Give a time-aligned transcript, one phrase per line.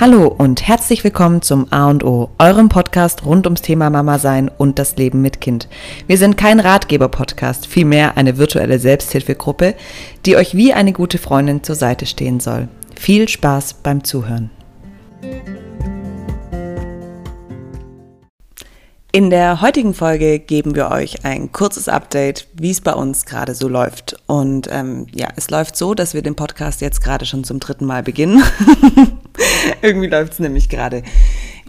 [0.00, 4.50] Hallo und herzlich willkommen zum A und O, eurem Podcast rund ums Thema Mama sein
[4.56, 5.68] und das Leben mit Kind.
[6.06, 9.74] Wir sind kein Ratgeber-Podcast, vielmehr eine virtuelle Selbsthilfegruppe,
[10.24, 12.68] die euch wie eine gute Freundin zur Seite stehen soll.
[12.98, 14.50] Viel Spaß beim Zuhören.
[19.12, 23.54] In der heutigen Folge geben wir euch ein kurzes Update, wie es bei uns gerade
[23.54, 24.16] so läuft.
[24.26, 27.84] Und ähm, ja, es läuft so, dass wir den Podcast jetzt gerade schon zum dritten
[27.84, 28.42] Mal beginnen.
[29.82, 31.02] irgendwie läuft es nämlich gerade.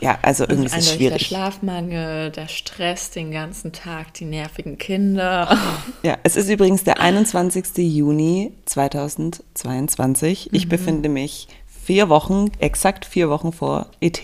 [0.02, 1.20] Ja, also irgendwie ist es schwierig.
[1.20, 5.58] Der Schlafmangel, der Stress den ganzen Tag, die nervigen Kinder.
[6.04, 7.78] Ja, es ist übrigens der 21.
[7.78, 10.50] Juni 2022.
[10.52, 10.70] Ich mhm.
[10.70, 14.20] befinde mich vier Wochen, exakt vier Wochen vor ET.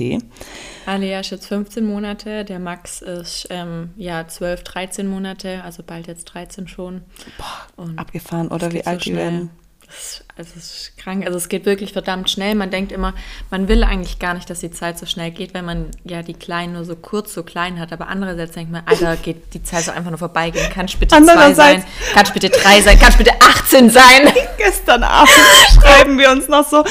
[0.85, 6.07] Alia ist jetzt 15 Monate, der Max ist ähm, ja 12, 13 Monate, also bald
[6.07, 7.01] jetzt 13 schon.
[7.37, 9.51] Boah, Und abgefahren, oder wie alt so die werden?
[9.87, 11.25] Das, also es ist krank.
[11.25, 12.55] Also es geht wirklich verdammt schnell.
[12.55, 13.13] Man denkt immer,
[13.49, 16.33] man will eigentlich gar nicht, dass die Zeit so schnell geht, weil man ja die
[16.33, 17.93] Kleinen nur so kurz so klein hat.
[17.93, 20.67] Aber andererseits denkt man, Alter, geht die Zeit so einfach nur vorbeigehen.
[20.73, 21.85] Kannst du bitte zwei sein?
[22.13, 22.99] Kannst du bitte drei sein?
[22.99, 24.33] Kannst du bitte 18 sein?
[24.57, 25.31] Gestern Abend
[25.73, 26.83] schreiben wir uns noch so,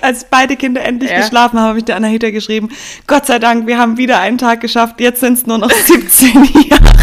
[0.00, 1.18] als beide Kinder endlich ja.
[1.18, 2.70] geschlafen haben, habe ich der Anahita geschrieben,
[3.08, 5.00] Gott sei Dank, wir haben wieder einen Tag geschafft.
[5.00, 6.94] Jetzt sind es nur noch 17 Jahre.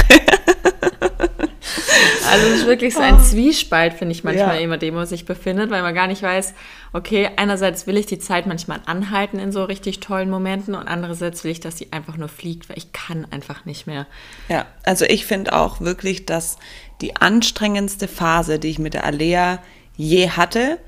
[2.29, 3.21] Also es ist wirklich so ein oh.
[3.21, 4.61] Zwiespalt, finde ich manchmal ja.
[4.61, 6.53] immer, dem man sich befindet, weil man gar nicht weiß,
[6.93, 11.43] okay, einerseits will ich die Zeit manchmal anhalten in so richtig tollen Momenten und andererseits
[11.43, 14.07] will ich, dass sie einfach nur fliegt, weil ich kann einfach nicht mehr.
[14.49, 16.57] Ja, also ich finde auch wirklich, dass
[17.01, 19.59] die anstrengendste Phase, die ich mit der Alea
[19.97, 20.79] je hatte,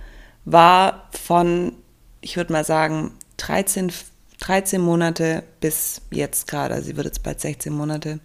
[0.45, 1.73] war von,
[2.21, 3.91] ich würde mal sagen, 13,
[4.39, 6.81] 13 Monate bis jetzt gerade.
[6.81, 8.19] Sie wird jetzt bald 16 Monate.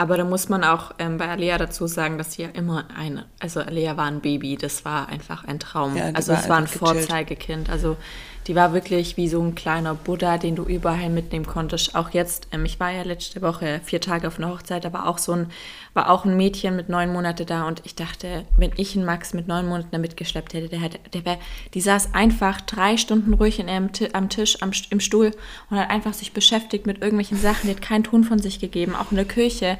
[0.00, 3.26] Aber da muss man auch ähm, bei Alea dazu sagen, dass sie ja immer eine,
[3.38, 5.94] also Alea war ein Baby, das war einfach ein Traum.
[5.94, 6.78] Ja, also es war ein gechillt.
[6.78, 7.68] Vorzeigekind.
[7.68, 7.98] Also
[8.46, 11.94] die war wirklich wie so ein kleiner Buddha, den du überall mitnehmen konntest.
[11.94, 15.06] Auch jetzt, ähm, ich war ja letzte Woche vier Tage auf einer Hochzeit, da war
[15.06, 15.50] auch so ein,
[15.94, 19.34] war auch ein Mädchen mit neun Monaten da und ich dachte, wenn ich einen Max
[19.34, 21.38] mit neun Monaten da mitgeschleppt hätte, der, der wäre,
[21.74, 25.32] die saß einfach drei Stunden ruhig in ihrem, am Tisch, am, im Stuhl
[25.68, 28.94] und hat einfach sich beschäftigt mit irgendwelchen Sachen, die hat keinen Ton von sich gegeben,
[28.94, 29.78] auch in der Küche.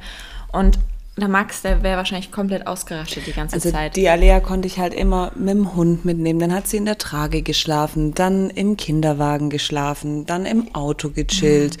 [0.51, 0.77] Und
[1.17, 3.97] der Max, der wäre wahrscheinlich komplett ausgerastet die ganze also Zeit.
[3.97, 6.39] Die Alea konnte ich halt immer mit dem Hund mitnehmen.
[6.39, 11.77] Dann hat sie in der Trage geschlafen, dann im Kinderwagen geschlafen, dann im Auto gechillt.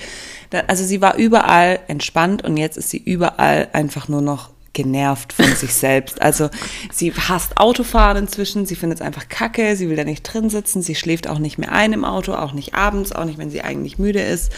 [0.51, 0.59] Mhm.
[0.67, 5.45] Also sie war überall entspannt und jetzt ist sie überall einfach nur noch genervt von
[5.55, 6.21] sich selbst.
[6.21, 6.49] Also
[6.91, 10.81] sie hasst Autofahren inzwischen, sie findet es einfach kacke, sie will da nicht drin sitzen,
[10.81, 13.61] sie schläft auch nicht mehr ein im Auto, auch nicht abends, auch nicht, wenn sie
[13.61, 14.51] eigentlich müde ist.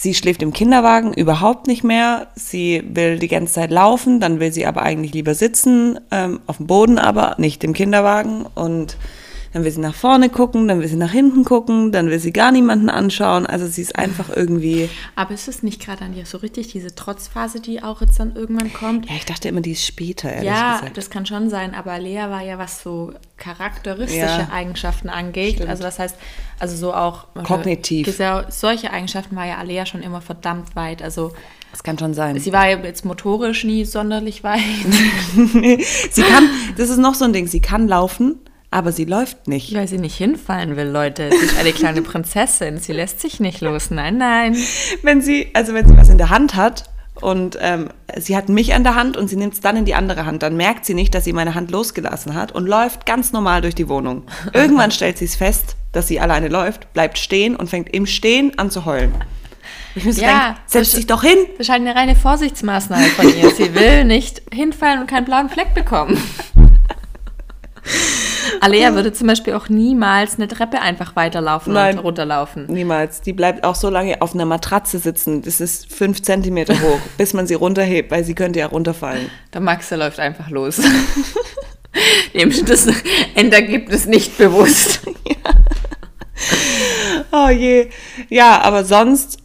[0.00, 2.28] Sie schläft im Kinderwagen überhaupt nicht mehr.
[2.36, 6.58] Sie will die ganze Zeit laufen, dann will sie aber eigentlich lieber sitzen, ähm, auf
[6.58, 8.46] dem Boden aber, nicht im Kinderwagen.
[8.54, 8.96] Und
[9.52, 12.32] dann will sie nach vorne gucken, dann will sie nach hinten gucken, dann will sie
[12.32, 13.46] gar niemanden anschauen.
[13.46, 14.90] Also sie ist einfach irgendwie.
[15.16, 18.36] Aber ist es nicht gerade an dir so richtig diese Trotzphase, die auch jetzt dann
[18.36, 19.08] irgendwann kommt?
[19.08, 20.96] Ja, ich dachte immer, die ist später, ehrlich ja, gesagt.
[20.96, 25.54] das kann schon sein, aber Lea war ja, was so charakteristische ja, Eigenschaften angeht.
[25.54, 25.70] Stimmt.
[25.70, 26.16] Also das heißt,
[26.58, 28.20] also so auch kognitiv.
[28.48, 31.02] Solche Eigenschaften war ja Lea schon immer verdammt weit.
[31.02, 31.32] Also
[31.70, 32.38] das kann schon sein.
[32.38, 34.60] Sie war jetzt motorisch nie sonderlich weit.
[36.10, 39.74] sie kann, das ist noch so ein Ding, sie kann laufen, aber sie läuft nicht.
[39.74, 41.30] Weil sie nicht hinfallen will, Leute.
[41.30, 42.78] Sie ist eine kleine Prinzessin.
[42.78, 43.90] Sie lässt sich nicht los.
[43.90, 44.56] Nein, nein.
[45.02, 46.84] Wenn sie, also wenn sie was in der Hand hat
[47.20, 49.94] und ähm, sie hat mich an der Hand und sie nimmt es dann in die
[49.94, 53.32] andere Hand, dann merkt sie nicht, dass sie meine Hand losgelassen hat und läuft ganz
[53.32, 54.24] normal durch die Wohnung.
[54.52, 58.58] Irgendwann stellt sie es fest, dass sie alleine läuft, bleibt stehen und fängt im Stehen
[58.58, 59.14] an zu heulen.
[59.94, 61.38] Ich muss ja, denken, setz dich doch hin.
[61.52, 63.50] Das ist halt eine reine Vorsichtsmaßnahme von ihr.
[63.50, 66.22] Sie will nicht hinfallen und keinen blauen Fleck bekommen.
[68.60, 72.66] Alea würde zum Beispiel auch niemals eine Treppe einfach weiterlaufen Nein, und runterlaufen.
[72.66, 73.20] Niemals.
[73.20, 75.42] Die bleibt auch so lange auf einer Matratze sitzen.
[75.42, 79.30] Das ist fünf Zentimeter hoch, bis man sie runterhebt, weil sie könnte ja runterfallen.
[79.52, 80.80] Der Max der läuft einfach los.
[82.34, 82.86] Dem das
[83.34, 85.00] Endergebnis nicht bewusst.
[85.26, 85.36] ja.
[87.32, 87.88] Oh je.
[88.28, 89.38] Ja, aber sonst,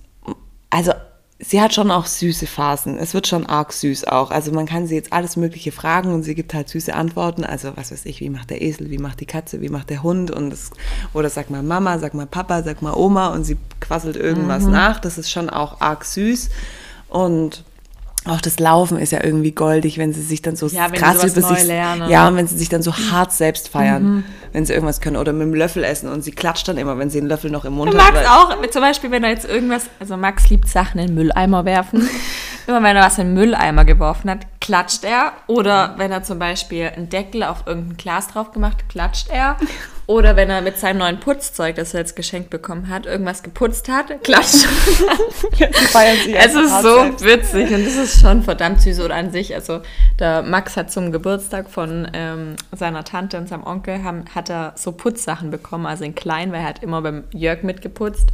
[0.70, 0.94] also
[1.40, 2.98] sie hat schon auch süße Phasen.
[2.98, 4.32] Es wird schon arg süß auch.
[4.32, 7.44] Also man kann sie jetzt alles Mögliche fragen und sie gibt halt süße Antworten.
[7.44, 10.04] Also was weiß ich, wie macht der Esel, wie macht die Katze, wie macht der
[10.04, 10.72] Hund und das,
[11.14, 14.72] oder sag mal Mama, sag mal Papa, sag mal Oma und sie quasselt irgendwas mhm.
[14.72, 15.00] nach.
[15.00, 16.50] Das ist schon auch arg süß
[17.10, 17.64] und
[18.26, 21.42] auch das Laufen ist ja irgendwie goldig, wenn sie sich dann so ja, krass über
[21.48, 22.10] sich lernen.
[22.10, 24.24] ja und wenn sie sich dann so hart selbst feiern, mhm.
[24.54, 27.10] wenn sie irgendwas können oder mit dem Löffel essen und sie klatscht dann immer, wenn
[27.10, 28.14] sie den Löffel noch im Mund hat.
[28.14, 31.66] Max auch, zum Beispiel, wenn er jetzt irgendwas, also Max liebt Sachen in den Mülleimer
[31.66, 32.10] werfen.
[32.68, 35.34] immer wenn er was in den Mülleimer geworfen hat, klatscht er.
[35.48, 39.58] Oder wenn er zum Beispiel einen Deckel auf irgendein Glas drauf gemacht, klatscht er.
[40.06, 43.88] Oder wenn er mit seinem neuen Putzzeug, das er jetzt geschenkt bekommen hat, irgendwas geputzt
[43.88, 44.66] hat, klatscht.
[45.60, 49.56] es ist so witzig und es ist schon verdammt süß oder an sich.
[49.56, 49.82] Also
[50.20, 54.74] der Max hat zum Geburtstag von ähm, seiner Tante und seinem Onkel haben, hat er
[54.76, 58.30] so Putzsachen bekommen, also in klein, weil er hat immer beim Jörg mitgeputzt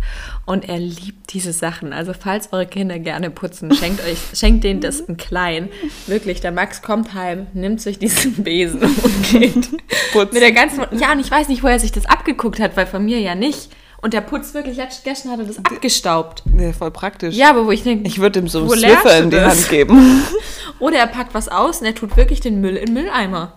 [0.45, 1.93] und er liebt diese Sachen.
[1.93, 5.69] Also falls eure Kinder gerne putzen, schenkt euch, schenkt denen das in klein.
[6.07, 9.69] Wirklich, der Max kommt heim, nimmt sich diesen Besen und geht
[10.11, 10.33] putzen.
[10.33, 10.83] mit der ganzen.
[10.97, 13.35] Ja, und ich weiß nicht, wo er sich das abgeguckt hat, weil von mir ja
[13.35, 13.69] nicht.
[14.01, 16.43] Und der putzt wirklich, gestern hat er das abgestaubt.
[16.57, 17.35] Ja, voll praktisch.
[17.35, 20.23] Ja, aber wo ich denke, ich würde ihm so einen Swiffer in die Hand geben.
[20.79, 23.53] Oder er packt was aus und er tut wirklich den Müll in den Mülleimer.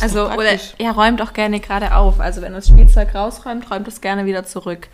[0.00, 2.20] Also, oder er räumt auch gerne gerade auf.
[2.20, 4.88] Also, wenn er das Spielzeug rausräumt, räumt es gerne wieder zurück.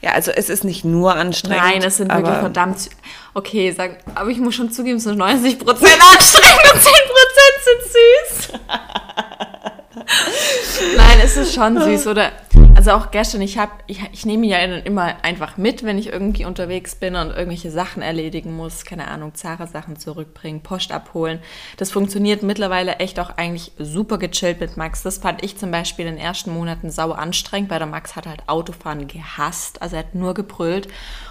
[0.00, 1.62] Ja, also es ist nicht nur anstrengend.
[1.62, 2.90] Nein, es sind wirklich verdammt.
[3.34, 5.64] Okay, sag, aber ich muss schon zugeben, es sind 90% anstrengend
[6.74, 6.84] und 10%
[7.64, 8.58] sind süß.
[10.96, 12.32] Nein, es ist schon süß, oder?
[12.74, 16.08] Also auch gestern, ich habe, ich, ich nehme ihn ja immer einfach mit, wenn ich
[16.08, 21.38] irgendwie unterwegs bin und irgendwelche Sachen erledigen muss, keine Ahnung, Zara-Sachen zurückbringen, Post abholen.
[21.76, 25.02] Das funktioniert mittlerweile echt auch eigentlich super gechillt mit Max.
[25.02, 28.26] Das fand ich zum Beispiel in den ersten Monaten sau anstrengend, weil der Max hat
[28.26, 30.88] halt Autofahren gehasst, also er hat nur gebrüllt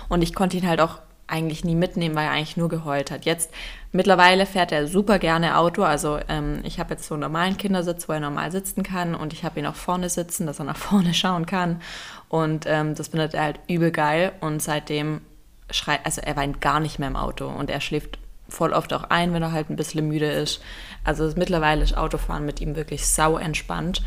[0.10, 3.25] und ich konnte ihn halt auch eigentlich nie mitnehmen, weil er eigentlich nur geheult hat.
[3.25, 3.51] Jetzt
[3.91, 5.83] mittlerweile fährt er super gerne Auto.
[5.83, 9.33] Also ähm, ich habe jetzt so einen normalen Kindersitz, wo er normal sitzen kann und
[9.33, 11.81] ich habe ihn auch vorne sitzen, dass er nach vorne schauen kann.
[12.27, 14.33] Und ähm, das findet er halt übel geil.
[14.41, 15.21] Und seitdem
[15.69, 18.19] schreit, also er weint gar nicht mehr im Auto und er schläft
[18.50, 20.62] voll oft auch ein, wenn er halt ein bisschen müde ist.
[21.03, 24.03] Also mittlerweile ist Autofahren mit ihm wirklich sau entspannt.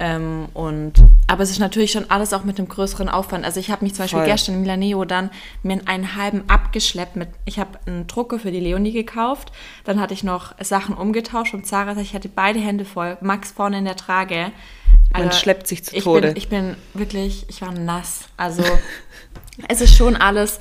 [0.00, 0.94] Ähm, und,
[1.28, 3.44] aber es ist natürlich schon alles auch mit einem größeren Aufwand.
[3.44, 4.28] Also ich habe mich zum Beispiel Voll.
[4.28, 5.30] gestern in Milaneo dann
[5.62, 9.52] mir einen halben abgeschleppt mit, ich habe einen Drucker für die Leonie gekauft,
[9.84, 13.78] dann hatte ich noch Sachen umgetauscht und Zara, ich hatte beide Hände voll, Max vorne
[13.78, 14.50] in der Trage.
[15.12, 16.28] Man also, schleppt sich zu ich Tode.
[16.28, 18.24] Bin, ich bin wirklich, ich war nass.
[18.36, 18.64] Also
[19.68, 20.58] es ist schon alles,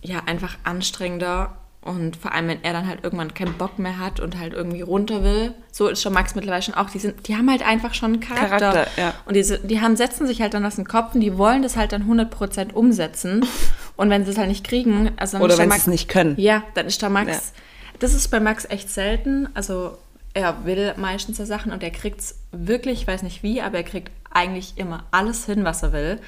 [0.00, 4.18] ja, einfach anstrengender und vor allem, wenn er dann halt irgendwann keinen Bock mehr hat
[4.18, 7.36] und halt irgendwie runter will, so ist schon Max mittlerweile schon auch, die, sind, die
[7.36, 8.58] haben halt einfach schon einen Charakter.
[8.58, 9.14] Charakter ja.
[9.26, 11.76] Und diese, die haben, setzen sich halt dann aus dem Kopf und die wollen das
[11.76, 13.44] halt dann 100% umsetzen.
[13.96, 16.34] Und wenn sie es halt nicht kriegen, also Oder wenn sie es nicht können.
[16.36, 17.30] Ja, dann ist da Max.
[17.30, 17.62] Ja.
[18.00, 19.48] Das ist bei Max echt selten.
[19.54, 19.96] Also
[20.32, 23.76] er will meistens ja Sachen und er kriegt es wirklich, ich weiß nicht wie, aber
[23.76, 26.18] er kriegt eigentlich immer alles hin, was er will.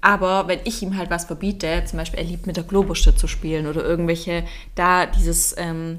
[0.00, 3.26] Aber wenn ich ihm halt was verbiete, zum Beispiel er liebt mit der Globuste zu
[3.26, 4.44] spielen oder irgendwelche,
[4.74, 5.98] da dieses ähm,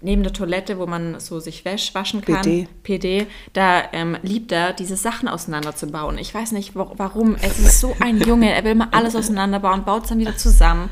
[0.00, 4.52] neben der Toilette, wo man so sich wäsch, waschen kann, PD, PD da ähm, liebt
[4.52, 6.18] er, diese Sachen auseinanderzubauen.
[6.18, 7.36] Ich weiß nicht, warum.
[7.36, 10.90] Es ist so ein Junge, er will mal alles auseinanderbauen, baut es dann wieder zusammen.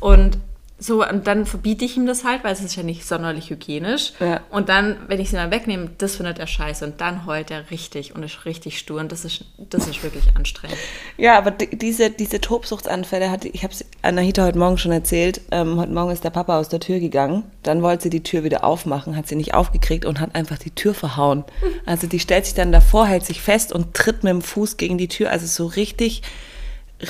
[0.00, 0.38] Und
[0.80, 4.12] so, und dann verbiete ich ihm das halt, weil es ist ja nicht sonderlich hygienisch.
[4.20, 4.42] Ja.
[4.48, 6.84] Und dann, wenn ich sie dann wegnehme, das findet er scheiße.
[6.84, 9.00] Und dann heult er richtig und ist richtig stur.
[9.00, 10.78] Und das ist, das ist wirklich anstrengend.
[11.16, 15.40] Ja, aber diese, diese Tobsuchtsanfälle hatte ich habe es Anahita heute Morgen schon erzählt.
[15.50, 17.42] Ähm, heute Morgen ist der Papa aus der Tür gegangen.
[17.64, 20.70] Dann wollte sie die Tür wieder aufmachen, hat sie nicht aufgekriegt und hat einfach die
[20.70, 21.44] Tür verhauen.
[21.86, 24.98] Also die stellt sich dann davor, hält sich fest und tritt mit dem Fuß gegen
[24.98, 25.30] die Tür.
[25.30, 26.22] Also so richtig,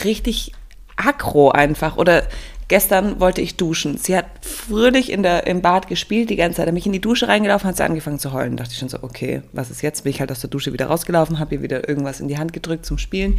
[0.05, 0.53] richtig
[0.97, 1.97] aggro einfach.
[1.97, 2.23] Oder
[2.69, 3.97] Gestern wollte ich duschen.
[3.97, 6.67] Sie hat fröhlich in der, im Bad gespielt die ganze Zeit.
[6.67, 8.57] Hat mich in die Dusche reingelaufen, hat sie angefangen zu heulen.
[8.57, 10.05] Da dachte ich schon so, okay, was ist jetzt?
[10.05, 12.53] Bin ich halt aus der Dusche wieder rausgelaufen, habe ihr wieder irgendwas in die Hand
[12.53, 13.39] gedrückt zum Spielen.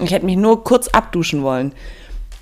[0.00, 1.72] Ich hätte mich nur kurz abduschen wollen.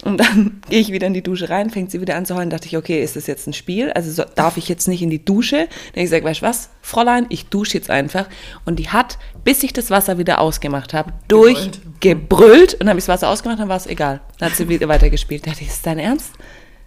[0.07, 2.49] Und dann gehe ich wieder in die Dusche rein, fängt sie wieder an zu heulen.
[2.49, 3.91] Dachte ich, okay, ist das jetzt ein Spiel?
[3.93, 5.57] Also so, darf ich jetzt nicht in die Dusche?
[5.57, 8.29] Dann habe ich gesagt, weißt du was, Fräulein, ich dusche jetzt einfach.
[8.65, 12.75] Und die hat, bis ich das Wasser wieder ausgemacht habe, durchgebrüllt.
[12.75, 14.21] Und dann habe ich das Wasser ausgemacht, dann war es egal.
[14.39, 15.45] Dann hat sie wieder weitergespielt.
[15.45, 16.33] Da dachte ich, ist das dein Ernst?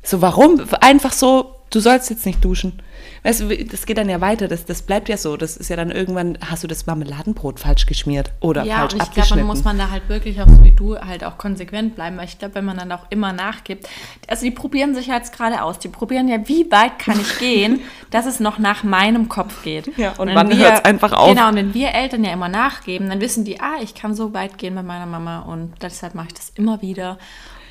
[0.01, 0.63] So, warum?
[0.79, 2.81] Einfach so, du sollst jetzt nicht duschen.
[3.23, 5.37] Weißt du, das geht dann ja weiter, das, das bleibt ja so.
[5.37, 9.03] Das ist ja dann irgendwann, hast du das Marmeladenbrot falsch geschmiert oder ja, falsch und
[9.03, 11.95] ich glaube, dann muss man da halt wirklich auch so wie du halt auch konsequent
[11.95, 13.87] bleiben, weil ich glaube, wenn man dann auch immer nachgibt,
[14.27, 17.81] also die probieren sich jetzt gerade aus, die probieren ja, wie weit kann ich gehen,
[18.09, 19.97] dass es noch nach meinem Kopf geht.
[19.97, 21.29] Ja, und, und wann hört es einfach auf?
[21.29, 24.33] Genau, und wenn wir Eltern ja immer nachgeben, dann wissen die, ah, ich kann so
[24.33, 27.17] weit gehen bei meiner Mama und deshalb mache ich das immer wieder.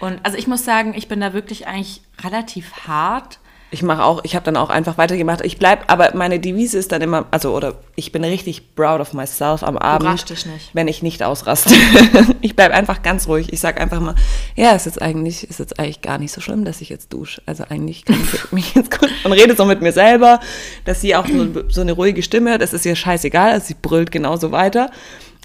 [0.00, 3.38] Und also ich muss sagen, ich bin da wirklich eigentlich relativ hart.
[3.70, 5.42] Ich mache auch, ich habe dann auch einfach weitergemacht.
[5.44, 9.12] Ich bleibe, aber meine Devise ist dann immer, also oder ich bin richtig proud of
[9.12, 10.70] myself am Abend, dich nicht.
[10.72, 11.75] wenn ich nicht ausraste.
[12.40, 13.52] ich bleibe einfach ganz ruhig.
[13.52, 14.14] Ich sage einfach mal,
[14.56, 17.42] ja, ist eigentlich, ist jetzt eigentlich gar nicht so schlimm, dass ich jetzt dusche.
[17.44, 20.40] Also eigentlich kann ich mich jetzt gut und rede so mit mir selber,
[20.87, 22.62] dass sie auch so, so eine ruhige Stimme hat.
[22.62, 24.90] Es ist ihr scheißegal, also sie brüllt genauso weiter.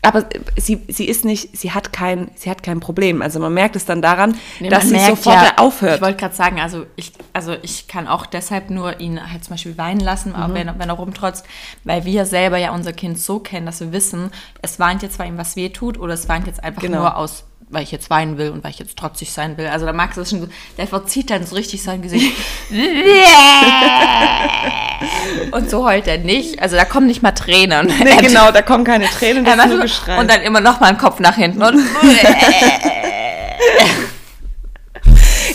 [0.04, 0.26] Aber
[0.58, 3.22] sie, sie ist nicht, sie hat kein, sie hat kein Problem.
[3.22, 5.96] Also man merkt es dann daran, nee, dass sie sofort ja, aufhört.
[5.96, 9.54] Ich wollte gerade sagen, also ich, also ich kann auch deshalb nur ihn halt zum
[9.54, 10.54] Beispiel weinen lassen, mhm.
[10.54, 11.46] wenn, wenn er rumtrotzt,
[11.84, 14.30] weil wir selber ja unser Kind so kennen, dass wir wissen,
[14.62, 17.00] es weint jetzt, weil ihm was weh tut, oder es weint jetzt einfach genau.
[17.00, 19.68] nur aus weil ich jetzt weinen will und weil ich jetzt trotzig sein will.
[19.68, 22.34] Also da Max ist schon so, der verzieht dann so richtig sein Gesicht.
[25.52, 26.62] und so heult er nicht.
[26.62, 27.88] Also da kommen nicht mal Tränen.
[27.88, 30.20] Nee, genau, da kommen keine Tränen, das ist nur Geschrei.
[30.20, 31.80] Und dann immer noch mal ein Kopf nach hinten und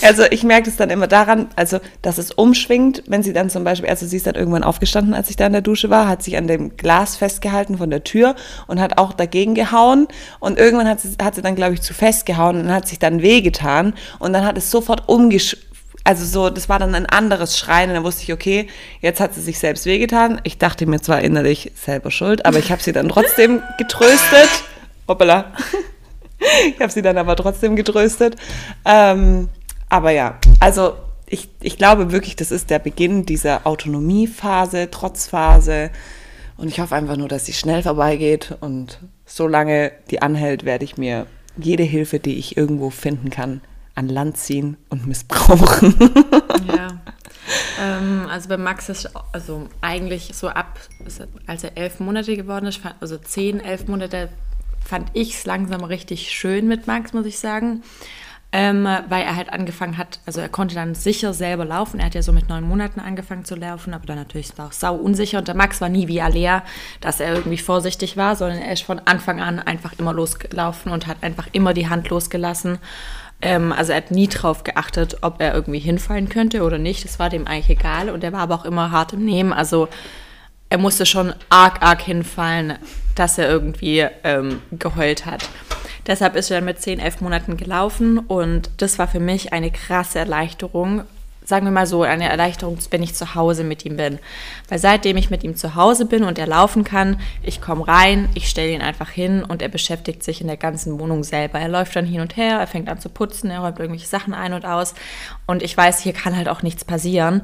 [0.02, 3.64] Also ich merke es dann immer daran, also dass es umschwingt, wenn sie dann zum
[3.64, 6.22] Beispiel, also sie ist dann irgendwann aufgestanden, als ich da in der Dusche war, hat
[6.22, 8.34] sich an dem Glas festgehalten von der Tür
[8.66, 10.08] und hat auch dagegen gehauen
[10.40, 12.98] und irgendwann hat sie, hat sie dann, glaube ich, zu fest gehauen und hat sich
[12.98, 15.68] dann wehgetan und dann hat es sofort umgeschwingt
[16.04, 18.68] also so, das war dann ein anderes Schreien und dann wusste ich, okay,
[19.02, 20.40] jetzt hat sie sich selbst wehgetan.
[20.42, 24.48] Ich dachte mir zwar innerlich selber schuld, aber ich habe sie dann trotzdem getröstet.
[25.06, 25.52] Hoppala.
[26.74, 28.36] Ich habe sie dann aber trotzdem getröstet.
[28.84, 29.48] Ähm,
[29.88, 30.94] aber ja, also
[31.30, 35.90] ich, ich glaube wirklich, das ist der Beginn dieser Autonomiephase, Trotzphase.
[36.56, 38.56] Und ich hoffe einfach nur, dass sie schnell vorbeigeht.
[38.60, 41.26] Und solange die anhält, werde ich mir
[41.56, 43.60] jede Hilfe, die ich irgendwo finden kann,
[43.94, 45.94] an Land ziehen und missbrauchen.
[46.66, 47.00] Ja.
[47.80, 50.78] Ähm, also bei Max ist also eigentlich so ab,
[51.46, 54.28] als er elf Monate geworden ist, also zehn, elf Monate,
[54.84, 57.82] fand ich es langsam richtig schön mit Max, muss ich sagen
[58.50, 62.00] ähm, weil er halt angefangen hat, also er konnte dann sicher selber laufen.
[62.00, 64.72] Er hat ja so mit neun Monaten angefangen zu laufen, aber dann natürlich war auch
[64.72, 65.38] sau unsicher.
[65.38, 66.62] Und der Max war nie wie Alea,
[67.02, 71.06] dass er irgendwie vorsichtig war, sondern er ist von Anfang an einfach immer losgelaufen und
[71.06, 72.78] hat einfach immer die Hand losgelassen.
[73.42, 77.04] Ähm, also er hat nie drauf geachtet, ob er irgendwie hinfallen könnte oder nicht.
[77.04, 78.08] Das war dem eigentlich egal.
[78.08, 79.52] Und er war aber auch immer hart im Nehmen.
[79.52, 79.88] Also
[80.70, 82.78] er musste schon arg, arg hinfallen,
[83.14, 85.48] dass er irgendwie ähm, geheult hat.
[86.08, 89.70] Deshalb ist er dann mit 10, 11 Monaten gelaufen und das war für mich eine
[89.70, 91.02] krasse Erleichterung.
[91.44, 94.18] Sagen wir mal so, eine Erleichterung, wenn ich zu Hause mit ihm bin.
[94.68, 98.28] Weil seitdem ich mit ihm zu Hause bin und er laufen kann, ich komme rein,
[98.34, 101.58] ich stelle ihn einfach hin und er beschäftigt sich in der ganzen Wohnung selber.
[101.58, 104.34] Er läuft dann hin und her, er fängt an zu putzen, er räumt irgendwelche Sachen
[104.34, 104.94] ein und aus.
[105.46, 107.42] Und ich weiß, hier kann halt auch nichts passieren.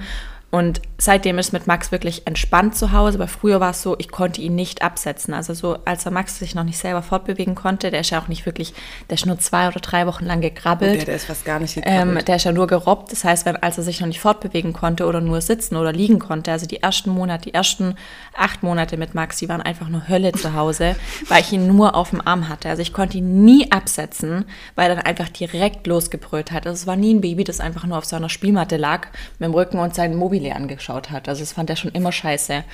[0.54, 3.18] Und seitdem ist mit Max wirklich entspannt zu Hause.
[3.18, 5.34] Aber früher war es so, ich konnte ihn nicht absetzen.
[5.34, 8.28] Also so, als er Max sich noch nicht selber fortbewegen konnte, der ist ja auch
[8.28, 8.72] nicht wirklich,
[9.10, 10.98] der ist nur zwei oder drei Wochen lang gekrabbelt.
[10.98, 12.18] Der, der ist fast gar nicht gekrabbelt.
[12.18, 13.10] Ähm, der ist ja nur gerobbt.
[13.10, 16.20] Das heißt, wenn, als er sich noch nicht fortbewegen konnte oder nur sitzen oder liegen
[16.20, 17.96] konnte, also die ersten Monate, die ersten
[18.38, 20.94] acht Monate mit Max, die waren einfach nur Hölle zu Hause,
[21.28, 22.68] weil ich ihn nur auf dem Arm hatte.
[22.68, 24.44] Also ich konnte ihn nie absetzen,
[24.76, 26.64] weil er dann einfach direkt losgebrüllt hat.
[26.64, 29.08] Also es war nie ein Baby, das einfach nur auf seiner Spielmatte lag,
[29.40, 31.28] mit dem Rücken und seinen Mobil Familie angeschaut hat.
[31.28, 32.64] Also das fand er schon immer scheiße.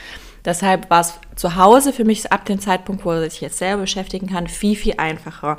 [0.44, 3.82] Deshalb war es zu Hause für mich ab dem Zeitpunkt, wo er sich jetzt selber
[3.82, 5.58] beschäftigen kann, viel, viel einfacher.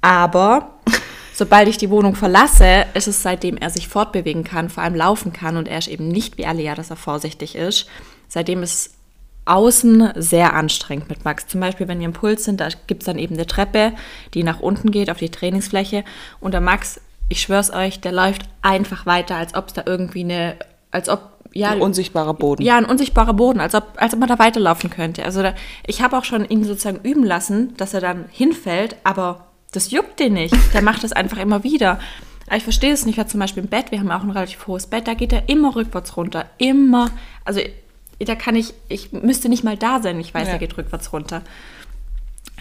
[0.00, 0.70] Aber
[1.34, 5.32] sobald ich die Wohnung verlasse, ist es seitdem er sich fortbewegen kann, vor allem laufen
[5.32, 7.88] kann und er ist eben nicht wie alle ja, dass er vorsichtig ist.
[8.28, 8.94] Seitdem ist
[9.46, 11.46] außen sehr anstrengend mit Max.
[11.46, 13.94] Zum Beispiel, wenn wir im Puls sind, da gibt es dann eben eine Treppe,
[14.34, 16.04] die nach unten geht auf die Trainingsfläche.
[16.38, 17.00] Und der Max,
[17.30, 20.56] ich schwör's euch, der läuft einfach weiter, als ob es da irgendwie eine,
[20.90, 22.62] als ob ja, ein unsichtbarer Boden.
[22.62, 25.24] Ja, ein unsichtbarer Boden, als ob, als ob man da weiterlaufen könnte.
[25.24, 25.54] Also da,
[25.86, 30.20] ich habe auch schon ihn sozusagen üben lassen, dass er dann hinfällt, aber das juckt
[30.20, 30.54] den nicht.
[30.74, 32.00] Der macht das einfach immer wieder.
[32.46, 34.66] Aber ich verstehe es nicht, weil zum Beispiel im Bett, wir haben auch ein relativ
[34.66, 36.46] hohes Bett, da geht er immer rückwärts runter.
[36.56, 37.10] Immer.
[37.44, 37.60] Also
[38.18, 40.54] da kann ich, ich müsste nicht mal da sein, ich weiß, ja.
[40.54, 41.42] er geht rückwärts runter.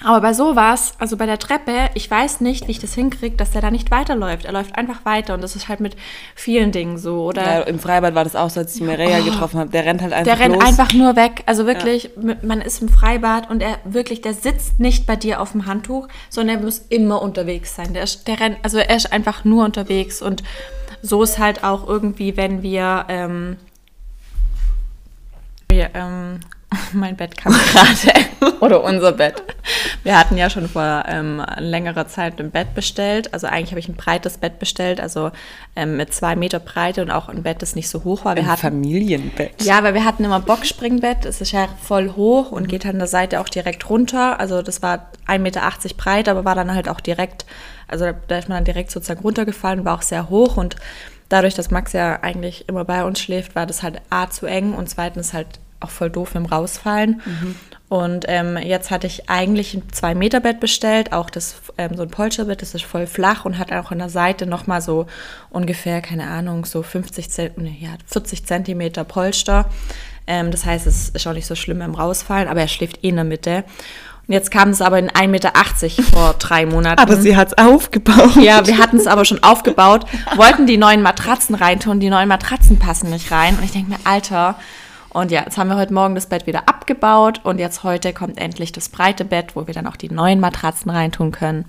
[0.04, 3.52] Aber bei sowas, also bei der Treppe, ich weiß nicht, wie ich das hinkriege, dass
[3.52, 4.46] der da nicht weiterläuft.
[4.46, 5.96] Er läuft einfach weiter und das ist halt mit
[6.36, 7.42] vielen Dingen so, oder?
[7.42, 9.72] Ja, im Freibad war das auch so, als ich Mireia oh, getroffen habe.
[9.72, 10.64] Der rennt halt einfach Der rennt los.
[10.64, 11.44] einfach nur weg.
[11.46, 12.36] Also wirklich, ja.
[12.44, 16.08] man ist im Freibad und er wirklich, der sitzt nicht bei dir auf dem Handtuch,
[16.30, 17.94] sondern er muss immer unterwegs sein.
[17.94, 20.44] Der, der rennt, also er ist einfach nur unterwegs und
[21.02, 23.58] so ist halt auch irgendwie, wenn wir, ähm,
[25.70, 26.40] wir ähm,
[26.94, 28.58] mein Bett kam gerade.
[28.60, 29.42] Oder unser Bett.
[30.04, 33.34] Wir hatten ja schon vor ähm, längerer Zeit ein Bett bestellt.
[33.34, 35.32] Also eigentlich habe ich ein breites Bett bestellt, also
[35.76, 38.36] ähm, mit zwei Meter Breite und auch ein Bett, das nicht so hoch war.
[38.36, 39.64] Wir ein hatten, Familienbett.
[39.64, 41.26] Ja, weil wir hatten immer Boxspringbett.
[41.26, 44.40] Es ist ja voll hoch und geht an der Seite auch direkt runter.
[44.40, 45.62] Also das war 1,80 Meter
[45.96, 47.46] breit, aber war dann halt auch direkt,
[47.88, 50.76] also da ist man dann direkt sozusagen runtergefallen, war auch sehr hoch und
[51.30, 54.74] dadurch, dass Max ja eigentlich immer bei uns schläft, war das halt A zu eng
[54.74, 57.22] und zweitens halt auch voll doof im Rausfallen.
[57.26, 57.56] Mhm.
[57.90, 62.62] Und ähm, jetzt hatte ich eigentlich ein 2-Meter-Bett bestellt, auch das, ähm, so ein Polsterbett,
[62.62, 65.08] das ist voll flach und hat auch an der Seite nochmal so
[65.50, 69.70] ungefähr, keine Ahnung, so 50, nee, ja, 40 Zentimeter Polster.
[70.28, 73.10] Ähm, das heißt, es ist auch nicht so schlimm im Rausfallen, aber er schläft eh
[73.10, 73.64] in der Mitte.
[74.28, 75.54] Und jetzt kam es aber in 1,80 Meter
[76.12, 77.00] vor drei Monaten.
[77.00, 78.36] Aber sie hat es aufgebaut.
[78.36, 80.06] Ja, wir hatten es aber schon aufgebaut,
[80.36, 83.56] wollten die neuen Matratzen reintun, die neuen Matratzen passen nicht rein.
[83.56, 84.56] Und ich denke mir, Alter.
[85.18, 88.38] Und ja, jetzt haben wir heute Morgen das Bett wieder abgebaut und jetzt heute kommt
[88.38, 91.66] endlich das breite Bett, wo wir dann auch die neuen Matratzen reintun können.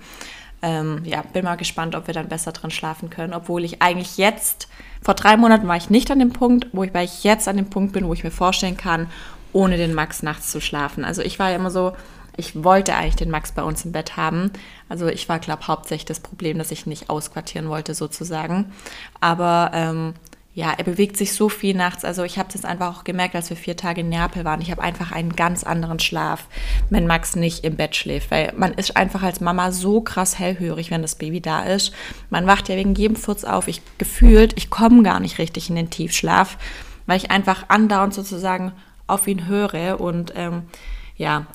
[0.61, 4.19] Ähm, ja, bin mal gespannt, ob wir dann besser drin schlafen können, obwohl ich eigentlich
[4.19, 4.69] jetzt,
[5.01, 7.57] vor drei Monaten war ich nicht an dem Punkt, wo ich, weil ich jetzt an
[7.57, 9.07] dem Punkt bin, wo ich mir vorstellen kann,
[9.55, 11.07] ohne den Max nachts zu schlafen.
[11.07, 11.97] Also ich war ja immer so,
[12.37, 14.53] ich wollte eigentlich den Max bei uns im Bett haben.
[14.91, 18.75] Also ich war, glaube hauptsächlich das Problem, dass ich nicht ausquartieren wollte sozusagen.
[19.23, 20.13] Aber ähm,
[20.59, 22.05] ja, er bewegt sich so viel nachts.
[22.05, 24.61] Also ich habe das einfach auch gemerkt, als wir vier Tage in Neapel waren.
[24.61, 26.49] Ich habe einfach einen ganz anderen Schlaf,
[26.91, 28.33] wenn Max nicht im Bett schläft.
[28.33, 31.93] Weil man ist einfach als Mama so krass hellhörig, wenn das Baby da ist.
[32.29, 33.69] Man wacht ja wegen jedem Furz auf.
[33.69, 36.59] Ich gefühlt, ich komme gar nicht richtig in den Tiefschlaf,
[37.07, 38.73] weil ich einfach andauernd sozusagen
[39.07, 40.01] auf ihn höre.
[40.01, 40.63] Und ähm,
[41.15, 41.47] ja,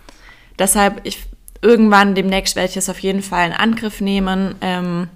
[0.58, 1.26] deshalb, ich,
[1.62, 4.56] irgendwann demnächst werde ich es auf jeden Fall in Angriff nehmen.
[4.62, 5.10] Ähm,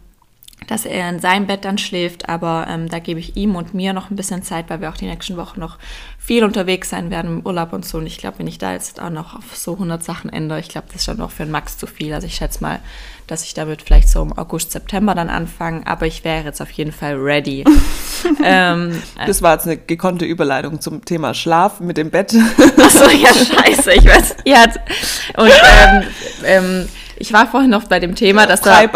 [0.68, 3.94] dass er in seinem Bett dann schläft, aber ähm, da gebe ich ihm und mir
[3.94, 5.78] noch ein bisschen Zeit, weil wir auch die nächsten Wochen noch
[6.20, 7.98] viel unterwegs sein werden im Urlaub und so.
[7.98, 10.70] Und ich glaube, wenn ich da jetzt auch noch auf so 100 Sachen ändere, ich
[10.70, 12.14] glaube, das ist dann auch für den Max zu viel.
[12.14, 12.80] Also ich schätze mal,
[13.28, 16.72] dass ich damit vielleicht so im August, September dann anfange, aber ich wäre jetzt auf
[16.72, 17.66] jeden Fall ready.
[18.44, 22.34] ähm, das war jetzt eine gekonnte Überleitung zum Thema Schlaf mit dem Bett.
[22.78, 24.36] Achso, ja, scheiße, ich weiß.
[24.46, 24.64] Ja,
[25.36, 26.04] und ähm,
[26.46, 26.88] ähm,
[27.20, 28.90] ich war vorhin noch bei dem Thema, dass da, ja,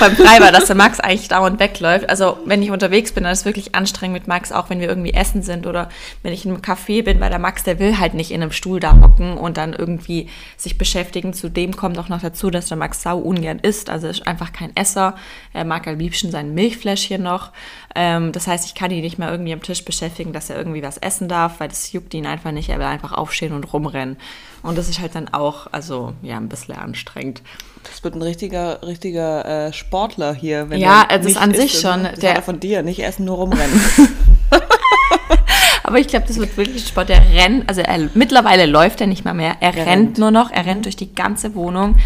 [0.00, 2.08] beim Freibad, dass der Max eigentlich dauernd wegläuft.
[2.08, 4.88] Also wenn ich unterwegs bin, dann ist es wirklich anstrengend mit Max, auch wenn wir
[4.88, 5.88] irgendwie essen sind oder
[6.22, 8.52] wenn ich in einem Café bin, weil der Max, der will halt nicht in einem
[8.52, 11.34] Stuhl da hocken und dann irgendwie sich beschäftigen.
[11.34, 14.74] Zudem kommt auch noch dazu, dass der Max sau ungern isst, also ist einfach kein
[14.76, 15.14] Esser.
[15.52, 17.52] Er mag am liebsten sein Milchfläschchen noch.
[17.94, 20.82] Ähm, das heißt, ich kann ihn nicht mehr irgendwie am Tisch beschäftigen, dass er irgendwie
[20.82, 22.68] was essen darf, weil das juckt ihn einfach nicht.
[22.68, 24.16] Er will einfach aufstehen und rumrennen.
[24.62, 27.42] Und das ist halt dann auch, also ja, ein bisschen anstrengend.
[27.84, 30.68] Das wird ein richtiger, richtiger äh, Sportler hier.
[30.70, 32.04] Wenn ja, das ist an sich isst, schon.
[32.04, 33.80] Das der von dir, nicht essen, nur rumrennen.
[35.82, 37.08] Aber ich glaube, das wird wirklich Sport.
[37.08, 39.56] Der rennt, also er, mittlerweile läuft er nicht mal mehr.
[39.60, 41.96] Er, er rennt, rennt nur noch, er rennt durch die ganze Wohnung.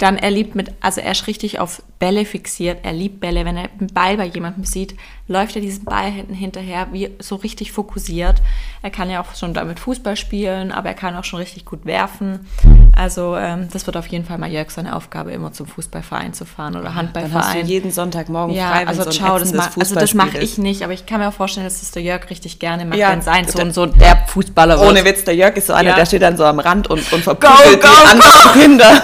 [0.00, 2.78] Dann er liebt mit, also er ist richtig auf Bälle fixiert.
[2.84, 3.44] Er liebt Bälle.
[3.44, 4.94] Wenn er einen Ball bei jemandem sieht,
[5.28, 8.36] läuft er diesen Ball hinten hinterher, wie so richtig fokussiert.
[8.80, 11.84] Er kann ja auch schon damit Fußball spielen, aber er kann auch schon richtig gut
[11.84, 12.48] werfen.
[12.96, 16.46] Also ähm, das wird auf jeden Fall mal Jörg seine Aufgabe, immer zum Fußballverein zu
[16.46, 17.32] fahren oder Handballverein.
[17.34, 20.38] Dann hast du jeden Sonntagmorgen ja, frei, also so schau, das, ma also das mache
[20.38, 22.98] ich nicht, aber ich kann mir auch vorstellen, dass das der Jörg richtig gerne macht,
[22.98, 24.90] ja, wenn sein Sohn so der Fußballer wird.
[24.90, 25.96] Ohne Witz, der Jörg ist so einer, ja.
[25.96, 29.02] der steht dann so am Rand und, und verprügelt die anderen Kinder.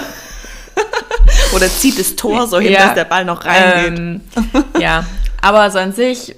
[1.53, 2.85] Oder zieht das Tor so hin, ja.
[2.87, 3.97] dass der Ball noch reingeht.
[3.97, 4.21] Ähm,
[4.79, 5.05] ja,
[5.41, 6.35] aber so an sich,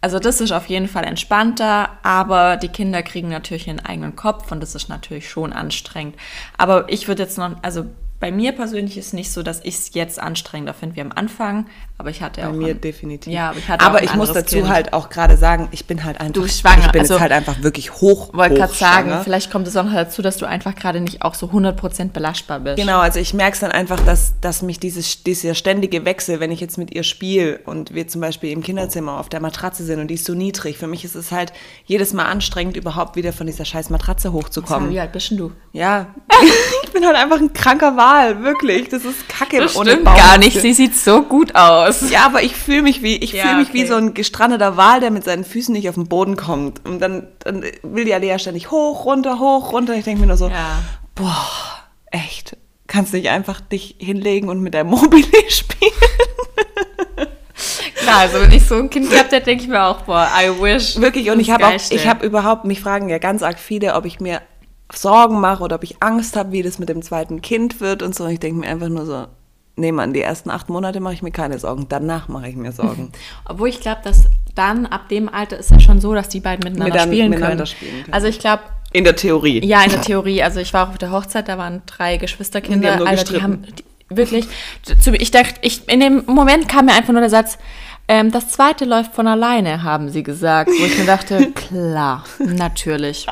[0.00, 4.50] also das ist auf jeden Fall entspannter, aber die Kinder kriegen natürlich ihren eigenen Kopf
[4.50, 6.16] und das ist natürlich schon anstrengend.
[6.56, 7.86] Aber ich würde jetzt noch, also
[8.18, 11.12] bei mir persönlich ist es nicht so, dass ich es jetzt anstrengender finde wie am
[11.12, 11.66] Anfang,
[12.00, 12.52] aber ich hatte bei auch.
[12.52, 13.32] Bei mir ein, definitiv.
[13.32, 14.68] Ja, aber ich hatte Aber ich muss dazu kind.
[14.68, 16.32] halt auch gerade sagen, ich bin halt einfach.
[16.32, 16.86] Du schwanger.
[16.86, 18.34] Ich bin also, jetzt halt einfach wirklich hoch.
[18.34, 21.34] Wollte gerade sagen, vielleicht kommt es auch noch dazu, dass du einfach gerade nicht auch
[21.34, 22.76] so 100% belastbar bist.
[22.76, 26.50] Genau, also ich merke es dann einfach, dass, dass mich dieses, dieser ständige Wechsel, wenn
[26.50, 30.00] ich jetzt mit ihr spiele und wir zum Beispiel im Kinderzimmer auf der Matratze sind
[30.00, 31.52] und die ist so niedrig, für mich ist es halt
[31.84, 34.90] jedes Mal anstrengend, überhaupt wieder von dieser scheiß Matratze hochzukommen.
[34.90, 35.52] Wie alt bist du?
[35.72, 36.14] Ja,
[36.84, 38.88] ich bin halt einfach ein kranker Wal, wirklich.
[38.88, 40.60] Das ist kacke das ohne stimmt gar nicht.
[40.60, 41.89] Sie sieht so gut aus.
[42.10, 43.78] Ja, aber ich fühle mich wie ich ja, fühle mich okay.
[43.78, 46.84] wie so ein gestrandeter Wal, der mit seinen Füßen nicht auf den Boden kommt.
[46.86, 49.94] Und dann, dann will die Alea ständig hoch, runter, hoch, runter.
[49.94, 50.82] Ich denke mir nur so, ja.
[51.14, 51.46] boah,
[52.10, 52.56] echt.
[52.86, 55.92] Kannst du nicht einfach dich hinlegen und mit der Mobile spielen?
[57.96, 60.48] Klar, also wenn ich so ein Kind gehabt hätte, denke ich mir auch, boah, I
[60.60, 60.96] wish.
[60.96, 64.06] Wirklich, und ich habe auch, ich habe überhaupt, mich fragen ja ganz arg viele, ob
[64.06, 64.40] ich mir
[64.92, 68.14] Sorgen mache oder ob ich Angst habe, wie das mit dem zweiten Kind wird und
[68.14, 68.24] so.
[68.24, 69.26] Und ich denke mir einfach nur so,
[69.80, 72.72] nee Mann, die ersten acht Monate mache ich mir keine Sorgen, danach mache ich mir
[72.72, 73.12] Sorgen.
[73.44, 76.64] Obwohl ich glaube, dass dann ab dem Alter ist ja schon so, dass die beiden
[76.64, 77.66] miteinander, Mit spielen, miteinander können.
[77.66, 78.14] spielen, können.
[78.14, 78.62] Also ich glaube,
[78.92, 79.64] in der Theorie.
[79.64, 80.42] Ja, in der Theorie.
[80.42, 82.96] Also ich war auch auf der Hochzeit, da waren drei Geschwisterkinder.
[82.96, 84.46] Die haben, Alter, die haben die, wirklich.
[85.12, 87.58] Ich dachte, ich in dem Moment kam mir einfach nur der Satz.
[88.08, 90.70] Ähm, das zweite läuft von alleine, haben sie gesagt.
[90.70, 93.26] Wo ich mir dachte, klar, natürlich.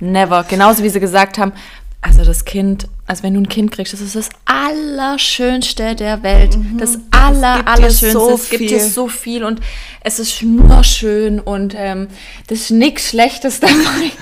[0.00, 0.44] Never.
[0.48, 1.52] Genauso wie sie gesagt haben,
[2.00, 6.56] also das Kind, also wenn du ein Kind kriegst, das ist das Allerschönste der Welt.
[6.58, 6.76] Mhm.
[6.76, 8.12] Das Aller, Allerschönste.
[8.12, 9.60] So es gibt dir so viel und
[10.02, 12.08] es ist nur schön und ähm,
[12.48, 14.12] das ist nichts Schlechtes dabei.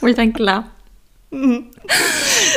[0.00, 0.70] Wo ich dann klar.
[1.32, 1.66] Mhm.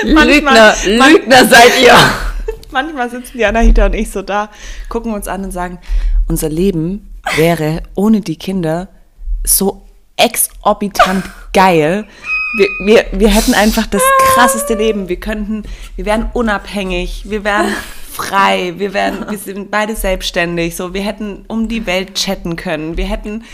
[0.03, 1.95] Lügner, Lügner seid ihr.
[2.71, 4.51] Manchmal sitzen die Anahita und ich so da,
[4.89, 5.79] gucken uns an und sagen,
[6.27, 8.89] unser Leben wäre ohne die Kinder
[9.43, 12.05] so exorbitant geil
[12.57, 14.01] wir, wir, wir hätten einfach das
[14.33, 15.09] krasseste Leben.
[15.09, 15.63] Wir könnten,
[15.95, 17.67] wir wären unabhängig, wir wären
[18.11, 22.97] frei, wir wären, wir sind beide selbstständig, so, wir hätten um die Welt chatten können,
[22.97, 23.45] wir hätten,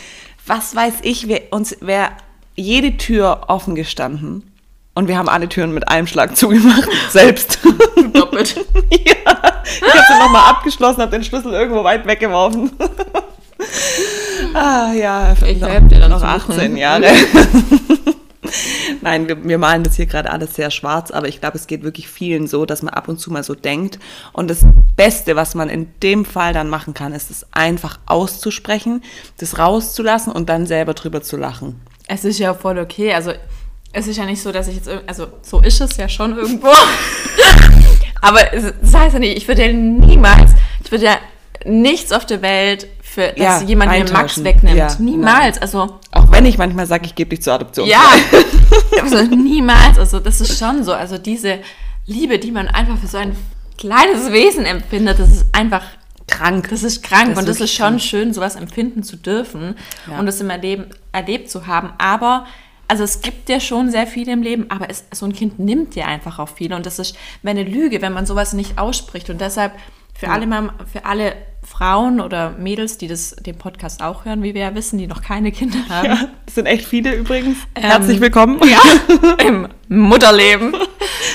[0.47, 2.09] was weiß ich, wir, uns wäre
[2.55, 4.51] jede Tür offen gestanden.
[4.97, 7.59] Und wir haben alle Türen mit einem Schlag zugemacht, selbst.
[8.13, 8.55] Doppelt.
[8.91, 9.53] ja.
[9.65, 12.71] Ich habe sie nochmal abgeschlossen, habe den Schlüssel irgendwo weit weggeworfen.
[14.53, 17.07] ah ja, ich noch, noch 18 Jahre.
[19.01, 21.83] Nein, wir, wir, malen das hier gerade alles sehr schwarz, aber ich glaube, es geht
[21.83, 23.99] wirklich vielen so, dass man ab und zu mal so denkt.
[24.33, 24.65] Und das
[24.95, 29.03] Beste, was man in dem Fall dann machen kann, ist es einfach auszusprechen,
[29.37, 31.79] das rauszulassen und dann selber drüber zu lachen.
[32.07, 33.13] Es ist ja voll okay.
[33.13, 33.33] Also
[33.91, 36.67] es ist ja nicht so, dass ich jetzt, also so ist es ja schon irgendwo.
[38.21, 40.51] aber das heißt ja nicht, ich würde ja niemals,
[40.83, 41.17] ich würde ja
[41.65, 44.75] nichts auf der Welt für, dass ja, jemand mir Max wegnimmt.
[44.75, 45.55] Ja, niemals.
[45.55, 45.61] Nein.
[45.61, 47.87] Also auch wenn ich manchmal sage, ich gebe dich zur Adoption.
[47.87, 48.03] Ja,
[49.01, 49.97] also niemals.
[49.97, 50.91] Also das ist schon so.
[50.93, 51.59] Also diese
[52.05, 53.33] Liebe, die man einfach für so ein
[53.77, 55.83] kleines Wesen empfindet, das ist einfach
[56.27, 56.67] krank.
[56.69, 58.01] Das ist krank das und das ist schon krank.
[58.01, 59.75] schön, sowas empfinden zu dürfen
[60.11, 60.19] ja.
[60.19, 61.93] und das im Leben erlebt zu haben.
[61.97, 62.45] Aber
[62.89, 65.95] also es gibt ja schon sehr viel im Leben, aber es, so ein Kind nimmt
[65.95, 69.39] ja einfach auch viel und das ist eine Lüge, wenn man sowas nicht ausspricht und
[69.39, 69.71] deshalb
[70.13, 70.33] für, ja.
[70.33, 71.33] alle, für alle
[71.65, 75.21] Frauen oder Mädels, die das, den Podcast auch hören, wie wir ja wissen, die noch
[75.21, 76.05] keine Kinder haben.
[76.05, 77.57] Ja, das sind echt viele übrigens.
[77.75, 78.59] Ähm, Herzlich willkommen.
[78.67, 78.79] Ja,
[79.45, 80.75] im Mutterleben.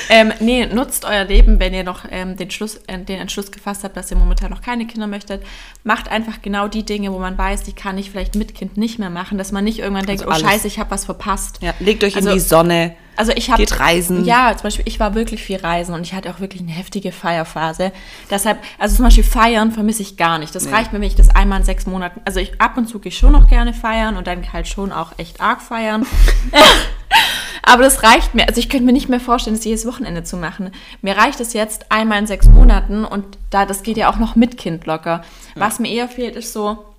[0.09, 3.83] ähm, nee, nutzt euer Leben, wenn ihr noch ähm, den, Schluss, äh, den Entschluss gefasst
[3.83, 5.43] habt, dass ihr momentan noch keine Kinder möchtet.
[5.83, 8.99] Macht einfach genau die Dinge, wo man weiß, die kann ich vielleicht mit Kind nicht
[8.99, 11.59] mehr machen, dass man nicht irgendwann denkt, also oh scheiße, ich habe was verpasst.
[11.61, 12.95] Ja, legt euch also, in die Sonne.
[13.21, 14.25] Also ich habe reisen.
[14.25, 17.11] Ja, zum Beispiel ich war wirklich viel reisen und ich hatte auch wirklich eine heftige
[17.11, 17.91] Feierphase.
[18.31, 20.55] Deshalb, also zum Beispiel feiern vermisse ich gar nicht.
[20.55, 20.71] Das nee.
[20.71, 22.19] reicht mir, wenn ich das einmal in sechs Monaten.
[22.25, 25.11] Also ich ab und zu gehe schon noch gerne feiern und dann halt schon auch
[25.19, 26.03] echt arg feiern.
[27.61, 28.47] Aber das reicht mir.
[28.47, 30.71] Also ich könnte mir nicht mehr vorstellen, das jedes Wochenende zu machen.
[31.03, 34.35] Mir reicht es jetzt einmal in sechs Monaten und da das geht ja auch noch
[34.35, 35.21] mit Kind locker.
[35.53, 36.90] Was mir eher fehlt, ist so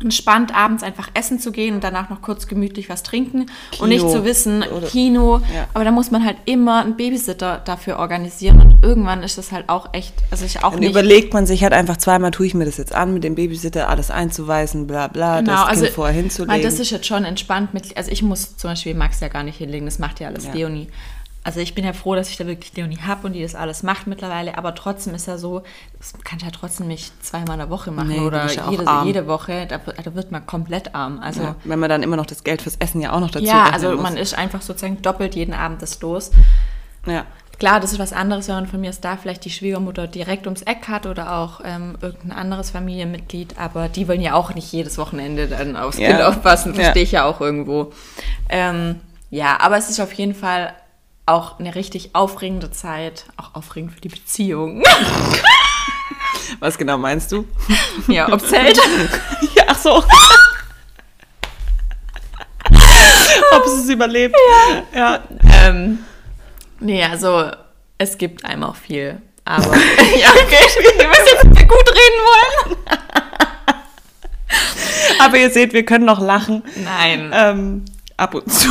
[0.00, 3.82] entspannt abends einfach essen zu gehen und danach noch kurz gemütlich was trinken Kino.
[3.82, 5.38] und nicht zu wissen, Oder, Kino.
[5.54, 5.68] Ja.
[5.72, 9.68] Aber da muss man halt immer einen Babysitter dafür organisieren und irgendwann ist das halt
[9.68, 10.90] auch echt, also ich auch Dann nicht.
[10.90, 13.88] überlegt man sich halt einfach zweimal, tue ich mir das jetzt an, mit dem Babysitter
[13.88, 16.54] alles einzuweisen, bla bla, genau, das also, kind vorher hinzulegen.
[16.54, 19.44] Weil das ist jetzt schon entspannt mit, also ich muss zum Beispiel Max ja gar
[19.44, 20.52] nicht hinlegen, das macht ja alles ja.
[20.52, 20.88] Leonie.
[21.46, 23.82] Also ich bin ja froh, dass ich da wirklich Leonie habe und die das alles
[23.82, 25.62] macht mittlerweile, aber trotzdem ist ja so,
[25.98, 29.26] das kann ich ja trotzdem nicht zweimal in der Woche machen nee, oder jede, jede,
[29.26, 31.20] Woche, da, da, wird man komplett arm.
[31.20, 33.44] Also ja, wenn man dann immer noch das Geld fürs Essen ja auch noch dazu
[33.44, 34.00] Ja, also muss.
[34.00, 36.30] man ist einfach sozusagen doppelt jeden Abend das los.
[37.04, 37.26] Ja.
[37.58, 40.46] Klar, das ist was anderes, wenn man von mir aus da vielleicht die Schwiegermutter direkt
[40.46, 44.72] ums Eck hat oder auch ähm, irgendein anderes Familienmitglied, aber die wollen ja auch nicht
[44.72, 46.08] jedes Wochenende dann aufs ja.
[46.08, 47.04] Kind aufpassen, verstehe ja.
[47.04, 47.92] ich ja auch irgendwo.
[48.48, 50.72] Ähm, ja, aber es ist auf jeden Fall
[51.26, 54.82] auch eine richtig aufregende Zeit, auch aufregend für die Beziehung.
[56.60, 57.48] Was genau meinst du?
[58.08, 58.78] Ja, ob Zelt.
[59.56, 59.96] ja, ach so.
[63.52, 64.36] ob es es überlebt.
[64.94, 64.98] Ja.
[64.98, 65.22] ja.
[65.66, 66.00] Ähm,
[66.80, 67.50] nee, also
[67.96, 69.22] es gibt einem auch viel.
[69.46, 70.58] Aber ja, okay,
[70.98, 72.76] wir müssen jetzt gut reden wollen.
[75.20, 76.62] aber ihr seht, wir können noch lachen.
[76.76, 77.30] Nein.
[77.34, 77.84] Ähm,
[78.16, 78.68] ab und zu.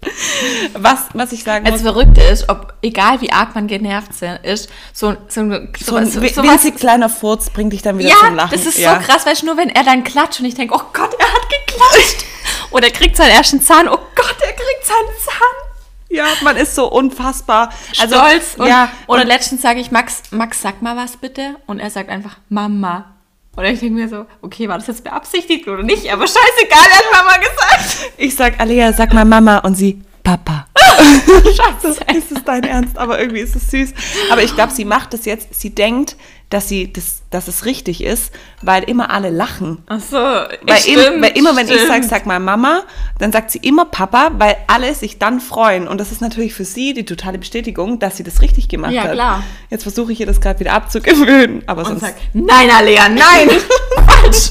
[0.74, 1.72] was, was ich sagen muss.
[1.72, 4.10] Das Verrückte ist, ob, egal wie arg man genervt
[4.42, 8.16] ist, so, so, so, so ein so, winzig kleiner Furz bringt dich dann wieder ja,
[8.20, 8.50] zum Lachen.
[8.52, 8.94] das ist ja.
[9.00, 11.26] so krass, weißt du, nur wenn er dann klatscht und ich denke, oh Gott, er
[11.26, 12.24] hat geklatscht.
[12.70, 15.68] Oder er kriegt seinen ersten Zahn, oh Gott, er kriegt seinen Zahn.
[16.10, 18.54] Ja, man ist so unfassbar also, stolz.
[18.56, 21.56] Und, ja, oder letztens sage ich, Max, Max, sag mal was bitte.
[21.66, 23.17] Und er sagt einfach, Mama.
[23.58, 26.12] Oder ich denke mir so, okay, war das jetzt beabsichtigt oder nicht?
[26.12, 28.12] Aber scheißegal, hat Mama gesagt.
[28.16, 29.58] Ich sag, Alea, sag mal Mama.
[29.58, 30.66] Und sie, Papa.
[31.56, 32.96] Schatz, ist es dein Ernst?
[32.96, 33.94] Aber irgendwie ist es süß.
[34.30, 36.16] Aber ich glaube, sie macht das jetzt, sie denkt,
[36.50, 38.32] dass sie das, dass es richtig ist,
[38.62, 39.82] weil immer alle lachen.
[39.86, 41.82] Ach so, weil, stimmt, im, weil immer, wenn stimmt.
[41.82, 42.84] ich sage, sag mal Mama,
[43.18, 45.86] dann sagt sie immer Papa, weil alle sich dann freuen.
[45.86, 49.02] Und das ist natürlich für sie die totale Bestätigung, dass sie das richtig gemacht ja,
[49.02, 49.08] hat.
[49.08, 49.44] Ja, klar.
[49.68, 51.64] Jetzt versuche ich ihr das gerade wieder abzugewöhnen.
[51.66, 52.00] Aber Und sonst...
[52.00, 53.50] Sag, nein, Alea, nein!
[54.06, 54.48] Falsch!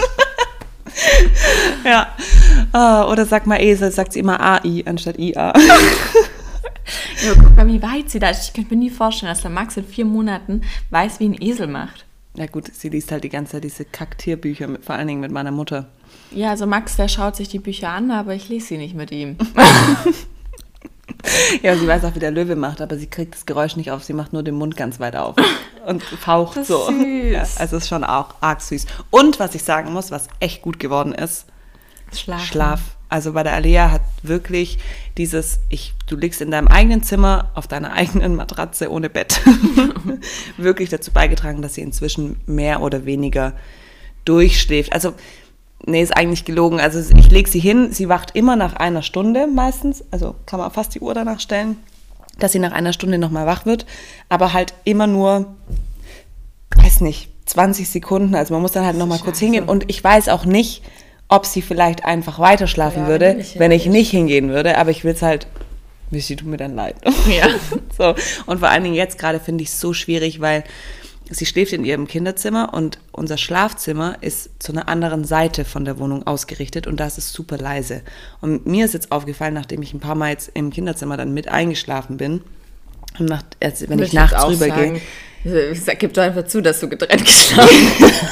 [1.83, 2.07] ja.
[2.73, 5.53] Oh, oder sag mal Esel, sagt sie immer AI anstatt IA.
[7.25, 8.47] ja, guck mal, wie weit sie da ist.
[8.47, 11.67] Ich könnte mir nie vorstellen, dass der Max in vier Monaten weiß, wie ein Esel
[11.67, 12.05] macht.
[12.35, 15.51] Ja gut, sie liest halt die ganze Zeit diese Kaktierbücher, vor allen Dingen mit meiner
[15.51, 15.87] Mutter.
[16.31, 19.11] Ja, also Max, der schaut sich die Bücher an, aber ich lese sie nicht mit
[19.11, 19.37] ihm.
[21.63, 24.03] ja, sie weiß auch, wie der Löwe macht, aber sie kriegt das Geräusch nicht auf.
[24.03, 25.35] Sie macht nur den Mund ganz weit auf
[25.87, 26.85] und faucht so.
[26.85, 27.31] Süß.
[27.31, 28.85] Ja, also ist schon auch arg süß.
[29.09, 31.47] Und was ich sagen muss, was echt gut geworden ist,
[32.13, 32.45] Schlaf.
[32.45, 32.96] Schlaf.
[33.09, 34.79] Also bei der Alea hat wirklich
[35.17, 39.41] dieses, ich, du liegst in deinem eigenen Zimmer auf deiner eigenen Matratze ohne Bett,
[40.57, 43.53] wirklich dazu beigetragen, dass sie inzwischen mehr oder weniger
[44.25, 44.91] durchschläft.
[44.91, 45.13] Also,
[45.85, 46.79] nee, ist eigentlich gelogen.
[46.79, 50.71] Also ich lege sie hin, sie wacht immer nach einer Stunde meistens, also kann man
[50.71, 51.77] fast die Uhr danach stellen,
[52.39, 53.85] dass sie nach einer Stunde nochmal wach wird,
[54.27, 55.55] aber halt immer nur,
[56.75, 58.35] weiß nicht, 20 Sekunden.
[58.35, 59.65] Also man muss dann halt nochmal kurz hingehen.
[59.65, 60.83] Und ich weiß auch nicht,
[61.29, 64.77] ob sie vielleicht einfach weiter schlafen ja, würde, ich wenn ich nicht hingehen würde.
[64.77, 65.47] Aber ich will es halt,
[66.11, 66.95] sie tut mir dann leid.
[67.27, 67.47] Ja.
[67.97, 68.15] so.
[68.45, 70.63] Und vor allen Dingen jetzt gerade finde ich es so schwierig, weil
[71.29, 75.99] sie schläft in ihrem Kinderzimmer und unser Schlafzimmer ist zu einer anderen Seite von der
[75.99, 78.01] Wohnung ausgerichtet und das ist super leise.
[78.39, 81.49] Und mir ist jetzt aufgefallen, nachdem ich ein paar Mal jetzt im Kinderzimmer dann mit
[81.49, 82.41] eingeschlafen bin,
[83.19, 85.01] und nach, also wenn ich nachts rübergehe,
[85.73, 88.23] Sag, gib doch einfach zu, dass du getrennt geschlafen hast.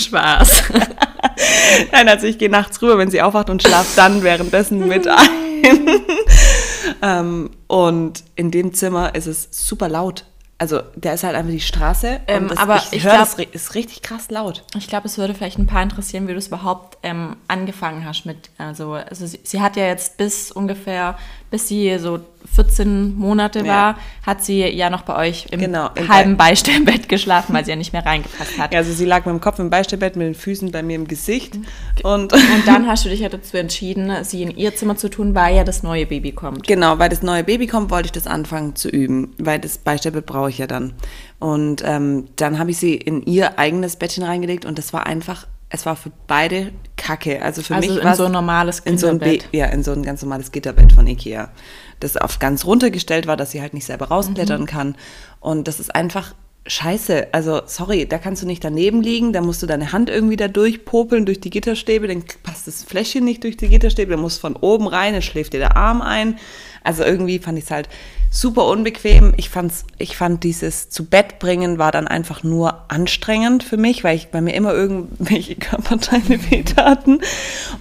[0.00, 0.64] Spaß.
[1.92, 5.28] Nein, also ich gehe nachts rüber, wenn sie aufwacht und schlafe dann währenddessen mit ein.
[7.02, 10.24] ähm, und in dem Zimmer ist es super laut.
[10.60, 12.20] Also, der ist halt einfach die Straße.
[12.26, 14.62] Ähm, das, aber ich, ich höre, es ist richtig krass laut.
[14.76, 18.26] Ich glaube, es würde vielleicht ein paar interessieren, wie du es überhaupt ähm, angefangen hast
[18.26, 18.50] mit.
[18.58, 21.16] Also, also sie, sie, hat ja jetzt bis ungefähr,
[21.50, 22.20] bis sie so
[22.54, 27.64] 14 Monate war, hat sie ja noch bei euch im genau, halben Beistellbett geschlafen, weil
[27.64, 28.70] sie ja nicht mehr reingepasst hat.
[28.72, 31.08] Ja, also sie lag mit dem Kopf im Beistellbett, mit den Füßen bei mir im
[31.08, 31.56] Gesicht.
[32.02, 35.34] Und, und dann hast du dich ja dazu entschieden, sie in ihr Zimmer zu tun,
[35.34, 36.66] weil ja das neue Baby kommt.
[36.66, 40.26] Genau, weil das neue Baby kommt, wollte ich das anfangen zu üben, weil das Beistellbett
[40.26, 40.92] brauche ich ja dann.
[41.38, 45.46] Und ähm, dann habe ich sie in ihr eigenes Bettchen reingelegt und das war einfach
[45.70, 46.72] es war für beide
[47.10, 47.42] Kacke.
[47.42, 49.20] Also für also mich war so ein normales in so ein
[49.52, 51.50] ja in so ein ganz normales Gitterbett von Ikea,
[51.98, 54.66] das auf ganz runtergestellt war, dass sie halt nicht selber rausklettern mhm.
[54.66, 54.94] kann.
[55.40, 56.34] Und das ist einfach
[56.66, 57.28] Scheiße.
[57.32, 60.46] Also sorry, da kannst du nicht daneben liegen, da musst du deine Hand irgendwie da
[60.46, 64.54] durchpopeln durch die Gitterstäbe, dann passt das Fläschchen nicht durch die Gitterstäbe, dann musst von
[64.54, 66.38] oben rein, dann schläft dir der Arm ein.
[66.84, 67.88] Also irgendwie fand ich es halt
[68.30, 69.34] super unbequem.
[69.36, 74.04] Ich fand's, ich fand dieses zu Bett bringen war dann einfach nur anstrengend für mich,
[74.04, 77.20] weil ich bei mir immer irgendwelche Körperteile wehtaten.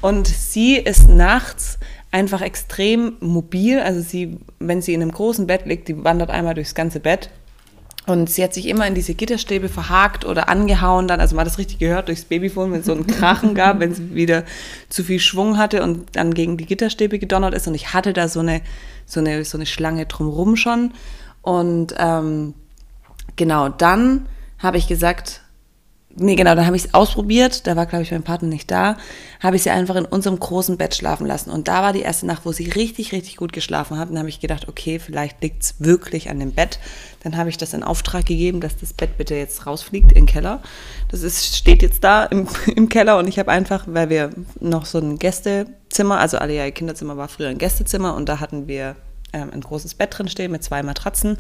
[0.02, 1.78] Und sie ist nachts
[2.12, 3.80] einfach extrem mobil.
[3.80, 7.30] Also sie, wenn sie in einem großen Bett liegt, die wandert einmal durchs ganze Bett.
[8.06, 11.52] Und sie hat sich immer in diese Gitterstäbe verhakt oder angehauen dann, also man hat
[11.52, 14.46] das richtig gehört durchs Babyphone, wenn es so einen Krachen gab, wenn sie wieder
[14.90, 17.68] zu viel Schwung hatte und dann gegen die Gitterstäbe gedonnert ist.
[17.68, 18.62] Und ich hatte da so eine
[19.10, 20.94] so eine, so eine Schlange drumrum schon.
[21.42, 22.54] Und ähm,
[23.36, 24.28] genau, dann
[24.60, 25.42] habe ich gesagt,
[26.20, 28.98] nee, genau, dann habe ich es ausprobiert, da war, glaube ich, mein Partner nicht da,
[29.40, 31.50] habe ich sie einfach in unserem großen Bett schlafen lassen.
[31.50, 34.10] Und da war die erste Nacht, wo sie richtig, richtig gut geschlafen hat.
[34.10, 36.80] Und dann habe ich gedacht, okay, vielleicht liegt es wirklich an dem Bett.
[37.24, 40.26] Dann habe ich das in Auftrag gegeben, dass das Bett bitte jetzt rausfliegt in den
[40.26, 40.62] Keller.
[41.10, 44.86] Das ist, steht jetzt da im, im Keller und ich habe einfach, weil wir noch
[44.86, 48.96] so ein Gästezimmer, also alle ja, Kinderzimmer war früher ein Gästezimmer und da hatten wir
[49.34, 51.38] ähm, ein großes Bett drin stehen mit zwei Matratzen.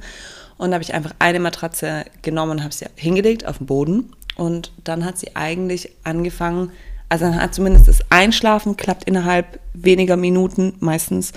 [0.58, 4.14] Und da habe ich einfach eine Matratze genommen und habe sie hingelegt auf den Boden.
[4.40, 6.72] Und dann hat sie eigentlich angefangen,
[7.10, 11.34] also dann hat zumindest das Einschlafen klappt innerhalb weniger Minuten meistens.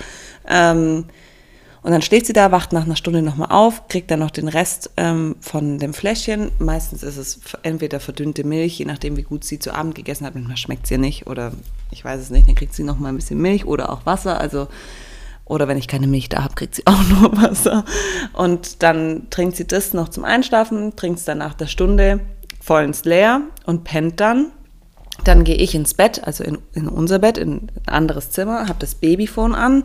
[0.47, 1.05] Ähm,
[1.81, 4.47] und dann steht sie da, wacht nach einer Stunde nochmal auf, kriegt dann noch den
[4.47, 6.51] Rest ähm, von dem Fläschchen.
[6.59, 10.35] Meistens ist es entweder verdünnte Milch, je nachdem, wie gut sie zu Abend gegessen hat.
[10.35, 11.51] Manchmal schmeckt sie nicht oder
[11.91, 12.47] ich weiß es nicht.
[12.47, 14.39] Dann kriegt sie nochmal ein bisschen Milch oder auch Wasser.
[14.39, 14.69] Also
[15.43, 17.83] oder wenn ich keine Milch da habe, kriegt sie auch nur Wasser.
[18.31, 22.21] Und dann trinkt sie das noch zum Einschlafen, trinkt es dann nach der Stunde
[22.63, 24.51] vollends leer und pennt dann.
[25.23, 28.79] Dann gehe ich ins Bett, also in, in unser Bett, in ein anderes Zimmer, habe
[28.79, 29.83] das Babyphone an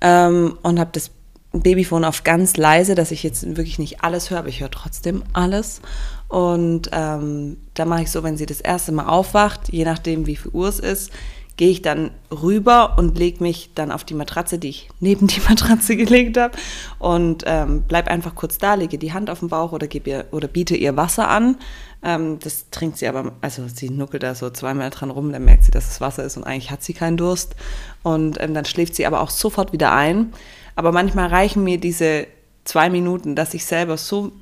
[0.00, 1.10] ähm, und habe das
[1.52, 5.22] Babyphone auf ganz leise, dass ich jetzt wirklich nicht alles höre, aber ich höre trotzdem
[5.32, 5.80] alles.
[6.28, 10.36] Und ähm, da mache ich so, wenn sie das erste Mal aufwacht, je nachdem wie
[10.36, 11.12] viel Uhr es ist,
[11.56, 15.40] gehe ich dann rüber und lege mich dann auf die Matratze, die ich neben die
[15.48, 16.56] Matratze gelegt habe
[16.98, 20.24] und ähm, bleib einfach kurz da, lege die Hand auf den Bauch oder, gebe ihr,
[20.32, 21.56] oder biete ihr Wasser an.
[22.02, 25.64] Ähm, das trinkt sie aber, also sie nuckelt da so zweimal dran rum, dann merkt
[25.64, 27.54] sie, dass es Wasser ist und eigentlich hat sie keinen Durst.
[28.02, 30.32] Und ähm, dann schläft sie aber auch sofort wieder ein.
[30.76, 32.26] Aber manchmal reichen mir diese
[32.64, 34.32] zwei Minuten, dass ich selber so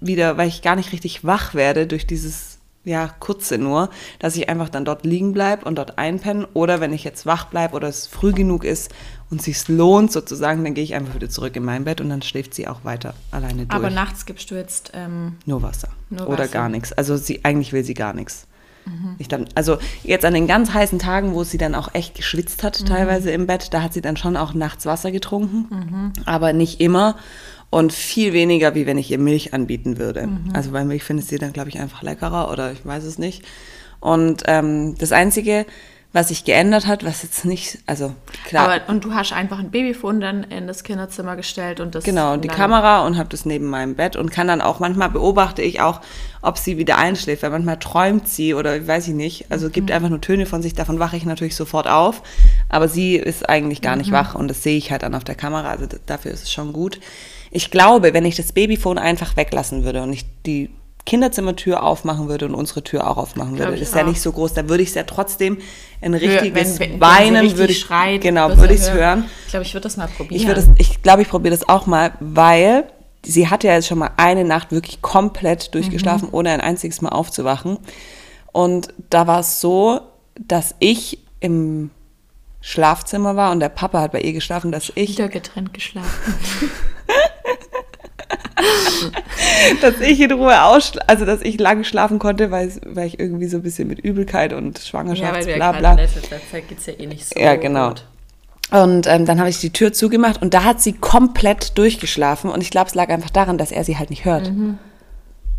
[0.00, 2.49] wieder, weil ich gar nicht richtig wach werde durch dieses
[2.84, 6.48] ja, kurze nur, dass ich einfach dann dort liegen bleibe und dort einpenne.
[6.54, 8.90] Oder wenn ich jetzt wach bleibe oder es früh genug ist
[9.30, 12.22] und sich lohnt sozusagen, dann gehe ich einfach wieder zurück in mein Bett und dann
[12.22, 13.70] schläft sie auch weiter alleine durch.
[13.70, 16.52] Aber nachts gibst du jetzt ähm, nur Wasser nur oder Wasser.
[16.52, 16.92] gar nichts.
[16.92, 18.46] Also sie eigentlich will sie gar nichts.
[18.86, 19.16] Mhm.
[19.18, 22.62] Ich dann, also jetzt an den ganz heißen Tagen, wo sie dann auch echt geschwitzt
[22.62, 22.86] hat, mhm.
[22.86, 26.12] teilweise im Bett, da hat sie dann schon auch nachts Wasser getrunken, mhm.
[26.24, 27.16] aber nicht immer
[27.70, 30.26] und viel weniger, wie wenn ich ihr Milch anbieten würde.
[30.26, 30.50] Mhm.
[30.52, 33.44] Also bei Milch findet sie dann, glaube ich, einfach leckerer oder ich weiß es nicht.
[34.00, 35.66] Und ähm, das Einzige,
[36.12, 38.68] was sich geändert hat, was jetzt nicht, also klar.
[38.68, 42.02] Aber, und du hast einfach ein Babyfon dann in das Kinderzimmer gestellt und das.
[42.02, 45.62] Genau, die Kamera und habe das neben meinem Bett und kann dann auch, manchmal beobachte
[45.62, 46.00] ich auch,
[46.42, 49.46] ob sie wieder einschläft, weil manchmal träumt sie oder weiß ich nicht.
[49.52, 49.72] Also mhm.
[49.72, 52.22] gibt einfach nur Töne von sich, davon wache ich natürlich sofort auf.
[52.68, 54.14] Aber sie ist eigentlich gar nicht mhm.
[54.14, 56.72] wach und das sehe ich halt dann auf der Kamera, also dafür ist es schon
[56.72, 56.98] gut.
[57.50, 60.70] Ich glaube, wenn ich das Babyfon einfach weglassen würde und ich die
[61.06, 63.72] Kinderzimmertür aufmachen würde und unsere Tür auch aufmachen würde.
[63.72, 64.54] Das ist ja nicht so groß.
[64.54, 65.58] Da würde ich es ja trotzdem
[66.00, 69.24] ein richtiges wenn, wenn, Weinen wenn würde ich schreit, genau würde ich es hören.
[69.46, 70.40] Ich glaube, ich würde das mal probieren.
[70.40, 72.84] Ich würde ich glaube, ich probiere das auch mal, weil
[73.24, 76.34] sie hat ja jetzt schon mal eine Nacht wirklich komplett durchgeschlafen, mhm.
[76.34, 77.78] ohne ein einziges Mal aufzuwachen.
[78.52, 80.00] Und da war es so,
[80.38, 81.90] dass ich im
[82.60, 86.34] Schlafzimmer war und der Papa hat bei ihr geschlafen, dass ich wieder getrennt geschlafen.
[89.80, 93.46] dass ich in Ruhe ausschlafen, also dass ich lange schlafen konnte, weil, weil ich irgendwie
[93.46, 95.92] so ein bisschen mit Übelkeit und Schwangerschaft, ja, bla bla.
[95.92, 97.88] In letzter Zeit geht es ja eh nicht so Ja, genau.
[97.88, 98.04] Gut.
[98.70, 102.60] Und ähm, dann habe ich die Tür zugemacht und da hat sie komplett durchgeschlafen und
[102.60, 104.50] ich glaube, es lag einfach daran, dass er sie halt nicht hört.
[104.50, 104.78] Mhm.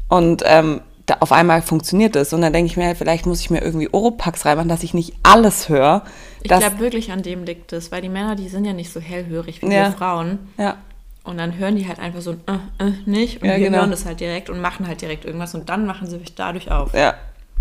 [0.08, 3.50] Und ähm, da auf einmal funktioniert das und dann denke ich mir, vielleicht muss ich
[3.50, 6.04] mir irgendwie Oropax reinmachen, dass ich nicht alles höre.
[6.42, 9.00] Ich glaube wirklich an dem liegt es, weil die Männer, die sind ja nicht so
[9.00, 9.88] hellhörig wie ja.
[9.88, 10.40] wir Frauen.
[10.58, 10.78] Ja.
[11.24, 13.80] Und dann hören die halt einfach so äh, äh, nicht und ja, wir genau.
[13.80, 16.72] hören das halt direkt und machen halt direkt irgendwas und dann machen sie sich dadurch
[16.72, 16.94] auf.
[16.94, 17.14] Ja.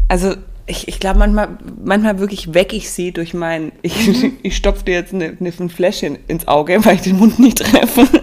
[0.08, 0.34] Also
[0.66, 4.38] ich, ich glaube manchmal, manchmal wirklich weck ich sie durch mein, ich, mhm.
[4.42, 7.58] ich stopfe dir jetzt eine, eine, ein Fläschchen ins Auge, weil ich den Mund nicht
[7.58, 8.08] treffe.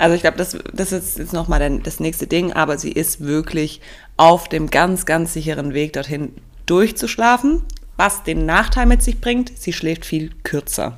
[0.00, 3.80] Also ich glaube, das, das ist jetzt nochmal das nächste Ding, aber sie ist wirklich
[4.16, 6.34] auf dem ganz, ganz sicheren Weg dorthin
[6.66, 7.64] durchzuschlafen,
[7.96, 10.94] was den Nachteil mit sich bringt, sie schläft viel kürzer.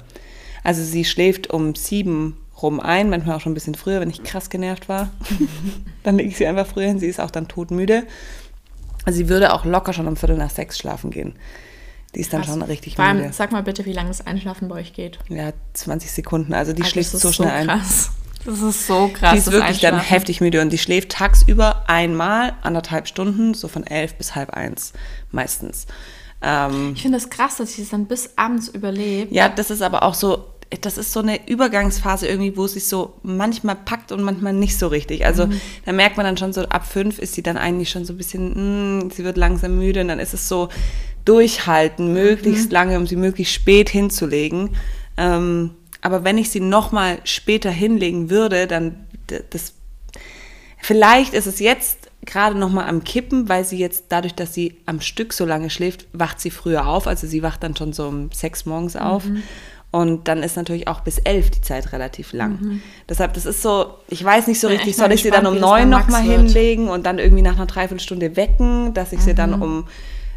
[0.63, 4.23] Also sie schläft um sieben rum ein, manchmal auch schon ein bisschen früher, wenn ich
[4.23, 5.11] krass genervt war.
[6.03, 8.05] dann lege ich sie einfach früher hin, sie ist auch dann todmüde.
[9.05, 11.35] Also sie würde auch locker schon um Viertel nach sechs schlafen gehen.
[12.15, 12.51] Die ist dann krass.
[12.51, 13.33] schon richtig Vor allem, müde.
[13.33, 15.19] Sag mal bitte, wie lange das Einschlafen bei euch geht.
[15.29, 16.55] Ja, 20 Sekunden.
[16.55, 17.81] Also die also schläft so schnell so ein.
[18.45, 19.33] Das ist so krass.
[19.33, 23.87] Die ist wirklich dann heftig müde und die schläft tagsüber einmal anderthalb Stunden, so von
[23.87, 24.93] elf bis halb eins
[25.31, 25.87] meistens.
[26.43, 29.33] Ähm, ich finde es das krass, dass sie es dann bis abends überlebt.
[29.33, 30.47] Ja, das ist aber auch so,
[30.81, 34.79] das ist so eine Übergangsphase irgendwie, wo es sich so manchmal packt und manchmal nicht
[34.79, 35.27] so richtig.
[35.27, 35.61] Also mhm.
[35.85, 38.17] da merkt man dann schon so, ab fünf ist sie dann eigentlich schon so ein
[38.17, 40.69] bisschen, mh, hm, sie wird langsam müde und dann ist es so
[41.25, 42.73] durchhalten, möglichst mhm.
[42.73, 44.71] lange, um sie möglichst spät hinzulegen.
[45.17, 49.07] Ähm, aber wenn ich sie nochmal später hinlegen würde, dann
[49.51, 49.75] das
[50.79, 55.01] vielleicht ist es jetzt gerade nochmal am Kippen, weil sie jetzt dadurch, dass sie am
[55.01, 57.07] Stück so lange schläft, wacht sie früher auf.
[57.07, 59.25] Also sie wacht dann schon so um sechs morgens auf.
[59.25, 59.43] Mhm.
[59.93, 62.59] Und dann ist natürlich auch bis elf die Zeit relativ lang.
[62.61, 62.83] Mhm.
[63.09, 65.59] Deshalb, das ist so, ich weiß nicht so ja, richtig, soll ich sie dann um
[65.59, 69.25] neun nochmal hinlegen und dann irgendwie nach einer Dreiviertelstunde wecken, dass ich mhm.
[69.25, 69.63] sie dann mhm.
[69.63, 69.85] um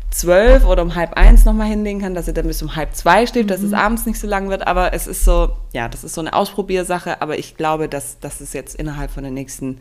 [0.09, 3.27] zwölf oder um halb eins nochmal hinlegen kann, dass sie dann bis um halb zwei
[3.27, 3.49] steht, mhm.
[3.49, 3.77] dass es mhm.
[3.77, 4.65] abends nicht so lang wird.
[4.65, 7.21] Aber es ist so, ja, das ist so eine Ausprobiersache.
[7.21, 9.77] Aber ich glaube, dass, dass es jetzt innerhalb von den nächsten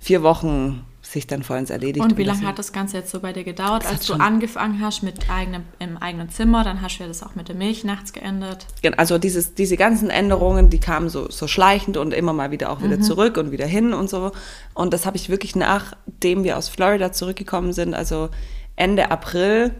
[0.00, 2.04] vier Wochen sich dann vollends erledigt.
[2.04, 5.02] Und wie lange hat das Ganze jetzt so bei dir gedauert, als du angefangen hast
[5.02, 6.64] mit eigenem, im eigenen Zimmer?
[6.64, 8.66] Dann hast du ja das auch mit der Milch nachts geändert.
[8.96, 12.82] Also dieses, diese ganzen Änderungen, die kamen so, so schleichend und immer mal wieder auch
[12.82, 13.02] wieder mhm.
[13.02, 14.32] zurück und wieder hin und so.
[14.74, 18.28] Und das habe ich wirklich nachdem wir aus Florida zurückgekommen sind, also
[18.74, 19.74] Ende April,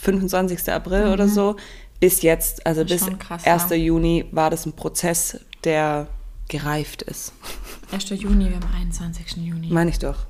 [0.00, 0.72] 25.
[0.72, 1.12] April mhm.
[1.12, 1.56] oder so,
[2.00, 3.70] bis jetzt, also bis krass, 1.
[3.70, 3.76] Ja.
[3.76, 6.08] Juni war das ein Prozess, der
[6.48, 7.32] gereift ist.
[7.92, 8.08] 1.
[8.10, 9.36] Juni, wir haben 21.
[9.36, 9.68] Juni.
[9.70, 10.26] Meine ich doch.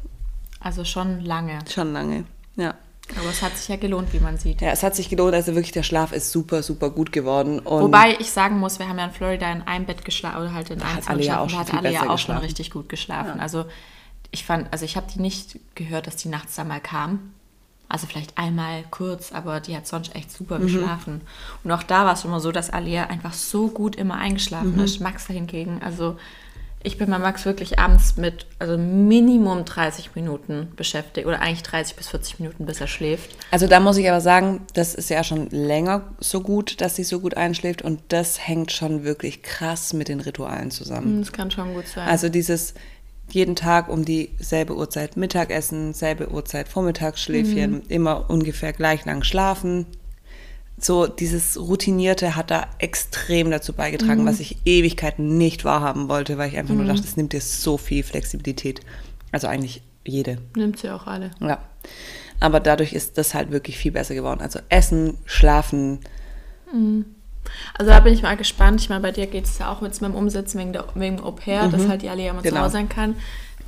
[0.60, 1.58] Also schon lange.
[1.68, 2.24] Schon lange,
[2.56, 2.74] ja.
[3.18, 4.60] Aber es hat sich ja gelohnt, wie man sieht.
[4.60, 5.34] Ja, es hat sich gelohnt.
[5.34, 7.58] Also wirklich, der Schlaf ist super, super gut geworden.
[7.58, 10.54] Und Wobei ich sagen muss, wir haben ja in Florida in einem Bett geschlafen oder
[10.54, 11.58] halt in einem Zimmer geschlafen.
[11.58, 13.38] Hat alle ja auch schon richtig gut geschlafen.
[13.38, 13.42] Ja.
[13.42, 13.64] Also
[14.30, 17.32] ich fand, also ich habe die nicht gehört, dass die nachts da mal kam.
[17.88, 20.62] Also vielleicht einmal kurz, aber die hat sonst echt super mhm.
[20.62, 21.20] geschlafen.
[21.64, 24.84] Und auch da war es immer so, dass Alia einfach so gut immer eingeschlafen mhm.
[24.84, 25.00] ist.
[25.00, 26.16] Max hingegen, also
[26.82, 31.94] ich bin bei Max wirklich abends mit also Minimum 30 Minuten beschäftigt oder eigentlich 30
[31.96, 33.36] bis 40 Minuten, bis er schläft.
[33.50, 37.04] Also da muss ich aber sagen, das ist ja schon länger so gut, dass sie
[37.04, 41.20] so gut einschläft und das hängt schon wirklich krass mit den Ritualen zusammen.
[41.20, 42.08] Das kann schon gut sein.
[42.08, 42.74] Also dieses
[43.28, 47.82] jeden Tag um dieselbe Uhrzeit Mittagessen, selbe Uhrzeit Vormittagsschläfchen, mhm.
[47.88, 49.86] immer ungefähr gleich lang schlafen,
[50.84, 54.26] so dieses Routinierte hat da extrem dazu beigetragen, mhm.
[54.26, 56.86] was ich Ewigkeiten nicht wahrhaben wollte, weil ich einfach mhm.
[56.86, 58.80] nur dachte, es nimmt dir so viel Flexibilität.
[59.32, 60.38] Also eigentlich jede.
[60.56, 61.30] Nimmt sie auch alle.
[61.40, 61.58] Ja.
[62.40, 64.40] Aber dadurch ist das halt wirklich viel besser geworden.
[64.40, 66.00] Also Essen, Schlafen.
[66.72, 67.04] Mhm.
[67.78, 68.80] Also da bin ich mal gespannt.
[68.80, 71.32] Ich meine, bei dir geht es ja auch mit dem Umsetzen wegen, der, wegen Au
[71.32, 71.88] pair, dass mhm.
[71.88, 72.56] halt die alle ja immer genau.
[72.56, 73.16] zu Hause sein kann.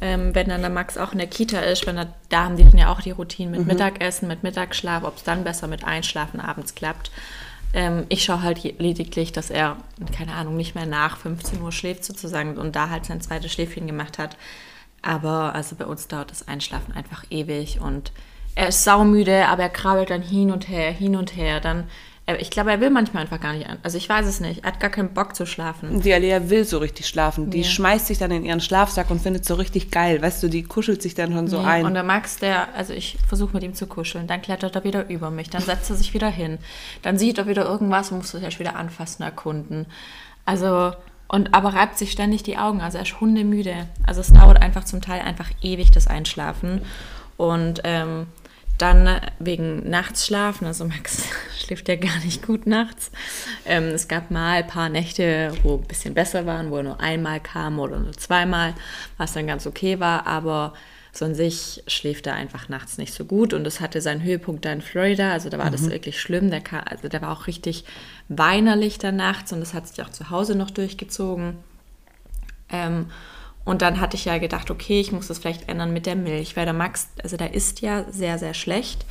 [0.03, 2.65] Ähm, wenn dann der Max auch in der Kita ist, wenn er, da haben die
[2.65, 3.69] dann ja auch die Routine mit mhm.
[3.69, 7.13] Mittagessen, mit Mittagsschlaf, ob es dann besser mit Einschlafen abends klappt.
[7.73, 9.77] Ähm, ich schaue halt lediglich, dass er,
[10.15, 13.87] keine Ahnung, nicht mehr nach 15 Uhr schläft sozusagen und da halt sein zweites Schläfchen
[13.87, 14.37] gemacht hat.
[15.03, 18.11] Aber also bei uns dauert das Einschlafen einfach ewig und
[18.57, 21.61] er ist saumüde, aber er krabbelt dann hin und her, hin und her.
[21.61, 21.85] Dann
[22.27, 23.79] ich glaube, er will manchmal einfach gar nicht an.
[23.83, 24.63] Also ich weiß es nicht.
[24.63, 26.01] Er hat gar keinen Bock zu schlafen.
[26.03, 27.51] Die Alea will so richtig schlafen.
[27.51, 27.65] Die ja.
[27.65, 30.23] schmeißt sich dann in ihren Schlafsack und findet es so richtig geil.
[30.23, 31.67] Weißt du, die kuschelt sich dann schon so nee.
[31.67, 31.85] ein.
[31.85, 34.29] Und der Max, der, also ich versuche mit ihm zu kuscheln.
[34.29, 35.51] Dann klettert er wieder über mich.
[35.51, 36.59] Dann setzt er sich wieder hin.
[37.03, 39.87] Dann sieht er wieder irgendwas und muss sich erst wieder anfassen, erkunden.
[40.45, 40.93] Also,
[41.27, 42.81] und aber reibt sich ständig die Augen.
[42.81, 43.89] Also er ist hundemüde.
[44.07, 46.83] Also es dauert einfach zum Teil einfach ewig das Einschlafen.
[47.37, 48.29] Und ähm,
[48.79, 51.25] dann wegen nachts schlafen, also Max
[51.65, 53.11] schläft ja gar nicht gut nachts.
[53.65, 57.01] Ähm, es gab mal ein paar Nächte, wo ein bisschen besser waren, wo er nur
[57.01, 58.75] einmal kam oder nur zweimal,
[59.19, 60.73] was dann ganz okay war, aber
[61.13, 64.65] so an sich schläft er einfach nachts nicht so gut und es hatte seinen Höhepunkt
[64.65, 65.73] da in Florida, also da war mhm.
[65.73, 67.85] das wirklich schlimm, der, kam, also der war auch richtig
[68.29, 71.59] weinerlich da nachts und das hat sich auch zu Hause noch durchgezogen.
[72.71, 73.11] Ähm,
[73.65, 76.57] und dann hatte ich ja gedacht, okay, ich muss das vielleicht ändern mit der Milch,
[76.57, 79.07] weil der Max, also der isst ja sehr, sehr schlecht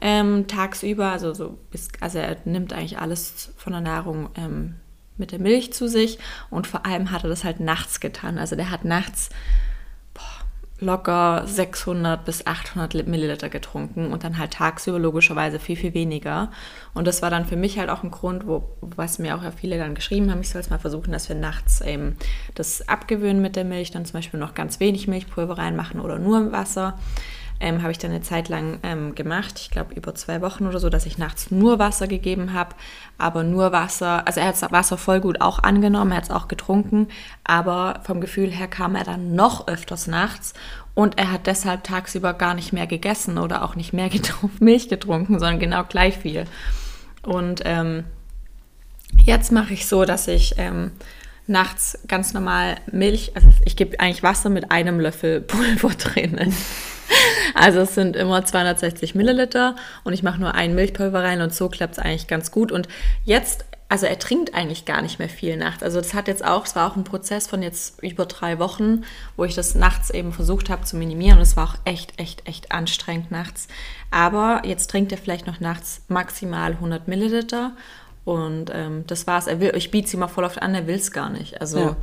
[0.00, 1.10] ähm, tagsüber.
[1.10, 4.74] Also, so ist, also er nimmt eigentlich alles von der Nahrung ähm,
[5.16, 6.18] mit der Milch zu sich.
[6.50, 8.38] Und vor allem hat er das halt nachts getan.
[8.38, 9.30] Also der hat nachts
[10.82, 16.50] locker 600 bis 800 Milliliter getrunken und dann halt tagsüber logischerweise viel, viel weniger.
[16.92, 19.50] Und das war dann für mich halt auch ein Grund, wo, was mir auch ja
[19.52, 22.16] viele dann geschrieben haben, ich soll es mal versuchen, dass wir nachts eben
[22.54, 26.52] das abgewöhnen mit der Milch, dann zum Beispiel noch ganz wenig Milchpulver reinmachen oder nur
[26.52, 26.98] Wasser
[27.62, 30.80] ähm, habe ich dann eine Zeit lang ähm, gemacht, ich glaube über zwei Wochen oder
[30.80, 32.74] so, dass ich nachts nur Wasser gegeben habe,
[33.18, 36.48] aber nur Wasser, also er hat Wasser voll gut auch angenommen, er hat es auch
[36.48, 37.08] getrunken,
[37.44, 40.54] aber vom Gefühl her kam er dann noch öfters nachts
[40.94, 44.88] und er hat deshalb tagsüber gar nicht mehr gegessen oder auch nicht mehr getrunken, Milch
[44.88, 46.44] getrunken, sondern genau gleich viel.
[47.22, 48.04] Und ähm,
[49.24, 50.90] jetzt mache ich so, dass ich ähm,
[51.46, 56.52] nachts ganz normal Milch, also ich gebe eigentlich Wasser mit einem Löffel Pulver drin.
[57.54, 61.68] Also es sind immer 260 Milliliter und ich mache nur ein Milchpulver rein und so
[61.68, 62.72] klappt es eigentlich ganz gut.
[62.72, 62.88] Und
[63.24, 65.82] jetzt, also er trinkt eigentlich gar nicht mehr viel nachts.
[65.82, 69.04] Also das hat jetzt auch, es war auch ein Prozess von jetzt über drei Wochen,
[69.36, 72.48] wo ich das nachts eben versucht habe zu minimieren und es war auch echt, echt,
[72.48, 73.68] echt anstrengend nachts.
[74.10, 77.72] Aber jetzt trinkt er vielleicht noch nachts maximal 100 Milliliter
[78.24, 79.46] und ähm, das war's.
[79.46, 81.60] Er will, ich biete es ihm auch voll oft an, er will es gar nicht.
[81.60, 81.96] Also, ja.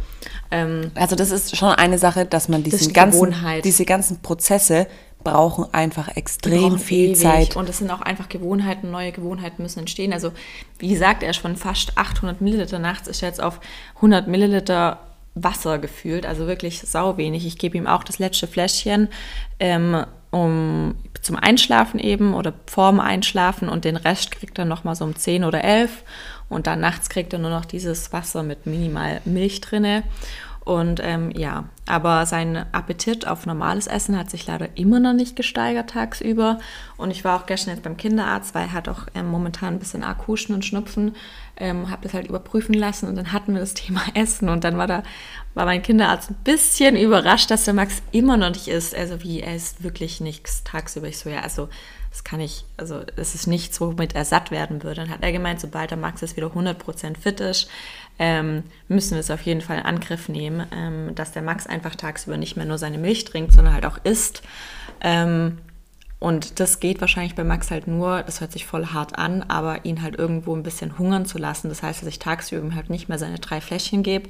[0.51, 4.88] ähm, also das ist schon eine Sache, dass man diesen ganzen, diese ganzen Prozesse
[5.24, 7.20] brauchen einfach extrem brauchen viel ewig.
[7.20, 7.55] Zeit.
[7.55, 10.13] Und es sind auch einfach Gewohnheiten, neue Gewohnheiten müssen entstehen.
[10.13, 10.32] Also
[10.78, 13.59] wie gesagt, er ist von fast 800 Milliliter nachts, ist jetzt auf
[13.95, 14.99] 100 Milliliter
[15.36, 17.45] Wasser gefühlt, also wirklich sau wenig.
[17.45, 19.09] Ich gebe ihm auch das letzte Fläschchen
[19.59, 25.05] ähm, um zum Einschlafen eben oder vorm Einschlafen und den Rest kriegt er nochmal so
[25.05, 26.03] um 10 oder 11
[26.49, 30.03] und dann nachts kriegt er nur noch dieses Wasser mit minimal Milch drinne.
[30.70, 35.36] Und ähm, ja, aber sein Appetit auf normales Essen hat sich leider immer noch nicht
[35.36, 36.59] gesteigert tagsüber.
[36.95, 39.80] Und ich war auch gestern jetzt beim Kinderarzt, weil er hat auch ähm, momentan ein
[39.80, 41.15] bisschen Akuschen und Schnupfen.
[41.57, 44.47] Ähm, habe das halt überprüfen lassen und dann hatten wir das Thema Essen.
[44.47, 45.01] Und dann war da
[45.54, 48.95] war mein Kinderarzt ein bisschen überrascht, dass der Max immer noch nicht isst.
[48.95, 51.08] Also wie, er isst wirklich nichts tagsüber.
[51.08, 51.70] Ich so, ja, also
[52.12, 55.02] das kann ich, also es ist nichts, womit er satt werden würde.
[55.02, 57.70] Dann hat er gemeint, sobald der Max jetzt wieder 100% fit ist,
[58.18, 61.95] ähm, müssen wir es auf jeden Fall in Angriff nehmen, ähm, dass der Max einfach
[61.95, 64.41] tagsüber nicht mehr nur seine Milch trinkt, sondern halt auch isst.
[65.02, 65.60] Ähm,
[66.20, 69.86] und das geht wahrscheinlich bei Max halt nur, das hört sich voll hart an, aber
[69.86, 71.70] ihn halt irgendwo ein bisschen hungern zu lassen.
[71.70, 74.30] Das heißt, dass ich tagsüber halt nicht mehr seine drei Fläschchen gebe,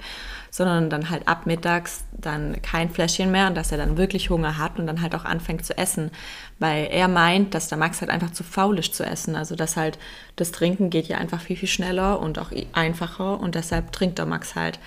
[0.51, 4.59] sondern dann halt ab mittags dann kein Fläschchen mehr und dass er dann wirklich Hunger
[4.59, 6.11] hat und dann halt auch anfängt zu essen.
[6.59, 9.35] Weil er meint, dass der Max halt einfach zu faul ist zu essen.
[9.35, 9.97] Also dass halt
[10.35, 14.27] das Trinken geht ja einfach viel, viel schneller und auch einfacher und deshalb trinkt der
[14.27, 14.79] Max halt.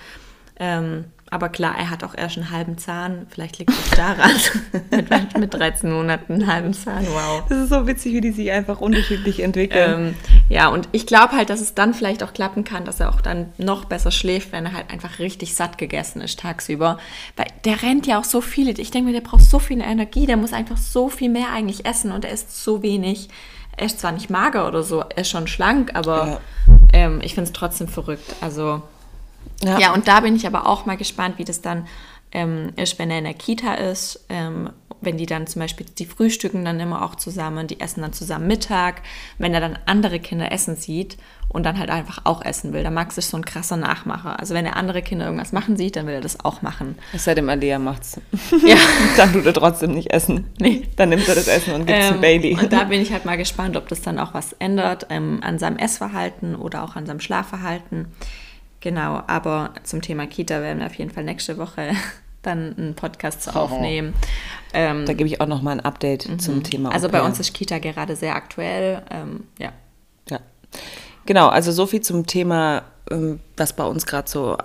[0.57, 3.25] Ähm, aber klar, er hat auch erst einen halben Zahn.
[3.27, 4.31] Vielleicht liegt es daran.
[4.91, 7.43] mit, mit 13 Monaten einen halben Zahn, wow.
[7.49, 10.09] Das ist so witzig, wie die sich einfach unterschiedlich entwickeln.
[10.09, 10.15] Ähm,
[10.47, 13.19] ja, und ich glaube halt, dass es dann vielleicht auch klappen kann, dass er auch
[13.19, 16.99] dann noch besser schläft, wenn er halt einfach richtig satt gegessen ist tagsüber.
[17.35, 18.69] Weil der rennt ja auch so viel.
[18.79, 20.27] Ich denke mir, der braucht so viel Energie.
[20.27, 23.29] Der muss einfach so viel mehr eigentlich essen und er isst so wenig.
[23.75, 26.39] Er ist zwar nicht mager oder so, er ist schon schlank, aber ja.
[26.93, 28.35] ähm, ich finde es trotzdem verrückt.
[28.39, 28.83] Also
[29.63, 29.79] ja.
[29.79, 31.87] ja, und da bin ich aber auch mal gespannt, wie das dann
[32.31, 34.69] ähm, ist, wenn er in der Kita ist, ähm,
[35.01, 38.47] wenn die dann zum Beispiel, die frühstücken dann immer auch zusammen, die essen dann zusammen
[38.47, 39.01] Mittag.
[39.37, 41.17] Wenn er dann andere Kinder essen sieht
[41.49, 44.39] und dann halt einfach auch essen will, dann Max ist so ein krasser Nachmacher.
[44.39, 46.97] Also wenn er andere Kinder irgendwas machen sieht, dann will er das auch machen.
[47.11, 48.19] Es sei denn, Alia macht's.
[48.65, 48.77] Ja.
[49.17, 50.45] dann tut er trotzdem nicht essen.
[50.59, 50.87] Nee.
[50.95, 52.55] Dann nimmt er das Essen und gibt es ähm, Bailey.
[52.55, 55.59] Und da bin ich halt mal gespannt, ob das dann auch was ändert ähm, an
[55.59, 58.07] seinem Essverhalten oder auch an seinem Schlafverhalten.
[58.83, 61.91] Genau, aber zum Thema Kita werden wir auf jeden Fall nächste Woche
[62.41, 64.13] dann einen Podcast zu aufnehmen.
[64.73, 66.39] Ähm, da gebe ich auch noch mal ein Update mhm.
[66.39, 66.91] zum Thema.
[66.91, 69.01] Also bei uns ist Kita gerade sehr aktuell.
[69.09, 69.71] Ähm, ja.
[70.29, 70.39] Ja.
[71.25, 74.57] Genau, also so viel zum Thema, ähm, was bei uns gerade so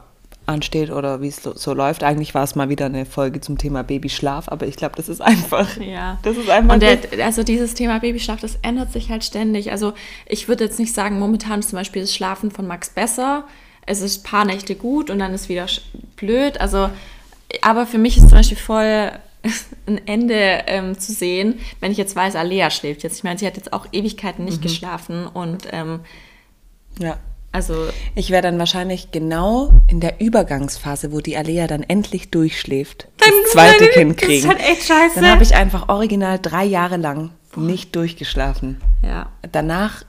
[0.47, 2.03] ansteht oder wie es so, so, läuft.
[2.03, 5.21] Eigentlich war es mal wieder eine Folge zum Thema Babyschlaf, aber ich glaube, das ist
[5.21, 5.69] einfach.
[5.81, 6.19] Ja.
[6.25, 6.75] Das ist einfach.
[6.75, 9.71] Und der, also dieses Thema Babyschlaf, das ändert sich halt ständig.
[9.71, 9.93] Also
[10.27, 13.45] ich würde jetzt nicht sagen, momentan ist zum Beispiel das Schlafen von Max besser.
[13.89, 15.67] Es ist ein paar Nächte gut und dann ist wieder
[16.17, 16.61] blöd.
[16.61, 16.91] Also
[17.63, 19.13] aber für mich ist zum Beispiel voll
[19.87, 23.17] ein Ende ähm, zu sehen, wenn ich jetzt weiß, Alea schläft jetzt.
[23.17, 24.63] Ich meine, sie hat jetzt auch Ewigkeiten nicht mhm.
[24.63, 26.01] geschlafen und ähm,
[26.99, 27.19] ja.
[27.51, 33.09] Also ich werde dann wahrscheinlich genau in der Übergangsphase, wo die Alea dann endlich durchschläft,
[33.17, 34.47] das zweite nein, Kind kriegen.
[34.47, 35.15] Das ist halt echt scheiße.
[35.15, 38.83] Dann habe ich einfach original drei Jahre lang nicht durchgeschlafen.
[39.03, 39.33] Ja.
[39.51, 40.05] Danach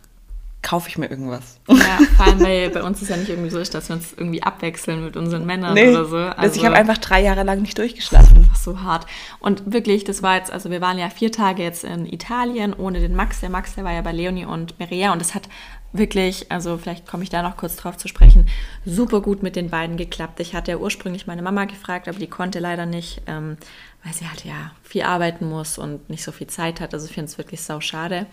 [0.61, 1.59] kaufe ich mir irgendwas.
[1.67, 4.43] Ja, vor allem, weil bei uns ist ja nicht irgendwie so, dass wir uns irgendwie
[4.43, 6.17] abwechseln mit unseren Männern nee, oder so.
[6.17, 8.37] Also, ich habe einfach drei Jahre lang nicht durchgeschlafen.
[8.37, 9.05] Einfach so hart.
[9.39, 12.99] Und wirklich, das war jetzt, also wir waren ja vier Tage jetzt in Italien ohne
[12.99, 13.39] den Max.
[13.39, 15.47] Der Max, der war ja bei Leonie und Maria und es hat
[15.91, 18.47] wirklich, also vielleicht komme ich da noch kurz drauf zu sprechen,
[18.85, 20.39] super gut mit den beiden geklappt.
[20.39, 23.57] Ich hatte ja ursprünglich meine Mama gefragt, aber die konnte leider nicht, ähm,
[24.03, 26.93] weil sie halt ja viel arbeiten muss und nicht so viel Zeit hat.
[26.93, 28.27] Also ich finde es wirklich sau schade.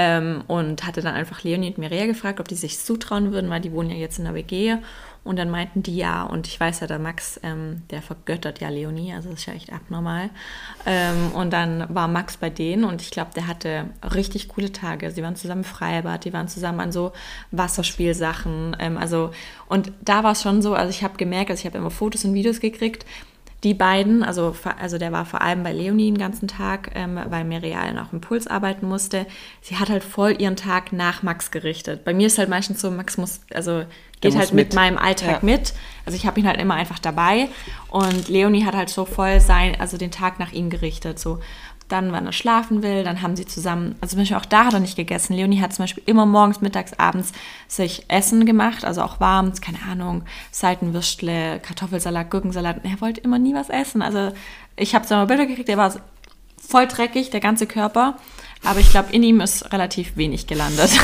[0.00, 3.60] Ähm, und hatte dann einfach Leonie und Mireia gefragt, ob die sich zutrauen würden, weil
[3.60, 4.76] die wohnen ja jetzt in der WG.
[5.24, 8.68] Und dann meinten die ja, und ich weiß ja, der Max, ähm, der vergöttert ja
[8.68, 10.30] Leonie, also das ist ja echt abnormal.
[10.86, 15.10] Ähm, und dann war Max bei denen und ich glaube, der hatte richtig coole Tage.
[15.10, 17.10] Sie waren zusammen im Freibad, die waren zusammen an so
[17.50, 18.76] Wasserspielsachen.
[18.78, 19.32] Ähm, also,
[19.68, 22.24] und da war es schon so, also ich habe gemerkt, also ich habe immer Fotos
[22.24, 23.04] und Videos gekriegt,
[23.64, 27.44] die beiden, also, also der war vor allem bei Leonie den ganzen Tag, ähm, weil
[27.44, 29.26] Miriam noch im Puls arbeiten musste.
[29.60, 32.04] Sie hat halt voll ihren Tag nach Max gerichtet.
[32.04, 33.84] Bei mir ist halt meistens so, Max muss, also
[34.20, 35.38] geht halt mit, mit meinem Alltag ja.
[35.42, 35.74] mit.
[36.06, 37.48] Also ich habe ihn halt immer einfach dabei.
[37.88, 41.18] Und Leonie hat halt so voll sein, also den Tag nach ihm gerichtet.
[41.18, 41.40] So,
[41.88, 44.74] dann, wann er schlafen will, dann haben sie zusammen, also zum Beispiel auch da hat
[44.74, 45.34] er nicht gegessen.
[45.34, 47.32] Leonie hat zum Beispiel immer morgens, mittags, abends
[47.66, 52.80] sich Essen gemacht, also auch warm, keine Ahnung, Seitenwürstle, Kartoffelsalat, Gurkensalat.
[52.84, 54.02] Er wollte immer nie was essen.
[54.02, 54.32] Also
[54.76, 55.94] ich habe so mal Bilder gekriegt, er war
[56.56, 58.16] voll dreckig, der ganze Körper.
[58.64, 60.90] Aber ich glaube, in ihm ist relativ wenig gelandet.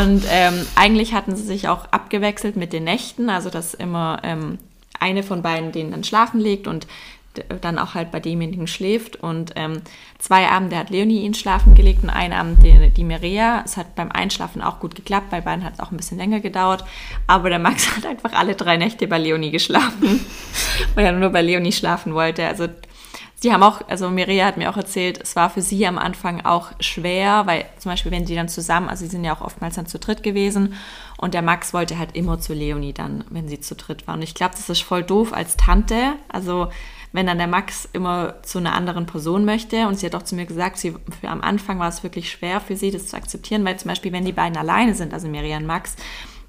[0.00, 4.58] Und ähm, eigentlich hatten sie sich auch abgewechselt mit den Nächten, also dass immer ähm,
[5.00, 6.86] eine von beiden den dann schlafen legt und
[7.60, 9.16] dann auch halt bei demjenigen schläft.
[9.16, 9.82] Und ähm,
[10.18, 13.62] zwei Abende hat Leonie ihn schlafen gelegt und einen Abend die, die Maria.
[13.64, 16.40] Es hat beim Einschlafen auch gut geklappt, bei beiden hat es auch ein bisschen länger
[16.40, 16.84] gedauert.
[17.26, 20.24] Aber der Max hat einfach alle drei Nächte bei Leonie geschlafen,
[20.94, 22.46] weil er nur bei Leonie schlafen wollte.
[22.46, 22.68] Also
[23.40, 26.44] Sie haben auch, also Mireia hat mir auch erzählt, es war für sie am Anfang
[26.44, 29.76] auch schwer, weil zum Beispiel, wenn sie dann zusammen, also sie sind ja auch oftmals
[29.76, 30.74] dann zu dritt gewesen
[31.18, 34.16] und der Max wollte halt immer zu Leonie dann, wenn sie zu dritt waren.
[34.16, 36.14] Und ich glaube, das ist voll doof als Tante.
[36.28, 36.70] Also
[37.12, 39.86] wenn dann der Max immer zu einer anderen Person möchte.
[39.86, 42.60] Und sie hat auch zu mir gesagt, sie, für am Anfang war es wirklich schwer
[42.60, 45.62] für sie, das zu akzeptieren, weil zum Beispiel, wenn die beiden alleine sind, also Miriam
[45.62, 45.96] und Max,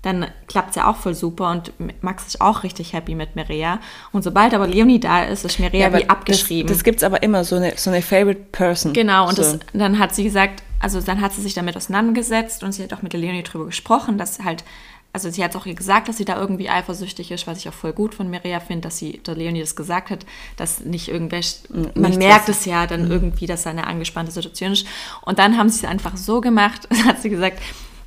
[0.01, 3.79] dann klappt es ja auch voll super und Max ist auch richtig happy mit Mireia.
[4.13, 6.67] Und sobald aber Leonie da ist, ist Mireia ja, wie abgeschrieben.
[6.67, 8.93] Das, das gibt es aber immer, so eine, so eine Favorite Person.
[8.93, 9.41] Genau, und so.
[9.41, 12.93] das, dann hat sie gesagt, also dann hat sie sich damit auseinandergesetzt und sie hat
[12.93, 14.63] auch mit der Leonie drüber gesprochen, dass halt
[15.11, 17.93] also sie hat auch gesagt, dass sie da irgendwie eifersüchtig ist, was ich auch voll
[17.93, 21.57] gut von Mireia finde, dass sie der Leonie das gesagt hat, dass nicht irgendwelche,
[21.95, 23.11] man merkt es ja dann mhm.
[23.11, 24.85] irgendwie, dass da eine angespannte Situation ist.
[25.21, 27.59] Und dann haben sie es einfach so gemacht, hat sie gesagt,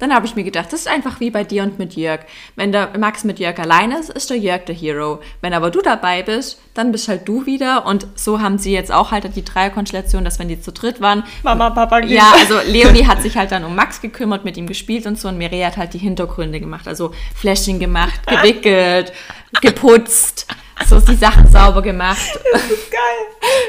[0.03, 2.23] dann habe ich mir gedacht, das ist einfach wie bei dir und mit Jörg.
[2.57, 5.21] Wenn der Max mit Jörg alleine ist, ist der Jörg der Hero.
[5.43, 7.87] Wenn aber du dabei bist, dann bist halt du wieder.
[7.87, 11.23] Und so haben sie jetzt auch halt die Dreierkonstellation, dass wenn die zu dritt waren.
[11.45, 12.11] Mama, Papa, Kind.
[12.11, 15.29] Ja, also Leonie hat sich halt dann um Max gekümmert, mit ihm gespielt und so.
[15.29, 16.89] Und Mireia hat halt die Hintergründe gemacht.
[16.89, 19.13] Also Fläschchen gemacht, gewickelt,
[19.61, 20.49] geputzt
[20.87, 22.19] so die Sachen sauber gemacht.
[22.53, 23.01] Das ist geil.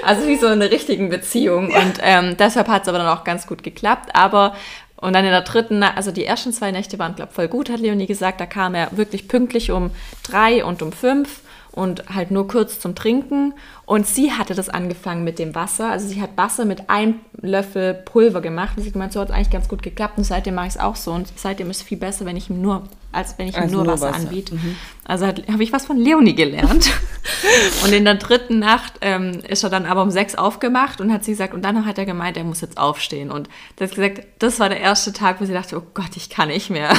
[0.04, 1.72] Also wie so eine richtigen Beziehung.
[1.72, 1.80] Ja.
[1.80, 4.10] Und ähm, deshalb hat es aber dann auch ganz gut geklappt.
[4.14, 4.56] Aber
[5.04, 7.70] und dann in der dritten, also die ersten zwei Nächte waren, glaube ich, voll gut,
[7.70, 8.40] hat Leonie gesagt.
[8.40, 9.92] Da kam er wirklich pünktlich um
[10.24, 11.42] drei und um fünf.
[11.74, 13.54] Und halt nur kurz zum Trinken.
[13.88, 15.90] Und sie hatte das angefangen mit dem Wasser.
[15.90, 18.78] Also sie hat Wasser mit einem Löffel Pulver gemacht.
[18.78, 20.20] Und sie hat gemeint, so hat es eigentlich ganz gut geklappt.
[20.20, 21.12] Und seitdem mache ich es auch so.
[21.12, 23.76] Und seitdem ist es viel besser, wenn ich ihm nur, als wenn ich ihm also
[23.76, 24.28] nur, nur, Wasser, Wasser.
[24.28, 24.54] anbiete.
[24.54, 24.76] Mhm.
[25.04, 26.92] Also habe ich was von Leonie gelernt.
[27.84, 31.24] und in der dritten Nacht ähm, ist er dann aber um sechs aufgemacht und hat
[31.24, 33.32] sie gesagt, und dann hat er gemeint, er muss jetzt aufstehen.
[33.32, 36.50] Und das gesagt, das war der erste Tag, wo sie dachte, oh Gott, ich kann
[36.50, 36.90] nicht mehr.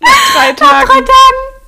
[0.00, 0.58] Nach drei Tagen.
[0.72, 1.59] Nach drei Tagen.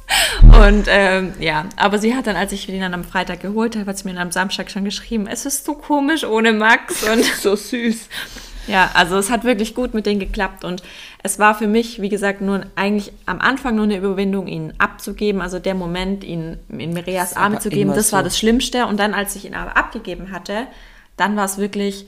[0.42, 3.86] Und ähm, ja, aber sie hat dann, als ich ihn dann am Freitag geholt habe,
[3.86, 7.24] hat sie mir dann am Samstag schon geschrieben, es ist so komisch ohne Max und
[7.24, 8.08] so süß.
[8.68, 10.82] Ja, also es hat wirklich gut mit denen geklappt und
[11.22, 15.40] es war für mich, wie gesagt, nur eigentlich am Anfang nur eine Überwindung, ihn abzugeben.
[15.40, 18.16] Also der Moment, ihn in Mireas Arme zu geben, das so.
[18.16, 18.86] war das Schlimmste.
[18.86, 20.66] Und dann, als ich ihn aber abgegeben hatte,
[21.16, 22.06] dann war es wirklich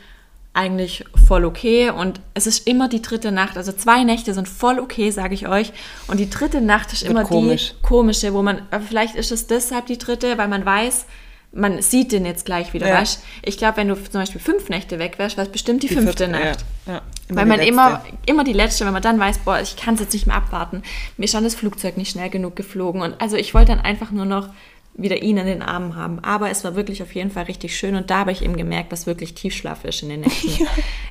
[0.55, 3.57] eigentlich voll okay und es ist immer die dritte Nacht.
[3.57, 5.73] Also zwei Nächte sind voll okay, sage ich euch.
[6.07, 7.75] Und die dritte Nacht ist immer komisch.
[7.77, 11.07] die komische, wo man, vielleicht ist es deshalb die dritte, weil man weiß,
[11.53, 12.89] man sieht den jetzt gleich wieder.
[12.89, 13.01] Ja.
[13.01, 13.23] Weißt?
[13.43, 15.95] Ich glaube, wenn du zum Beispiel fünf Nächte weg wärst, wäre es bestimmt die, die
[15.95, 16.65] fünfte vierte, Nacht.
[16.87, 16.95] Ja.
[16.95, 17.03] Ja.
[17.29, 20.13] Weil man immer, immer die letzte, wenn man dann weiß, boah, ich kann es jetzt
[20.13, 20.83] nicht mehr abwarten.
[21.17, 23.01] Mir ist schon das Flugzeug nicht schnell genug geflogen.
[23.01, 24.51] Und also ich wollte dann einfach nur noch
[24.97, 26.21] wieder ihn in den Armen haben.
[26.21, 28.93] Aber es war wirklich auf jeden Fall richtig schön und da habe ich eben gemerkt,
[28.93, 30.49] was wirklich Tiefschlaf ist in den Nächten.
[30.65, 30.69] Ja.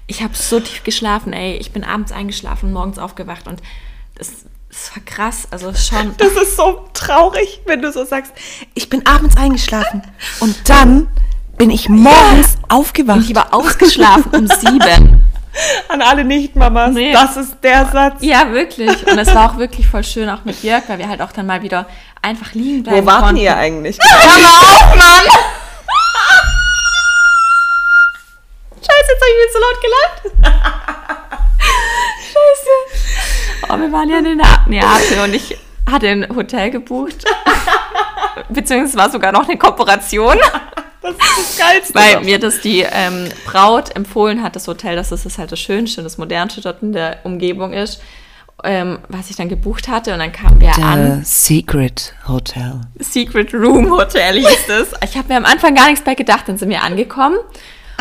[0.08, 1.58] Ich habe so tief geschlafen, ey.
[1.58, 3.62] Ich bin abends eingeschlafen morgens aufgewacht und
[4.16, 5.48] das, das war krass.
[5.52, 6.14] Also schon.
[6.18, 8.34] Das ist so traurig, wenn du so sagst,
[8.74, 10.02] ich bin abends eingeschlafen
[10.40, 11.10] und dann
[11.58, 12.76] bin ich morgens ja.
[12.76, 13.22] aufgewacht.
[13.22, 15.24] Ich war ausgeschlafen um sieben.
[15.88, 17.14] An alle Nicht-Mamas, nee.
[17.14, 18.16] das ist der Satz.
[18.22, 19.06] Ja, wirklich.
[19.06, 21.46] Und es war auch wirklich voll schön, auch mit Jörg, weil wir halt auch dann
[21.46, 21.86] mal wieder
[22.24, 23.42] einfach liegen bleiben Wo warten konnten.
[23.42, 24.00] ihr eigentlich?
[24.02, 25.28] Hör mal auf, Mann!
[28.82, 30.22] Scheiße, jetzt habe ich mir so laut gelacht.
[32.34, 32.74] Scheiße.
[33.70, 34.38] Oh, wir waren ja in
[34.68, 35.58] Neapel und ich
[35.90, 37.26] hatte ein Hotel gebucht.
[38.50, 40.38] Beziehungsweise war sogar noch eine Kooperation.
[41.04, 41.96] Das ist das Geilste.
[41.96, 46.02] Weil mir das die ähm, Braut empfohlen hat, das Hotel, dass das halt das Schönste
[46.02, 48.02] und das Modernste dort in der Umgebung ist
[48.64, 51.24] ähm, was ich dann gebucht hatte und dann kam wer an.
[51.24, 52.82] Secret Hotel.
[53.00, 54.94] Secret Room Hotel hieß es.
[55.04, 57.38] Ich habe mir am Anfang gar nichts bei gedacht, dann sind wir angekommen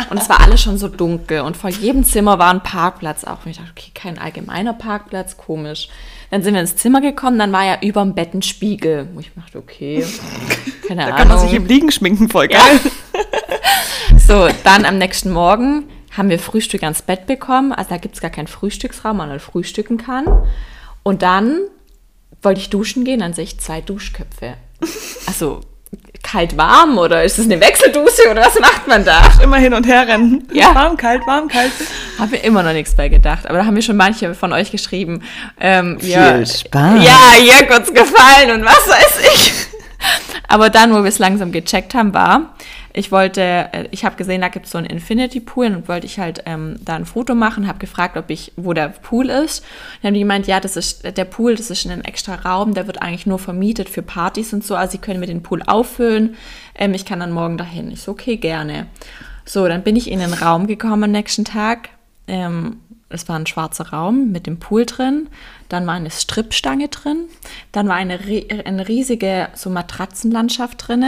[0.09, 3.45] und es war alles schon so dunkel und vor jedem Zimmer war ein Parkplatz auch.
[3.45, 5.89] Und ich dachte, okay, kein allgemeiner Parkplatz, komisch.
[6.33, 9.07] Dann sind wir ins Zimmer gekommen, dann war ja über dem Bett ein Spiegel.
[9.13, 10.03] Wo ich dachte, okay,
[10.87, 11.11] keine da Ahnung.
[11.11, 12.79] Da kann man sich im Liegen schminken, voll geil.
[14.09, 14.17] Ja.
[14.17, 17.71] so, dann am nächsten Morgen haben wir Frühstück ans Bett bekommen.
[17.71, 20.25] Also da gibt es gar keinen Frühstücksraum, wo man frühstücken kann.
[21.03, 21.59] Und dann
[22.41, 24.55] wollte ich duschen gehen, dann sehe ich zwei Duschköpfe.
[25.27, 25.61] Also
[26.23, 29.21] kalt warm oder ist es eine Wechseldusche oder was macht man da?
[29.43, 30.47] Immer hin und her rennen.
[30.51, 30.73] Ja.
[30.73, 31.71] Warm, kalt, warm, kalt.
[32.17, 33.47] Habe mir immer noch nichts bei gedacht.
[33.47, 35.23] Aber da haben mir schon manche von euch geschrieben.
[35.59, 37.03] Ähm, Viel ja, Spaß.
[37.03, 39.53] Ja, ihr kurz gefallen und was weiß ich.
[40.47, 42.55] Aber dann, wo wir es langsam gecheckt haben, war,
[42.93, 46.05] ich wollte, äh, ich habe gesehen, da gibt es so einen Infinity Pool und wollte
[46.05, 49.65] ich halt ähm, da ein Foto machen, habe gefragt, ob ich, wo der Pool ist.
[50.01, 52.85] Dann haben die gemeint, ja, das ist der Pool, das ist ein extra Raum, der
[52.85, 56.35] wird eigentlich nur vermietet für Partys und so, also sie können mir den Pool auffüllen.
[56.75, 57.91] Ähm, ich kann dann morgen dahin.
[57.91, 58.87] Ich so, okay, gerne.
[59.45, 61.89] So, dann bin ich in den Raum gekommen am nächsten Tag.
[62.27, 62.77] Ähm,
[63.09, 65.27] es war ein schwarzer Raum mit dem Pool drin,
[65.73, 67.25] dann war eine Strippstange drin,
[67.71, 68.19] dann war eine,
[68.65, 71.03] eine riesige so Matratzenlandschaft drin,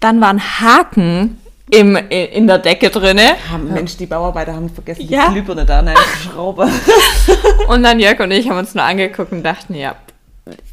[0.00, 1.38] dann waren Haken
[1.70, 3.18] im, in der Decke drin.
[3.18, 5.30] Ja, Mensch, die Bauarbeiter haben vergessen, die ja.
[5.30, 6.68] Glühbirne da, nein, Schraube.
[7.68, 9.96] und dann Jörg und ich haben uns nur angeguckt und dachten, ja,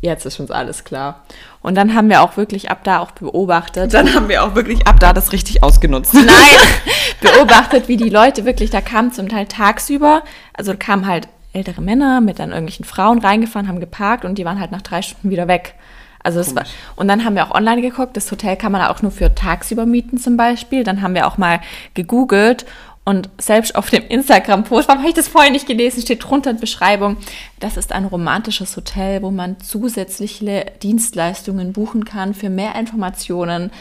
[0.02, 1.24] jetzt ist uns alles klar.
[1.62, 3.94] Und dann haben wir auch wirklich ab da auch beobachtet.
[3.94, 6.14] Dann haben wir auch wirklich ab da das richtig ausgenutzt.
[6.14, 6.26] Nein,
[7.22, 10.24] beobachtet, wie die Leute wirklich, da kamen zum Teil tagsüber,
[10.54, 14.60] also kamen halt ältere Männer mit dann irgendwelchen Frauen reingefahren, haben geparkt und die waren
[14.60, 15.76] halt nach drei Stunden wieder weg.
[16.22, 16.66] Also es war,
[16.98, 19.86] und dann haben wir auch online geguckt, das Hotel kann man auch nur für tagsüber
[19.86, 20.84] mieten zum Beispiel.
[20.84, 21.62] Dann haben wir auch mal
[21.94, 22.66] gegoogelt
[23.10, 26.60] und selbst auf dem Instagram-Post, warum habe ich das vorhin nicht gelesen, steht drunter in
[26.60, 27.18] Beschreibung,
[27.60, 33.72] das ist ein romantisches Hotel, wo man zusätzliche Dienstleistungen buchen kann für mehr Informationen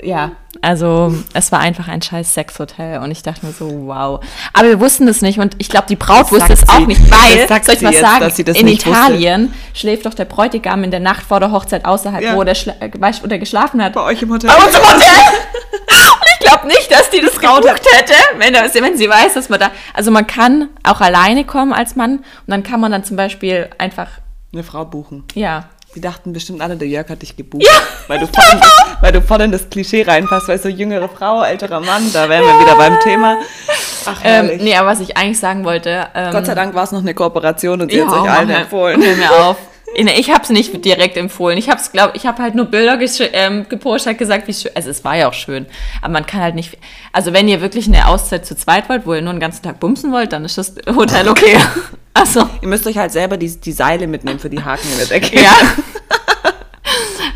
[0.00, 0.32] ja,
[0.62, 4.24] also es war einfach ein scheiß Sexhotel und ich dachte mir so, wow.
[4.52, 7.00] Aber wir wussten das nicht und ich glaube, die Braut das wusste es auch nicht,
[7.10, 9.78] weil, soll ich was sagen, in Italien wusste.
[9.78, 12.36] schläft doch der Bräutigam in der Nacht vor der Hochzeit außerhalb, ja.
[12.36, 13.92] wo, der wo der geschlafen hat.
[13.92, 14.50] Bei euch im Hotel.
[14.50, 15.08] Bei uns im Hotel!
[16.40, 19.70] ich glaube nicht, dass die das gebucht hätte, wenn, wenn sie weiß, dass man da,
[19.92, 23.68] also man kann auch alleine kommen als Mann und dann kann man dann zum Beispiel
[23.78, 24.08] einfach
[24.52, 25.24] eine Frau buchen.
[25.34, 25.68] Ja.
[25.94, 27.64] Die dachten bestimmt alle, der Jörg hat dich gebucht.
[27.64, 27.72] Ja,
[28.08, 28.70] weil, du voll in das,
[29.00, 32.44] weil du voll in das Klischee reinpasst, weil so jüngere Frau, älterer Mann, da wären
[32.44, 33.38] wir wieder beim Thema.
[34.06, 36.06] Ach, ähm, nee, aber was ich eigentlich sagen wollte.
[36.14, 38.50] Ähm, Gott sei Dank war es noch eine Kooperation und sie ja, hat euch allen
[38.50, 39.02] empfohlen.
[39.02, 39.56] Hör mir auf.
[39.94, 41.58] Ich habe es nicht direkt empfohlen.
[41.58, 42.98] Ich habe glaube ich, habe halt nur Bilder
[43.32, 44.72] ähm, gepostet, gesagt, wie schön.
[44.74, 45.66] Also es war ja auch schön,
[46.00, 46.78] aber man kann halt nicht.
[47.12, 49.80] Also wenn ihr wirklich eine Auszeit zu zweit wollt, wo ihr nur einen ganzen Tag
[49.80, 51.56] bumsen wollt, dann ist das Hotel okay.
[52.14, 55.06] Also ihr müsst euch halt selber die, die Seile mitnehmen für die Haken in der
[55.06, 55.40] Decke.
[55.40, 55.52] Ja.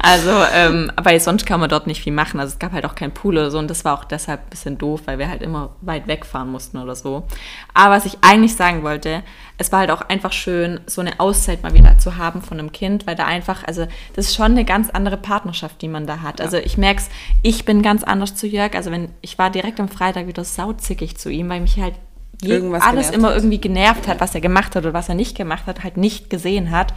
[0.00, 2.40] Also, ähm, aber sonst kann man dort nicht viel machen.
[2.40, 4.50] Also es gab halt auch kein Pool oder so und das war auch deshalb ein
[4.50, 7.26] bisschen doof, weil wir halt immer weit wegfahren mussten oder so.
[7.74, 9.22] Aber was ich eigentlich sagen wollte,
[9.58, 12.72] es war halt auch einfach schön, so eine Auszeit mal wieder zu haben von einem
[12.72, 16.20] Kind, weil da einfach, also das ist schon eine ganz andere Partnerschaft, die man da
[16.20, 16.40] hat.
[16.40, 17.10] Also ich merke es,
[17.42, 18.74] ich bin ganz anders zu Jörg.
[18.74, 21.94] Also wenn ich war direkt am Freitag wieder sauzickig zu ihm, weil mich halt
[22.42, 23.36] Irgendwas alles immer hat.
[23.36, 26.28] irgendwie genervt hat, was er gemacht hat oder was er nicht gemacht hat, halt nicht
[26.28, 26.92] gesehen hat.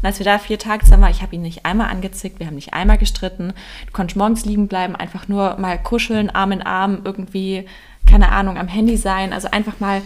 [0.00, 2.46] Und als wir da vier Tage zusammen waren, ich habe ihn nicht einmal angezickt, wir
[2.46, 3.52] haben nicht einmal gestritten.
[3.86, 7.66] Du konntest morgens liegen bleiben, einfach nur mal kuscheln, Arm in Arm, irgendwie,
[8.08, 9.32] keine Ahnung, am Handy sein.
[9.32, 10.02] Also einfach mal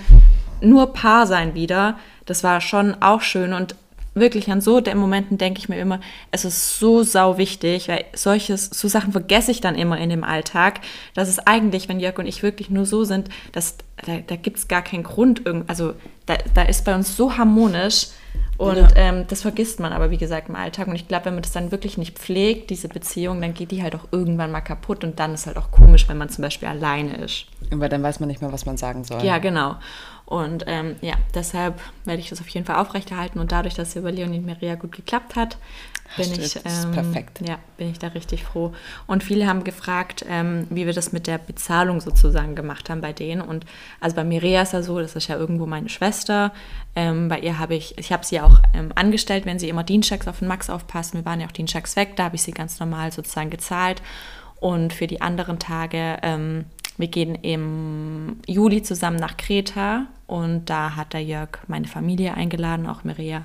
[0.60, 1.98] nur Paar sein wieder.
[2.26, 3.74] Das war schon auch schön und
[4.14, 6.00] wirklich an so den Momenten denke ich mir immer,
[6.30, 10.24] es ist so sau wichtig, weil solches, so Sachen vergesse ich dann immer in dem
[10.24, 10.80] Alltag,
[11.14, 14.58] dass es eigentlich, wenn Jörg und ich wirklich nur so sind, dass da, da gibt
[14.58, 15.94] es gar keinen Grund, also
[16.26, 18.08] da, da ist bei uns so harmonisch
[18.60, 18.88] und ja.
[18.94, 20.86] ähm, das vergisst man aber, wie gesagt, im Alltag.
[20.86, 23.82] Und ich glaube, wenn man das dann wirklich nicht pflegt, diese Beziehung, dann geht die
[23.82, 25.02] halt auch irgendwann mal kaputt.
[25.02, 27.46] Und dann ist halt auch komisch, wenn man zum Beispiel alleine ist.
[27.70, 29.24] Weil dann weiß man nicht mehr, was man sagen soll.
[29.24, 29.76] Ja, genau.
[30.30, 33.40] Und ähm, ja, deshalb werde ich das auf jeden Fall aufrechterhalten.
[33.40, 35.58] Und dadurch, dass es über Leonie und Maria gut geklappt hat,
[36.16, 37.40] bin ich, ähm, perfekt.
[37.44, 38.72] Ja, bin ich da richtig froh.
[39.08, 43.12] Und viele haben gefragt, ähm, wie wir das mit der Bezahlung sozusagen gemacht haben bei
[43.12, 43.42] denen.
[43.42, 43.66] Und
[43.98, 46.52] also bei Maria ist ja so, das ist ja irgendwo meine Schwester.
[46.94, 50.28] Ähm, bei ihr habe ich, ich habe sie auch ähm, angestellt, wenn sie immer Dienstags
[50.28, 51.18] auf den Max aufpassen.
[51.18, 54.00] Wir waren ja auch Dienstags weg, da habe ich sie ganz normal sozusagen gezahlt.
[54.60, 56.66] Und für die anderen Tage ähm,
[57.00, 62.86] wir gehen im Juli zusammen nach Kreta und da hat der Jörg meine Familie eingeladen,
[62.86, 63.44] auch Maria.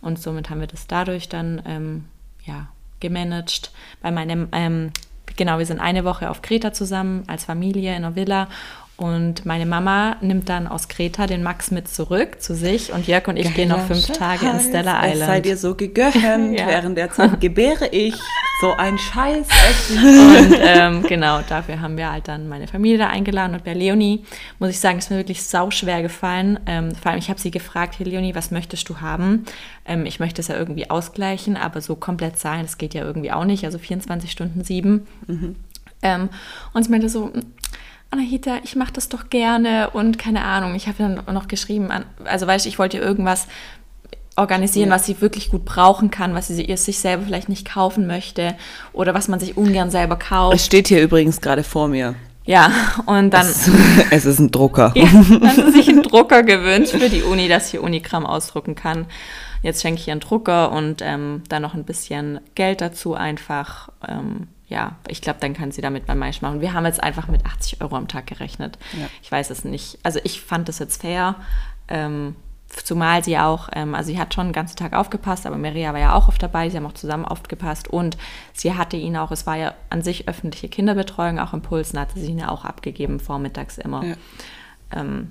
[0.00, 2.04] Und somit haben wir das dadurch dann ähm,
[2.44, 2.68] ja,
[3.00, 3.72] gemanagt.
[4.00, 4.90] Bei meinem, ähm,
[5.36, 8.48] genau, wir sind eine Woche auf Kreta zusammen als Familie in einer Villa
[8.96, 13.26] und meine Mama nimmt dann aus Kreta den Max mit zurück zu sich und Jörg
[13.26, 14.18] und ich Geiler gehen noch fünf Scheiß.
[14.18, 15.20] Tage in Stella Island.
[15.20, 16.16] Es sei dir so gegönnt,
[16.58, 16.68] ja.
[16.68, 18.14] während der Zeit gebäre ich
[18.60, 19.48] so ein Scheiß.
[19.90, 24.24] und ähm, genau, dafür haben wir halt dann meine Familie da eingeladen und bei Leonie,
[24.60, 26.60] muss ich sagen, ist mir wirklich sau schwer gefallen.
[26.66, 29.44] Ähm, vor allem, ich habe sie gefragt, hey Leonie, was möchtest du haben?
[29.84, 33.32] Ähm, ich möchte es ja irgendwie ausgleichen, aber so komplett zahlen, das geht ja irgendwie
[33.32, 35.08] auch nicht, also 24 Stunden sieben.
[35.26, 35.56] Mhm.
[36.02, 36.28] Ähm,
[36.74, 37.32] und sie meinte so,
[38.14, 40.76] Anahita, ich mache das doch gerne und keine Ahnung.
[40.76, 41.90] Ich habe dann noch geschrieben,
[42.24, 43.48] also weißt du, ich wollte ihr irgendwas
[44.36, 44.94] organisieren, ja.
[44.94, 48.54] was sie wirklich gut brauchen kann, was sie sich selber vielleicht nicht kaufen möchte
[48.92, 50.54] oder was man sich ungern selber kauft.
[50.54, 52.14] Es steht hier übrigens gerade vor mir.
[52.44, 52.70] Ja,
[53.06, 53.46] und dann.
[53.46, 53.68] Es,
[54.10, 54.92] es ist ein Drucker.
[54.94, 59.06] Ja, dann hat sich einen Drucker gewünscht für die Uni, dass sie Unikram ausdrucken kann.
[59.62, 63.88] Jetzt schenke ich ihr einen Drucker und ähm, dann noch ein bisschen Geld dazu einfach.
[64.06, 66.60] Ähm, ja, ich glaube, dann kann sie damit beim Mais machen.
[66.60, 68.76] Wir haben jetzt einfach mit 80 Euro am Tag gerechnet.
[68.92, 69.06] Ja.
[69.22, 69.98] Ich weiß es nicht.
[70.02, 71.36] Also ich fand das jetzt fair.
[71.86, 72.34] Ähm,
[72.66, 76.00] zumal sie auch, ähm, also sie hat schon den ganzen Tag aufgepasst, aber Maria war
[76.00, 78.16] ja auch oft dabei, sie haben auch zusammen aufgepasst und
[78.52, 82.18] sie hatte ihn auch, es war ja an sich öffentliche Kinderbetreuung, auch im Pulsen hatte
[82.18, 84.02] sie ihn ja auch abgegeben, vormittags immer.
[84.04, 84.14] Ja.
[84.90, 85.30] Ähm,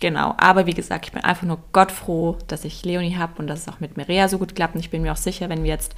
[0.00, 3.46] Genau, aber wie gesagt, ich bin einfach nur Gott froh, dass ich Leonie habe und
[3.46, 4.74] dass es auch mit Maria so gut klappt.
[4.74, 5.94] Und ich bin mir auch sicher, wenn wir jetzt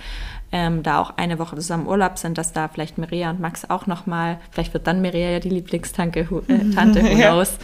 [0.53, 3.87] ähm, da auch eine Woche zusammen Urlaub sind, dass da vielleicht Maria und Max auch
[3.87, 7.59] nochmal, vielleicht wird dann Maria ja die Lieblingstante, äh, Tante, who knows.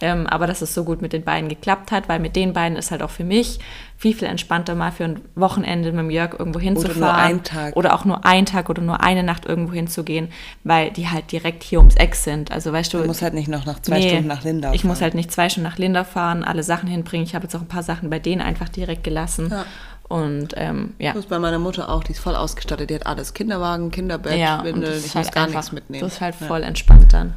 [0.00, 0.12] Ja.
[0.12, 2.76] Ähm, aber dass es so gut mit den beiden geklappt hat, weil mit den beiden
[2.76, 3.58] ist halt auch für mich
[3.98, 7.02] viel, viel entspannter mal für ein Wochenende mit dem Jörg irgendwo hinzufahren.
[7.02, 7.76] Oder nur einen Tag.
[7.76, 10.28] Oder auch nur einen Tag oder nur eine Nacht irgendwo hinzugehen,
[10.62, 12.52] weil die halt direkt hier ums Eck sind.
[12.52, 12.98] Also weißt du.
[12.98, 14.76] Du musst halt nicht noch nach zwei nee, Stunden nach Linda fahren.
[14.76, 17.26] Ich muss halt nicht zwei Stunden nach Linda fahren, alle Sachen hinbringen.
[17.26, 19.48] Ich habe jetzt auch ein paar Sachen bei denen einfach direkt gelassen.
[19.50, 19.64] Ja.
[20.06, 21.12] Und ähm, ja.
[21.12, 22.88] Das ist bei meiner Mutter auch, die ist voll ausgestattet.
[22.90, 24.96] Die hat alles: Kinderwagen, Kinderbett, ja, Windel.
[24.96, 26.04] Ich halt muss gar einfach, nichts mitnehmen.
[26.04, 26.68] Das ist halt voll ja.
[26.68, 27.34] entspannt dann.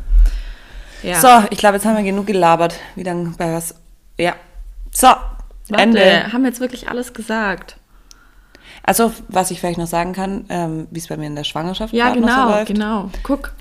[1.01, 1.19] Ja.
[1.19, 2.75] So, ich glaube, jetzt haben wir genug gelabert.
[2.95, 3.73] Wie dann bei was.
[4.19, 4.35] Ja.
[4.91, 5.07] So,
[5.71, 6.33] Warte, Ende.
[6.33, 7.77] Haben wir jetzt wirklich alles gesagt?
[8.83, 11.93] Also, was ich vielleicht noch sagen kann, ähm, wie es bei mir in der Schwangerschaft
[11.93, 12.69] ja, genau, so läuft.
[12.69, 13.53] Ja, genau, Guck.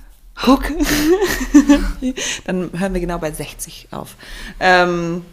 [0.43, 0.65] Guck.
[2.45, 4.17] Dann hören wir genau bei 60 auf.
[4.59, 5.25] Ähm,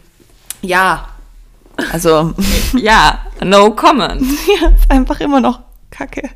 [0.60, 1.08] ja,
[1.92, 2.34] also.
[2.76, 4.20] ja, no comment.
[4.60, 5.60] ja, ist einfach immer noch
[5.90, 6.28] kacke.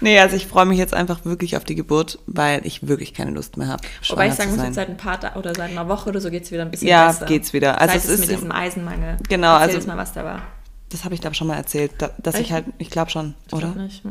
[0.00, 3.30] Nee, also ich freue mich jetzt einfach wirklich auf die Geburt, weil ich wirklich keine
[3.32, 3.82] Lust mehr habe.
[4.08, 6.30] Wobei ich sagen muss, jetzt seit ein paar Tagen oder seit einer Woche oder so
[6.30, 7.20] geht es wieder ein bisschen ja, besser.
[7.22, 7.80] Ja, geht's wieder.
[7.80, 9.18] Also seit es ist mit diesem Eisenmangel.
[9.28, 10.42] Genau, Erzähl also mal, was da war.
[10.90, 12.46] Das habe ich glaube schon mal erzählt, dass Echt?
[12.46, 13.68] ich halt, ich glaube schon, ich oder?
[13.68, 14.02] Glaub nicht.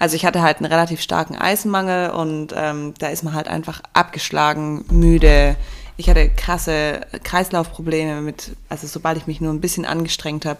[0.00, 3.80] Also ich hatte halt einen relativ starken Eisenmangel und ähm, da ist man halt einfach
[3.92, 5.54] abgeschlagen, müde.
[5.96, 10.58] Ich hatte krasse Kreislaufprobleme mit, also sobald ich mich nur ein bisschen angestrengt habe,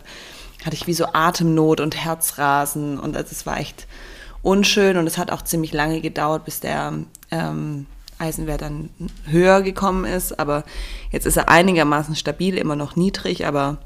[0.65, 3.89] hatte ich wie so Atemnot und Herzrasen und also es war echt
[4.43, 6.93] unschön und es hat auch ziemlich lange gedauert, bis der
[7.31, 7.87] ähm,
[8.19, 8.91] Eisenwert dann
[9.27, 10.39] höher gekommen ist.
[10.39, 10.65] Aber
[11.11, 13.79] jetzt ist er einigermaßen stabil, immer noch niedrig, aber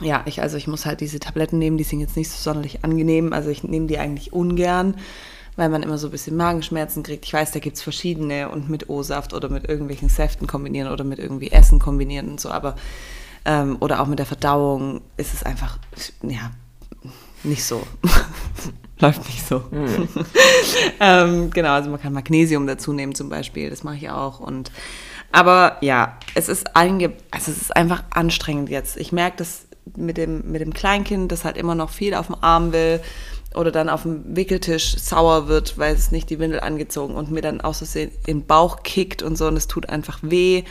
[0.00, 2.84] ja, ich, also ich muss halt diese Tabletten nehmen, die sind jetzt nicht so sonderlich
[2.84, 3.32] angenehm.
[3.32, 4.94] Also ich nehme die eigentlich ungern,
[5.56, 7.24] weil man immer so ein bisschen Magenschmerzen kriegt.
[7.24, 11.04] Ich weiß, da gibt es verschiedene und mit O-Saft oder mit irgendwelchen Säften kombinieren oder
[11.04, 12.76] mit irgendwie Essen kombinieren und so, aber
[13.44, 15.78] ähm, oder auch mit der Verdauung ist es einfach,
[16.22, 16.50] ja,
[17.42, 17.82] nicht so.
[19.00, 19.62] Läuft nicht so.
[19.70, 20.08] Mhm.
[21.00, 24.40] ähm, genau, also man kann Magnesium dazu nehmen zum Beispiel, das mache ich auch.
[24.40, 24.72] Und
[25.30, 28.96] aber ja, es ist einge also es ist einfach anstrengend jetzt.
[28.96, 32.36] Ich merke das mit dem, mit dem Kleinkind, das halt immer noch viel auf dem
[32.40, 33.00] Arm will
[33.54, 37.40] oder dann auf dem Wickeltisch sauer wird, weil es nicht die Windel angezogen und mir
[37.40, 40.64] dann aus Versehen in den Bauch kickt und so und es tut einfach weh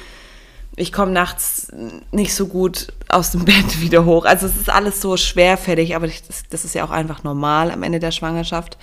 [0.78, 1.68] ich komme nachts
[2.12, 4.26] nicht so gut aus dem Bett wieder hoch.
[4.26, 7.84] Also es ist alles so schwerfällig, aber das, das ist ja auch einfach normal am
[7.84, 8.78] Ende der Schwangerschaft.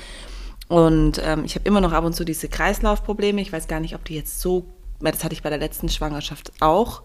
[0.68, 3.40] Und ähm, ich habe immer noch ab und zu diese Kreislaufprobleme.
[3.40, 4.64] Ich weiß gar nicht, ob die jetzt so,
[5.01, 7.03] das hatte ich bei der letzten Schwangerschaft auch.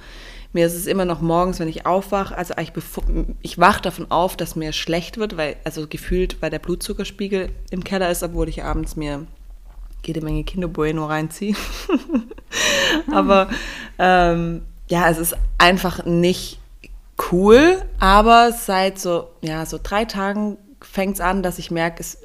[0.53, 2.71] Mir ist es immer noch morgens, wenn ich aufwache, also ich,
[3.43, 7.83] ich wache davon auf, dass mir schlecht wird, weil, also gefühlt, weil der Blutzuckerspiegel im
[7.83, 9.27] Keller ist, obwohl ich abends mir
[10.03, 11.55] jede Menge Kinder Bueno reinziehe.
[13.11, 13.49] aber
[13.99, 16.59] ähm, ja, es ist einfach nicht
[17.31, 22.17] cool, aber seit so, ja, so drei Tagen fängt es an, dass ich merke, es,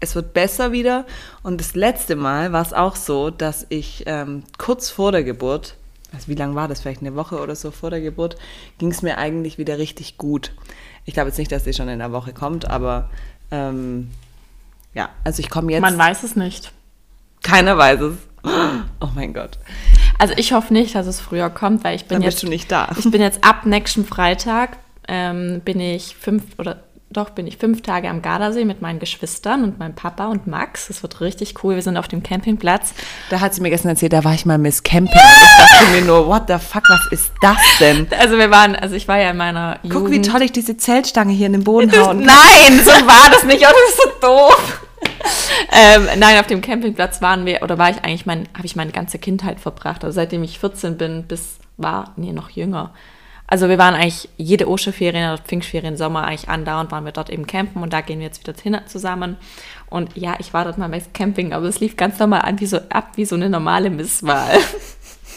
[0.00, 1.06] es wird besser wieder.
[1.42, 5.76] Und das letzte Mal war es auch so, dass ich ähm, kurz vor der Geburt,
[6.12, 8.36] also wie lange war das, vielleicht eine Woche oder so vor der Geburt,
[8.78, 10.52] ging es mir eigentlich wieder richtig gut.
[11.04, 13.10] Ich glaube jetzt nicht, dass sie schon in der Woche kommt, aber
[13.50, 14.10] ähm,
[14.94, 15.82] ja, also ich komme jetzt.
[15.82, 16.72] Man weiß es nicht.
[17.42, 18.14] Keiner weiß es.
[19.00, 19.58] Oh mein Gott.
[20.18, 22.34] Also ich hoffe nicht, dass es früher kommt, weil ich bin Dann jetzt.
[22.34, 22.88] Bist du nicht da.
[22.98, 26.78] Ich bin jetzt ab nächsten Freitag ähm, bin ich fünf oder
[27.10, 30.88] doch bin ich fünf Tage am Gardasee mit meinen Geschwistern und meinem Papa und Max.
[30.88, 31.76] Das wird richtig cool.
[31.76, 32.92] Wir sind auf dem Campingplatz.
[33.30, 35.14] Da hat sie mir gestern erzählt, da war ich mal Miss Camping.
[35.14, 38.08] ich dachte mir nur, what the fuck, was ist das denn?
[38.18, 40.12] Also wir waren, also ich war ja in meiner Guck, Jugend.
[40.12, 42.26] wie toll ich diese Zeltstange hier in den Boden hauen kann.
[42.26, 43.64] Nein, so war das nicht.
[43.64, 44.83] Oh, das ist so doof.
[45.72, 48.92] ähm, nein, auf dem Campingplatz waren wir, oder war ich eigentlich, mein, habe ich meine
[48.92, 50.04] ganze Kindheit verbracht.
[50.04, 52.92] Also seitdem ich 14 bin, bis war, nee, noch jünger.
[53.46, 57.46] Also wir waren eigentlich jede Osterferien oder Pfingstferien, Sommer eigentlich andauernd, waren wir dort eben
[57.46, 59.36] campen und da gehen wir jetzt wieder hin zusammen.
[59.90, 62.66] Und ja, ich war dort mal beim Camping, aber es lief ganz normal an, wie
[62.66, 64.58] so, ab wie so eine normale Misswahl.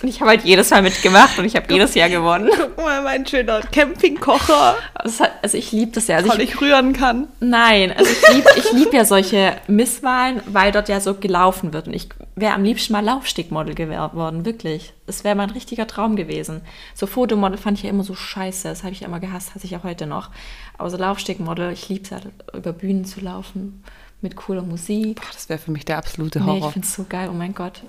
[0.02, 2.50] Und ich habe halt jedes Mal mitgemacht und ich habe jedes Jahr gewonnen.
[2.56, 4.76] Guck mal, mein schöner Campingkocher.
[4.94, 6.18] Also, also ich liebe das ja.
[6.18, 7.28] Also Weil ich, ich, rühren kann.
[7.40, 11.88] Nein, also ich liebe ich lieb ja solche Misswahlen, weil dort ja so gelaufen wird.
[11.88, 14.94] Und ich wäre am liebsten mal Laufstegmodel geworden, wirklich.
[15.06, 16.62] Das wäre mein richtiger Traum gewesen.
[16.94, 18.68] So Fotomodel fand ich ja immer so scheiße.
[18.68, 20.30] Das habe ich ja immer gehasst, hasse ich auch heute noch.
[20.78, 22.20] Aber so Laufstegmodel, ich liebe es ja,
[22.54, 23.84] über Bühnen zu laufen
[24.22, 25.22] mit cooler Musik.
[25.22, 26.60] Boah, das wäre für mich der absolute Horror.
[26.60, 27.82] Nee, ich finde es so geil, oh mein Gott.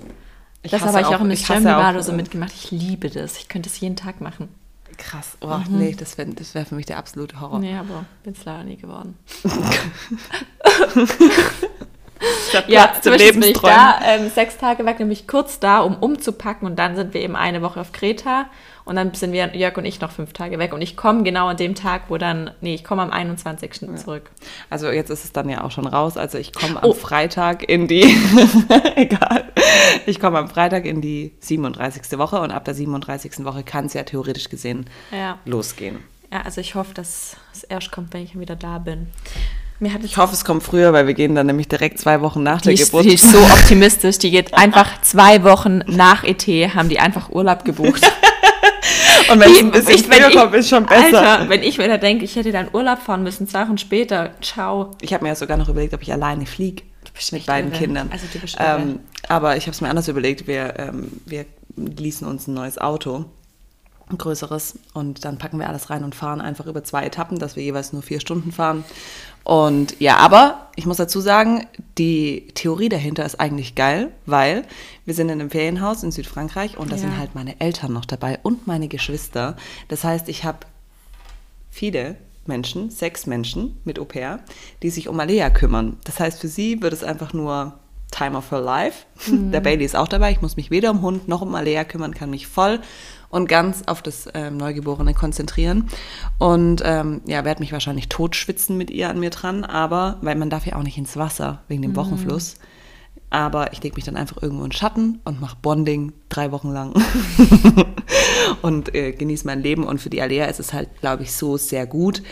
[0.61, 2.51] Ich das habe ich auch im Miss Germany Bado so mitgemacht.
[2.53, 3.37] Ich liebe das.
[3.37, 4.49] Ich könnte es jeden Tag machen.
[4.97, 5.37] Krass.
[5.39, 5.77] Oh, mhm.
[5.77, 7.59] nee, das wäre wär für mich der absolute Horror.
[7.59, 9.17] Nee, aber bin es leider nie geworden.
[12.67, 16.67] ja, zum Beispiel bin ich da ähm, sechs Tage weg, nämlich kurz da, um umzupacken
[16.67, 18.47] und dann sind wir eben eine Woche auf Kreta
[18.89, 20.73] und dann sind wir, Jörg und ich, noch fünf Tage weg.
[20.73, 23.81] Und ich komme genau an dem Tag, wo dann, nee, ich komme am 21.
[23.81, 23.95] Ja.
[23.95, 24.31] zurück.
[24.71, 26.17] Also jetzt ist es dann ja auch schon raus.
[26.17, 26.93] Also ich komme am oh.
[26.93, 28.01] Freitag in die,
[28.95, 29.43] egal,
[30.07, 32.17] ich komme am Freitag in die 37.
[32.17, 33.45] Woche und ab der 37.
[33.45, 35.37] Woche kann es ja theoretisch gesehen ja.
[35.45, 35.99] losgehen.
[36.31, 39.05] Ja, also ich hoffe, dass es erst kommt, wenn ich wieder da bin.
[40.03, 42.73] ich hoffe, es kommt früher, weil wir gehen dann nämlich direkt zwei Wochen nach die
[42.73, 43.05] der Geburt.
[43.05, 44.17] Die ist so optimistisch.
[44.17, 48.01] Die geht einfach zwei Wochen nach ET, haben die einfach Urlaub gebucht.
[49.31, 51.21] Und wenn es bisschen früher kommt, ist schon besser.
[51.21, 54.31] Alter, wenn ich mir da denke, ich hätte dann Urlaub fahren müssen, zwei Wochen später,
[54.41, 54.91] ciao.
[55.01, 56.83] Ich habe mir ja sogar noch überlegt, ob ich alleine fliege.
[57.31, 57.79] Mit beiden irre.
[57.79, 58.09] Kindern.
[58.11, 60.47] Also du bist ähm, aber ich habe es mir anders überlegt.
[60.47, 63.25] Wir, ähm, wir leasen uns ein neues Auto
[64.09, 67.55] ein größeres und dann packen wir alles rein und fahren einfach über zwei Etappen, dass
[67.55, 68.83] wir jeweils nur vier Stunden fahren.
[69.43, 71.65] Und ja, aber ich muss dazu sagen,
[71.97, 74.63] die Theorie dahinter ist eigentlich geil, weil
[75.05, 77.01] wir sind in einem Ferienhaus in Südfrankreich und da ja.
[77.01, 79.57] sind halt meine Eltern noch dabei und meine Geschwister.
[79.87, 80.59] Das heißt, ich habe
[81.69, 82.15] viele
[82.45, 84.39] Menschen, sechs Menschen mit Au pair,
[84.83, 85.97] die sich um Alea kümmern.
[86.03, 87.79] Das heißt, für sie wird es einfach nur
[88.11, 89.05] Time of her life.
[89.27, 89.51] Mhm.
[89.51, 90.31] Der Bailey ist auch dabei.
[90.31, 92.79] Ich muss mich weder um Hund noch um Alea kümmern, kann mich voll
[93.29, 95.89] und ganz auf das ähm, Neugeborene konzentrieren.
[96.37, 100.49] Und ähm, ja, werde mich wahrscheinlich totschwitzen mit ihr an mir dran, aber, weil man
[100.49, 101.97] darf ja auch nicht ins Wasser wegen dem mhm.
[101.97, 102.55] Wochenfluss.
[103.31, 106.93] Aber ich lege mich dann einfach irgendwo in Schatten und mache Bonding drei Wochen lang
[108.63, 109.83] und äh, genieße mein Leben.
[109.83, 112.23] Und für die Alea ist es halt, glaube ich, so sehr gut,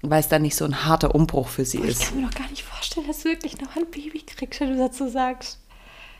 [0.00, 2.00] weil es dann nicht so ein harter Umbruch für sie oh, ist.
[2.00, 4.72] Ich kann mir doch gar nicht vorstellen, dass du wirklich noch ein Baby kriegst, wenn
[4.72, 5.60] du dazu sagst.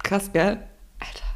[0.02, 0.58] Krass, gell?
[1.00, 1.35] Alter.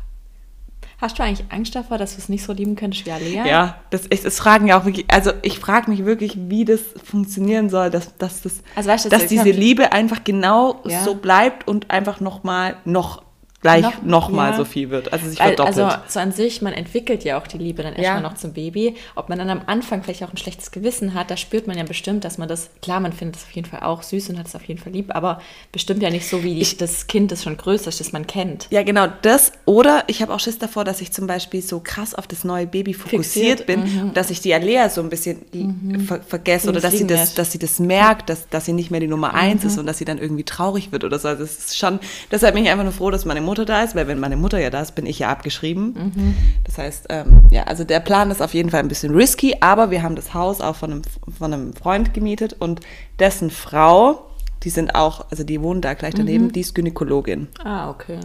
[1.00, 3.46] Hast du eigentlich Angst davor, dass du es nicht so lieben könntest wie Alea?
[3.46, 6.80] Ja, das, ich, das fragen ja auch wirklich, also ich frage mich wirklich, wie das
[7.02, 11.02] funktionieren soll, dass, dass, das, also weißt du, dass diese Liebe einfach genau ja.
[11.02, 13.22] so bleibt und einfach nochmal noch
[13.60, 14.56] gleich noch, noch mal ja.
[14.56, 15.12] so viel wird.
[15.12, 15.78] Also sich verdoppelt.
[15.78, 18.28] Also so an sich, man entwickelt ja auch die Liebe dann erstmal ja.
[18.28, 18.94] noch zum Baby.
[19.14, 21.84] Ob man dann am Anfang vielleicht auch ein schlechtes Gewissen hat, da spürt man ja
[21.84, 24.46] bestimmt, dass man das, klar, man findet es auf jeden Fall auch süß und hat
[24.46, 25.40] es auf jeden Fall lieb, aber
[25.72, 28.66] bestimmt ja nicht so, wie ich, das Kind, das schon größer ist, das man kennt.
[28.70, 29.52] Ja, genau, das.
[29.66, 32.66] Oder ich habe auch Schiss davor, dass ich zum Beispiel so krass auf das neue
[32.66, 33.66] Baby fokussiert Fixiert.
[33.66, 34.14] bin, mhm.
[34.14, 36.00] dass ich die Alea so ein bisschen mhm.
[36.00, 39.00] ver vergesse oder dass sie, das, dass sie das merkt, dass, dass sie nicht mehr
[39.00, 39.68] die Nummer eins mhm.
[39.68, 41.28] ist und dass sie dann irgendwie traurig wird oder so.
[41.28, 41.98] Also es ist schon,
[42.30, 44.58] deshalb bin ich einfach nur froh, dass meine Mutter da ist, weil wenn meine Mutter
[44.58, 46.12] ja da ist, bin ich ja abgeschrieben.
[46.14, 46.36] Mhm.
[46.64, 49.90] Das heißt, ähm, ja, also der Plan ist auf jeden Fall ein bisschen risky, aber
[49.90, 51.02] wir haben das Haus auch von einem,
[51.38, 52.80] von einem Freund gemietet und
[53.18, 54.29] dessen Frau,
[54.62, 56.52] die sind auch, also die wohnen da gleich daneben, mhm.
[56.52, 57.48] die ist Gynäkologin.
[57.64, 58.20] Ah, okay.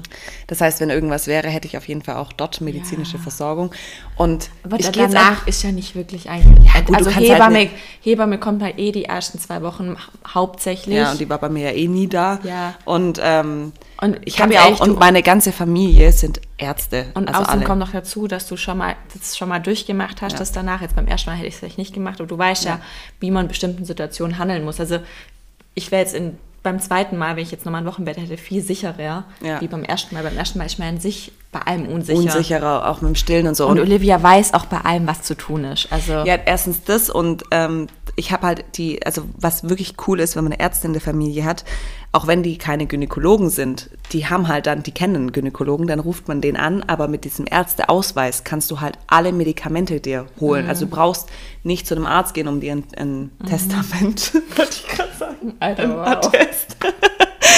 [0.48, 3.24] Das heißt, wenn irgendwas wäre, hätte ich auf jeden Fall auch dort medizinische ja.
[3.24, 3.72] Versorgung.
[4.18, 6.74] Und Aber ich danach ist ja nicht wirklich eigentlich.
[6.74, 7.70] Ja, gut, also Hebamme, halt
[8.02, 9.96] Hebamme kommt halt eh die ersten zwei Wochen
[10.28, 10.98] hauptsächlich.
[10.98, 12.40] Ja, und die war bei mir ja eh nie da.
[12.44, 12.76] Ja.
[12.84, 13.72] Und ähm,
[14.02, 17.06] und ich habe ja auch, und meine ganze Familie sind Ärzte.
[17.14, 17.68] Und also außerdem alle.
[17.68, 20.40] kommt noch dazu, dass du schon mal das schon mal durchgemacht hast, ja.
[20.40, 20.82] das danach.
[20.82, 22.72] Jetzt beim ersten Mal hätte ich es vielleicht nicht gemacht, aber du weißt ja.
[22.72, 22.82] ja,
[23.22, 24.82] wie man in bestimmten Situationen handeln muss.
[24.82, 25.00] Also
[25.76, 28.62] ich wäre jetzt in, beim zweiten Mal, wenn ich jetzt nochmal ein Wochenbett hätte, viel
[28.62, 29.62] sicherer, ja.
[29.62, 30.24] wie beim ersten Mal.
[30.24, 32.20] Beim ersten Mal man an sich bei allem unsicher.
[32.20, 33.66] Unsicherer, auch mit dem Stillen und so.
[33.66, 35.88] Und, und Olivia weiß auch bei allem, was zu tun ist.
[35.90, 37.88] Also ja, erstens das und ähm,
[38.18, 41.02] ich habe halt die, also was wirklich cool ist, wenn man eine Ärztin in der
[41.02, 41.64] Familie hat,
[42.12, 46.00] auch wenn die keine Gynäkologen sind, die haben halt dann, die kennen einen Gynäkologen, dann
[46.00, 50.66] ruft man den an, aber mit diesem Ärzteausweis kannst du halt alle Medikamente dir holen.
[50.66, 50.70] Mhm.
[50.70, 51.30] Also du brauchst
[51.64, 53.46] nicht zu einem Arzt gehen, um dir ein, ein mhm.
[53.48, 56.08] Testament, wollte ich gerade sagen, Alter, ein wow.
[56.08, 56.78] Attest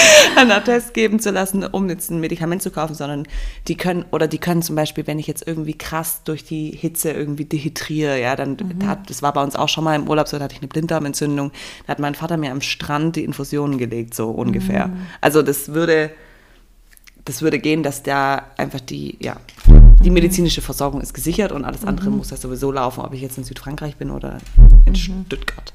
[0.36, 3.28] einen Attest geben zu lassen, um jetzt ein Medikament zu kaufen, sondern
[3.68, 7.12] die können, oder die können zum Beispiel, wenn ich jetzt irgendwie krass durch die Hitze
[7.12, 8.88] irgendwie dehydriere, ja, dann, mhm.
[8.88, 10.68] hat, das war bei uns auch schon mal im Urlaub so, da hatte ich eine
[10.68, 11.52] Blinddarmentzündung,
[11.86, 14.88] da hat mein Vater mir am Strand die Infusionen gelegt, so ungefähr.
[14.88, 15.08] Mhm.
[15.22, 16.12] Also das würde,
[17.26, 19.38] das würde gehen, dass da einfach die, ja,
[19.68, 20.14] die mhm.
[20.14, 22.18] medizinische Versorgung ist gesichert und alles andere mhm.
[22.18, 24.38] muss ja sowieso laufen, ob ich jetzt in Südfrankreich bin oder
[24.86, 24.95] in mhm.
[24.95, 25.74] Stuttgart.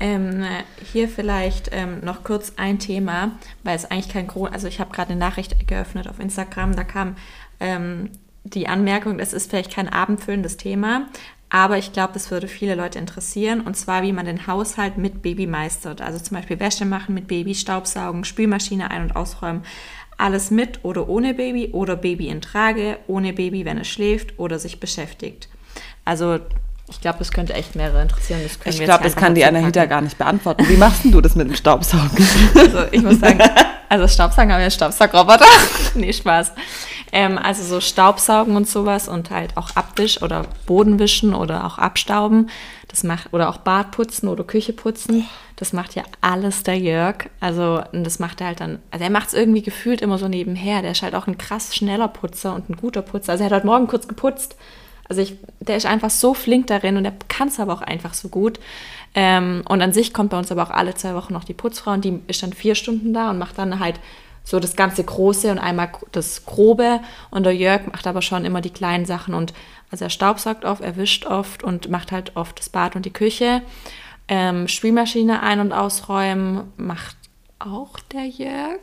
[0.00, 0.44] Ähm,
[0.92, 3.32] hier vielleicht ähm, noch kurz ein Thema,
[3.62, 6.84] weil es eigentlich kein Grund, also ich habe gerade eine Nachricht geöffnet auf Instagram, da
[6.84, 7.16] kam
[7.60, 8.10] ähm,
[8.42, 11.06] die Anmerkung, das ist vielleicht kein abendfüllendes Thema,
[11.48, 15.22] aber ich glaube, das würde viele Leute interessieren und zwar, wie man den Haushalt mit
[15.22, 16.02] Baby meistert.
[16.02, 19.62] Also zum Beispiel Wäsche machen mit Baby, Staubsaugen, Spülmaschine ein- und ausräumen.
[20.16, 24.58] Alles mit oder ohne Baby oder Baby in Trage, ohne Baby, wenn es schläft oder
[24.58, 25.48] sich beschäftigt.
[26.04, 26.40] Also
[26.88, 28.40] ich glaube, das könnte echt mehrere interessieren.
[28.44, 30.68] ich glaube, das kann die Anahita gar nicht beantworten.
[30.68, 32.26] Wie machst du das mit dem Staubsaugen?
[32.54, 33.40] Also ich muss sagen,
[33.88, 35.46] also Staubsaugen haben wir Staubsaugroboter.
[35.94, 36.52] nee, Spaß.
[37.12, 42.50] Ähm, also so Staubsaugen und sowas und halt auch Abwisch oder Bodenwischen oder auch Abstauben.
[42.88, 45.26] Das macht, oder auch Bad putzen oder Küche putzen.
[45.56, 47.30] Das macht ja alles der Jörg.
[47.40, 50.82] Also das macht er halt dann, also er macht es irgendwie gefühlt immer so nebenher.
[50.82, 53.32] Der ist halt auch ein krass schneller Putzer und ein guter Putzer.
[53.32, 54.56] Also er hat heute Morgen kurz geputzt
[55.08, 58.14] also ich, der ist einfach so flink darin und der kann es aber auch einfach
[58.14, 58.58] so gut.
[59.14, 61.92] Ähm, und an sich kommt bei uns aber auch alle zwei Wochen noch die Putzfrau
[61.92, 64.00] und die ist dann vier Stunden da und macht dann halt
[64.42, 67.00] so das ganze Große und einmal das Grobe.
[67.30, 69.54] Und der Jörg macht aber schon immer die kleinen Sachen und
[69.90, 73.12] also er staubsaugt oft, er wischt oft und macht halt oft das Bad und die
[73.12, 73.62] Küche.
[74.26, 77.16] Ähm, Spülmaschine ein- und ausräumen macht
[77.58, 78.80] auch der Jörg.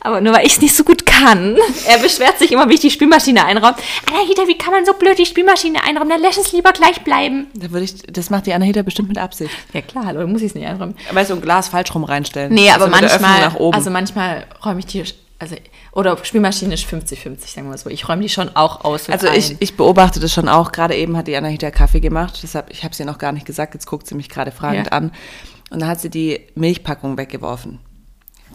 [0.00, 1.56] Aber nur weil ich es nicht so gut kann.
[1.86, 3.74] Er beschwert sich immer, wie ich die Spülmaschine einräume.
[4.08, 6.10] Anahita, wie kann man so blöd die Spülmaschine einräumen?
[6.10, 7.48] Dann lässt es lieber gleich bleiben.
[7.54, 9.50] Da würde ich, das macht die Anahita bestimmt mit Absicht.
[9.72, 10.94] Ja klar, hallo, muss ich es nicht einräumen.
[11.10, 12.52] Weißt du, ein Glas falsch rum reinstellen.
[12.52, 15.04] Nee, aber also manchmal, also manchmal räume ich die,
[15.38, 15.56] also,
[15.92, 17.90] oder Spülmaschine ist 50-50, sagen wir so.
[17.90, 19.10] Ich räume die schon auch aus.
[19.10, 20.72] Also ich, ich beobachte das schon auch.
[20.72, 22.38] Gerade eben hat die Anahita Kaffee gemacht.
[22.42, 23.74] Deshalb, ich habe es ihr noch gar nicht gesagt.
[23.74, 24.92] Jetzt guckt sie mich gerade fragend ja.
[24.92, 25.12] an.
[25.70, 27.80] Und dann hat sie die Milchpackung weggeworfen.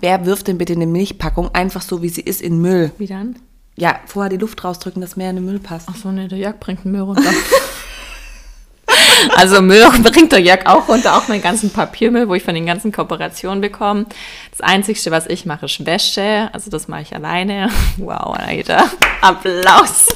[0.02, 2.92] Wer wirft denn bitte eine Milchpackung einfach so, wie sie ist, in Müll?
[2.98, 3.38] Wie dann?
[3.78, 5.88] Ja, vorher die Luft rausdrücken, dass mehr in den Müll passt.
[5.90, 7.32] Ach so, ne, der Jörg bringt den Müll runter.
[9.36, 12.66] also Müll bringt der Jörg auch runter, auch meinen ganzen Papiermüll, wo ich von den
[12.66, 14.06] ganzen Kooperationen bekomme.
[14.52, 16.50] Das Einzige, was ich mache, ist Wäsche.
[16.54, 17.70] Also das mache ich alleine.
[17.98, 18.90] Wow, Alter.
[19.22, 20.08] Applaus.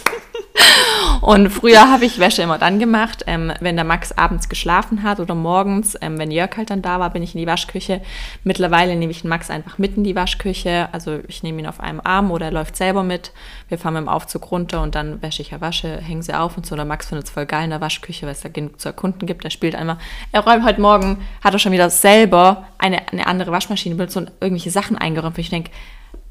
[1.21, 5.19] Und früher habe ich Wäsche immer dann gemacht, ähm, wenn der Max abends geschlafen hat
[5.19, 8.01] oder morgens, ähm, wenn Jörg halt dann da war, bin ich in die Waschküche.
[8.43, 10.89] Mittlerweile nehme ich den Max einfach mit in die Waschküche.
[10.91, 13.31] Also ich nehme ihn auf einem Arm oder er läuft selber mit.
[13.69, 16.57] Wir fahren mit dem Aufzug runter und dann wäsche ich ja Wasche, hänge sie auf
[16.57, 16.75] und so.
[16.75, 19.25] Der Max findet es voll geil in der Waschküche, weil es da genug zu erkunden
[19.25, 19.43] gibt.
[19.43, 19.97] Er spielt einmal.
[20.31, 24.31] Er räumt heute Morgen, hat er schon wieder selber eine, eine andere Waschmaschine benutzt und
[24.41, 25.37] irgendwelche Sachen eingeräumt.
[25.39, 25.71] Ich denke,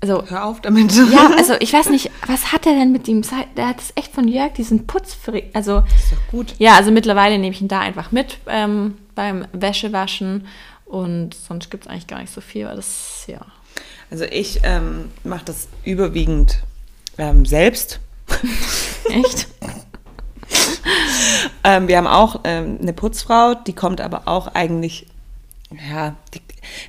[0.05, 0.93] also, Hör auf damit.
[1.13, 3.23] Ja, also ich weiß nicht, was hat er denn mit ihm?
[3.57, 5.17] Der hat es echt von Jörg, diesen Putz.
[5.55, 6.55] Also, ist doch gut.
[6.59, 10.47] Ja, also mittlerweile nehme ich ihn da einfach mit ähm, beim Wäschewaschen
[10.85, 13.41] und sonst gibt es eigentlich gar nicht so viel, weil das, ja.
[14.11, 16.63] Also ich ähm, mache das überwiegend
[17.17, 17.99] ähm, selbst.
[19.11, 19.49] Echt?
[21.65, 25.07] ähm, wir haben auch ähm, eine Putzfrau, die kommt aber auch eigentlich,
[25.91, 26.43] ja, die,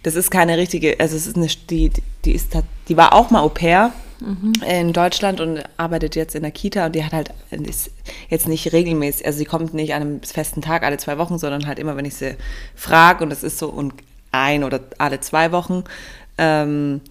[0.04, 1.92] das ist keine richtige, also es ist eine, die,
[2.24, 2.54] die ist,
[2.88, 4.54] die war auch mal Au pair mhm.
[4.68, 7.92] in Deutschland und arbeitet jetzt in der Kita und die hat halt, ist
[8.30, 11.68] jetzt nicht regelmäßig, also sie kommt nicht an einem festen Tag alle zwei Wochen, sondern
[11.68, 12.36] halt immer, wenn ich sie
[12.76, 13.94] frage und das ist so und
[14.32, 15.84] ein oder alle zwei Wochen.
[16.38, 17.02] Ähm,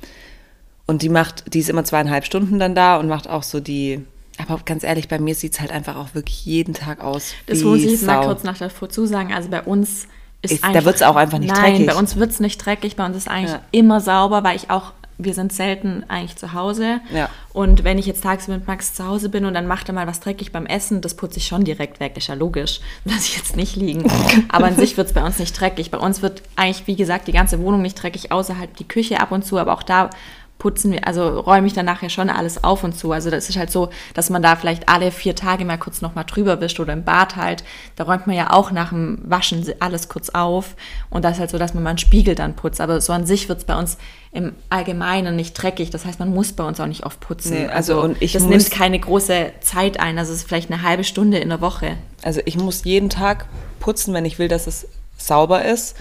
[0.86, 4.04] und die macht, die ist immer zweieinhalb Stunden dann da und macht auch so die,
[4.36, 7.32] aber ganz ehrlich, bei mir sieht es halt einfach auch wirklich jeden Tag aus.
[7.46, 9.32] Das muss ich jetzt mal kurz nach davor sagen.
[9.32, 10.08] Also bei uns
[10.44, 11.86] ist, ist einfach, Da wird es auch einfach nicht nein, dreckig.
[11.86, 12.96] Bei uns wird es nicht dreckig.
[12.96, 13.60] Bei uns ist eigentlich ja.
[13.70, 17.00] immer sauber, weil ich auch wir sind selten eigentlich zu Hause.
[17.12, 17.28] Ja.
[17.52, 20.06] Und wenn ich jetzt tagsüber mit Max zu Hause bin und dann macht er mal
[20.06, 22.16] was dreckig beim Essen, das putze ich schon direkt weg.
[22.16, 22.80] Ist ja logisch.
[23.04, 24.10] Lass ich jetzt nicht liegen.
[24.48, 25.90] aber an sich wird es bei uns nicht dreckig.
[25.90, 29.20] Bei uns wird eigentlich, wie gesagt, die ganze Wohnung nicht dreckig, außer halt die Küche
[29.20, 29.58] ab und zu.
[29.58, 30.10] Aber auch da
[30.58, 33.12] putzen wir, also räume ich dann nachher schon alles auf und zu.
[33.12, 36.24] Also das ist halt so, dass man da vielleicht alle vier Tage mal kurz nochmal
[36.24, 37.64] drüber wischt oder im Bad halt.
[37.96, 40.74] Da räumt man ja auch nach dem Waschen alles kurz auf.
[41.10, 42.80] Und das ist halt so, dass man mal einen Spiegel dann putzt.
[42.80, 43.98] Aber so an sich wird es bei uns
[44.32, 45.90] im Allgemeinen nicht dreckig.
[45.90, 47.54] Das heißt, man muss bei uns auch nicht oft putzen.
[47.54, 50.18] Nee, also, also und ich das nimmt keine große Zeit ein.
[50.18, 51.96] Also es ist vielleicht eine halbe Stunde in der Woche.
[52.22, 53.46] Also ich muss jeden Tag
[53.80, 54.88] putzen, wenn ich will, dass es
[55.18, 55.94] sauber ist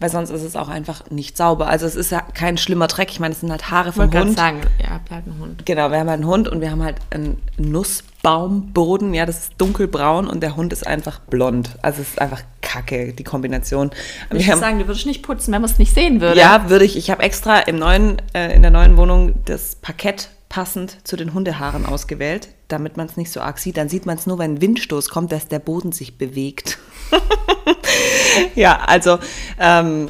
[0.00, 1.68] weil sonst ist es auch einfach nicht sauber.
[1.68, 3.10] Also es ist ja kein schlimmer Dreck.
[3.10, 4.36] Ich meine, es sind halt Haare vom ich Hund.
[4.36, 5.66] sagen, ja, habt halt einen Hund.
[5.66, 9.12] Genau, wir haben halt einen Hund und wir haben halt einen Nussbaumboden.
[9.14, 11.76] Ja, das ist dunkelbraun und der Hund ist einfach blond.
[11.82, 13.90] Also es ist einfach kacke, die Kombination.
[14.32, 16.38] Ich würde sagen, du würdest nicht putzen, wenn man es nicht sehen würde.
[16.38, 16.96] Ja, würde ich.
[16.96, 21.34] Ich habe extra im neuen, äh, in der neuen Wohnung das Parkett passend zu den
[21.34, 23.76] Hundehaaren ausgewählt, damit man es nicht so arg sieht.
[23.76, 26.78] Dann sieht man es nur, wenn ein Windstoß kommt, dass der Boden sich bewegt.
[28.54, 29.18] ja, also
[29.58, 30.08] ähm,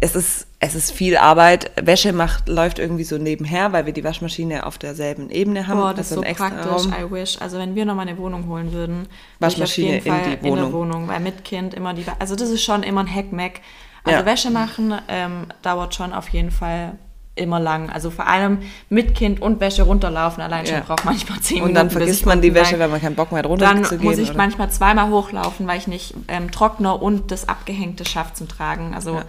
[0.00, 1.70] es ist es ist viel Arbeit.
[1.82, 5.80] Wäsche macht, läuft irgendwie so nebenher, weil wir die Waschmaschine auf derselben Ebene haben.
[5.80, 6.92] Boah, das ist so praktisch, Raum.
[6.92, 7.40] I wish.
[7.40, 9.08] Also wenn wir nochmal eine Wohnung holen würden,
[9.38, 10.36] Waschmaschine in die Wohnung.
[10.42, 11.08] in der Wohnung.
[11.08, 13.62] Weil mit Kind immer die, also das ist schon immer ein Hackmack.
[14.04, 14.26] Also ja.
[14.26, 16.98] Wäsche machen ähm, dauert schon auf jeden Fall
[17.40, 17.90] immer lang.
[17.90, 20.82] Also vor allem mit Kind und Wäsche runterlaufen allein schon ja.
[20.82, 21.70] braucht manchmal zehn Minuten.
[21.70, 23.88] Und dann vergisst man die Wäsche, wenn man keinen Bock mehr hat, runterzugehen.
[23.90, 24.36] Dann muss ich oder?
[24.36, 28.94] manchmal zweimal hochlaufen, weil ich nicht ähm, Trockner und das Abgehängte schaffe zum Tragen.
[28.94, 29.24] Also ja.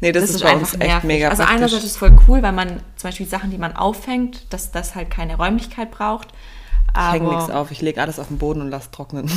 [0.00, 1.04] Nee, das, das ist, ist einfach echt nervig.
[1.04, 1.56] mega Also praktisch.
[1.56, 4.94] einerseits ist es voll cool, weil man zum Beispiel Sachen, die man aufhängt, dass das
[4.94, 6.28] halt keine Räumlichkeit braucht.
[6.96, 9.28] Ich hänge nichts auf, ich lege alles auf den Boden und lasse trocknen.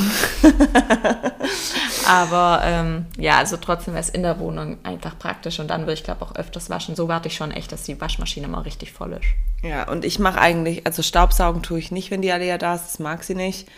[2.06, 5.94] Aber ähm, ja, also trotzdem wäre es in der Wohnung einfach praktisch und dann würde
[5.94, 6.94] ich glaube auch öfters waschen.
[6.94, 9.26] So warte ich schon echt, dass die Waschmaschine mal richtig voll ist.
[9.62, 12.84] Ja, und ich mache eigentlich, also Staubsaugen tue ich nicht, wenn die Alea da ist,
[12.84, 13.68] das mag sie nicht.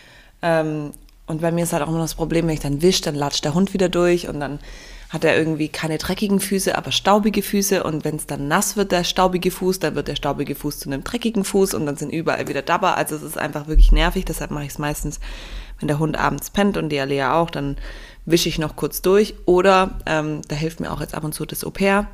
[0.41, 0.91] Ähm,
[1.25, 3.43] und bei mir ist halt auch immer das Problem, wenn ich dann wische, dann latscht
[3.45, 4.59] der Hund wieder durch und dann
[5.11, 7.83] hat er irgendwie keine dreckigen Füße, aber staubige Füße.
[7.83, 10.89] Und wenn es dann nass wird, der staubige Fuß, dann wird der staubige Fuß zu
[10.89, 12.95] einem dreckigen Fuß und dann sind überall wieder Dabber.
[12.95, 14.23] Also es ist einfach wirklich nervig.
[14.23, 15.19] Deshalb mache ich es meistens,
[15.79, 17.75] wenn der Hund abends pennt und die Alea auch, dann
[18.25, 19.35] wische ich noch kurz durch.
[19.45, 22.07] Oder ähm, da hilft mir auch jetzt ab und zu das Au pair.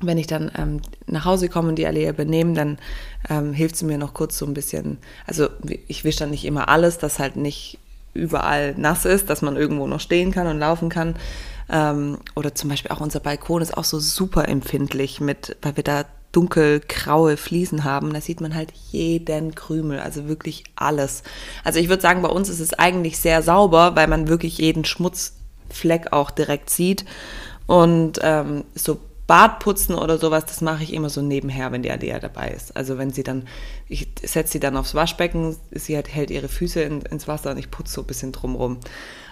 [0.00, 2.78] Wenn ich dann ähm, nach Hause komme und die Allee übernehme, dann
[3.30, 4.98] ähm, hilft sie mir noch kurz so ein bisschen.
[5.26, 5.48] Also
[5.88, 7.78] ich wische dann nicht immer alles, dass halt nicht
[8.14, 11.16] überall nass ist, dass man irgendwo noch stehen kann und laufen kann.
[11.68, 15.84] Ähm, oder zum Beispiel auch unser Balkon ist auch so super empfindlich mit, weil wir
[15.84, 21.22] da dunkelgraue Fliesen haben, da sieht man halt jeden Krümel, also wirklich alles.
[21.62, 24.84] Also ich würde sagen, bei uns ist es eigentlich sehr sauber, weil man wirklich jeden
[24.84, 25.34] Schmutz
[25.70, 27.04] Fleck auch direkt sieht.
[27.66, 32.18] Und ähm, so Badputzen oder sowas, das mache ich immer so nebenher, wenn die Alea
[32.18, 32.76] dabei ist.
[32.76, 33.48] Also wenn sie dann,
[33.88, 37.58] ich setze sie dann aufs Waschbecken, sie halt, hält ihre Füße in, ins Wasser und
[37.58, 38.78] ich putze so ein bisschen drumrum.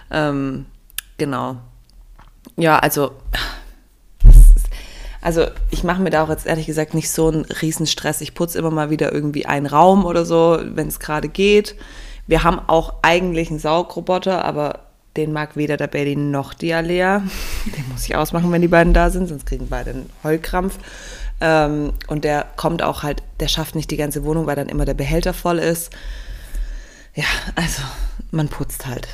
[0.09, 0.65] Ähm,
[1.17, 1.57] genau.
[2.57, 3.11] Ja, also,
[5.21, 8.21] also ich mache mir da auch jetzt ehrlich gesagt nicht so einen Riesenstress.
[8.21, 11.75] Ich putze immer mal wieder irgendwie einen Raum oder so, wenn es gerade geht.
[12.25, 14.79] Wir haben auch eigentlich einen Saugroboter, aber
[15.15, 17.19] den mag weder der Baby noch die Alea.
[17.65, 20.77] Den muss ich ausmachen, wenn die beiden da sind, sonst kriegen beide einen Heulkrampf.
[21.39, 24.85] Ähm, und der kommt auch halt, der schafft nicht die ganze Wohnung, weil dann immer
[24.85, 25.91] der Behälter voll ist.
[27.15, 27.25] Ja,
[27.55, 27.83] also
[28.31, 29.07] man putzt halt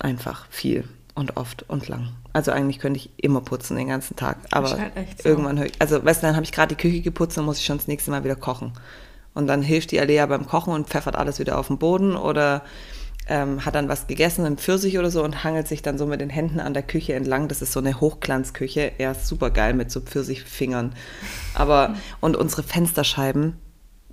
[0.00, 2.08] einfach viel und oft und lang.
[2.32, 4.92] Also eigentlich könnte ich immer putzen den ganzen Tag, aber halt
[5.22, 5.28] so.
[5.28, 7.58] irgendwann höre ich, also weißt du, dann habe ich gerade die Küche geputzt, dann muss
[7.58, 8.72] ich schon das nächste Mal wieder kochen.
[9.32, 12.62] Und dann hilft die Alea beim Kochen und pfeffert alles wieder auf den Boden oder
[13.28, 16.20] ähm, hat dann was gegessen, einen Pfirsich oder so und hangelt sich dann so mit
[16.20, 17.48] den Händen an der Küche entlang.
[17.48, 18.92] Das ist so eine Hochglanzküche.
[18.98, 20.94] Er ist super geil mit so Pfirsichfingern.
[21.54, 23.56] Aber, und unsere Fensterscheiben,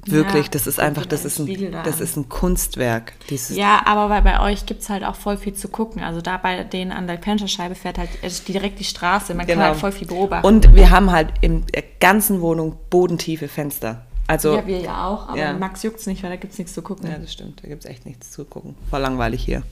[0.05, 3.13] Wirklich, ja, das ist einfach, das ist, ein, das ist ein Kunstwerk.
[3.29, 6.03] Dieses ja, aber bei, bei euch gibt es halt auch voll viel zu gucken.
[6.03, 8.09] Also da bei denen an der Fensterscheibe fährt halt
[8.47, 9.33] direkt die Straße.
[9.33, 9.61] Man genau.
[9.61, 10.45] kann halt voll viel beobachten.
[10.45, 14.05] Und wir haben halt in der ganzen Wohnung bodentiefe Fenster.
[14.27, 15.53] Also, ja, wir ja auch, aber ja.
[15.53, 17.09] Max juckt es nicht, weil da gibt es nichts zu gucken.
[17.09, 17.63] Ja, das stimmt.
[17.63, 18.75] Da gibt es echt nichts zu gucken.
[18.89, 19.63] War langweilig hier.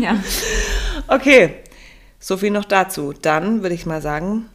[0.00, 0.16] ja.
[1.08, 1.56] okay,
[2.20, 3.12] so viel noch dazu.
[3.12, 4.46] Dann würde ich mal sagen,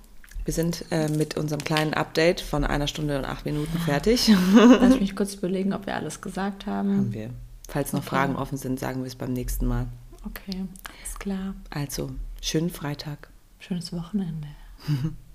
[0.46, 4.32] wir sind äh, mit unserem kleinen Update von einer Stunde und acht Minuten fertig.
[4.56, 6.98] Lass mich kurz überlegen, ob wir alles gesagt haben.
[6.98, 7.30] Haben wir.
[7.68, 8.10] Falls noch okay.
[8.10, 9.88] Fragen offen sind, sagen wir es beim nächsten Mal.
[10.26, 11.54] Okay, alles klar.
[11.70, 12.12] Also,
[12.42, 13.30] schönen Freitag.
[13.60, 14.48] Schönes Wochenende.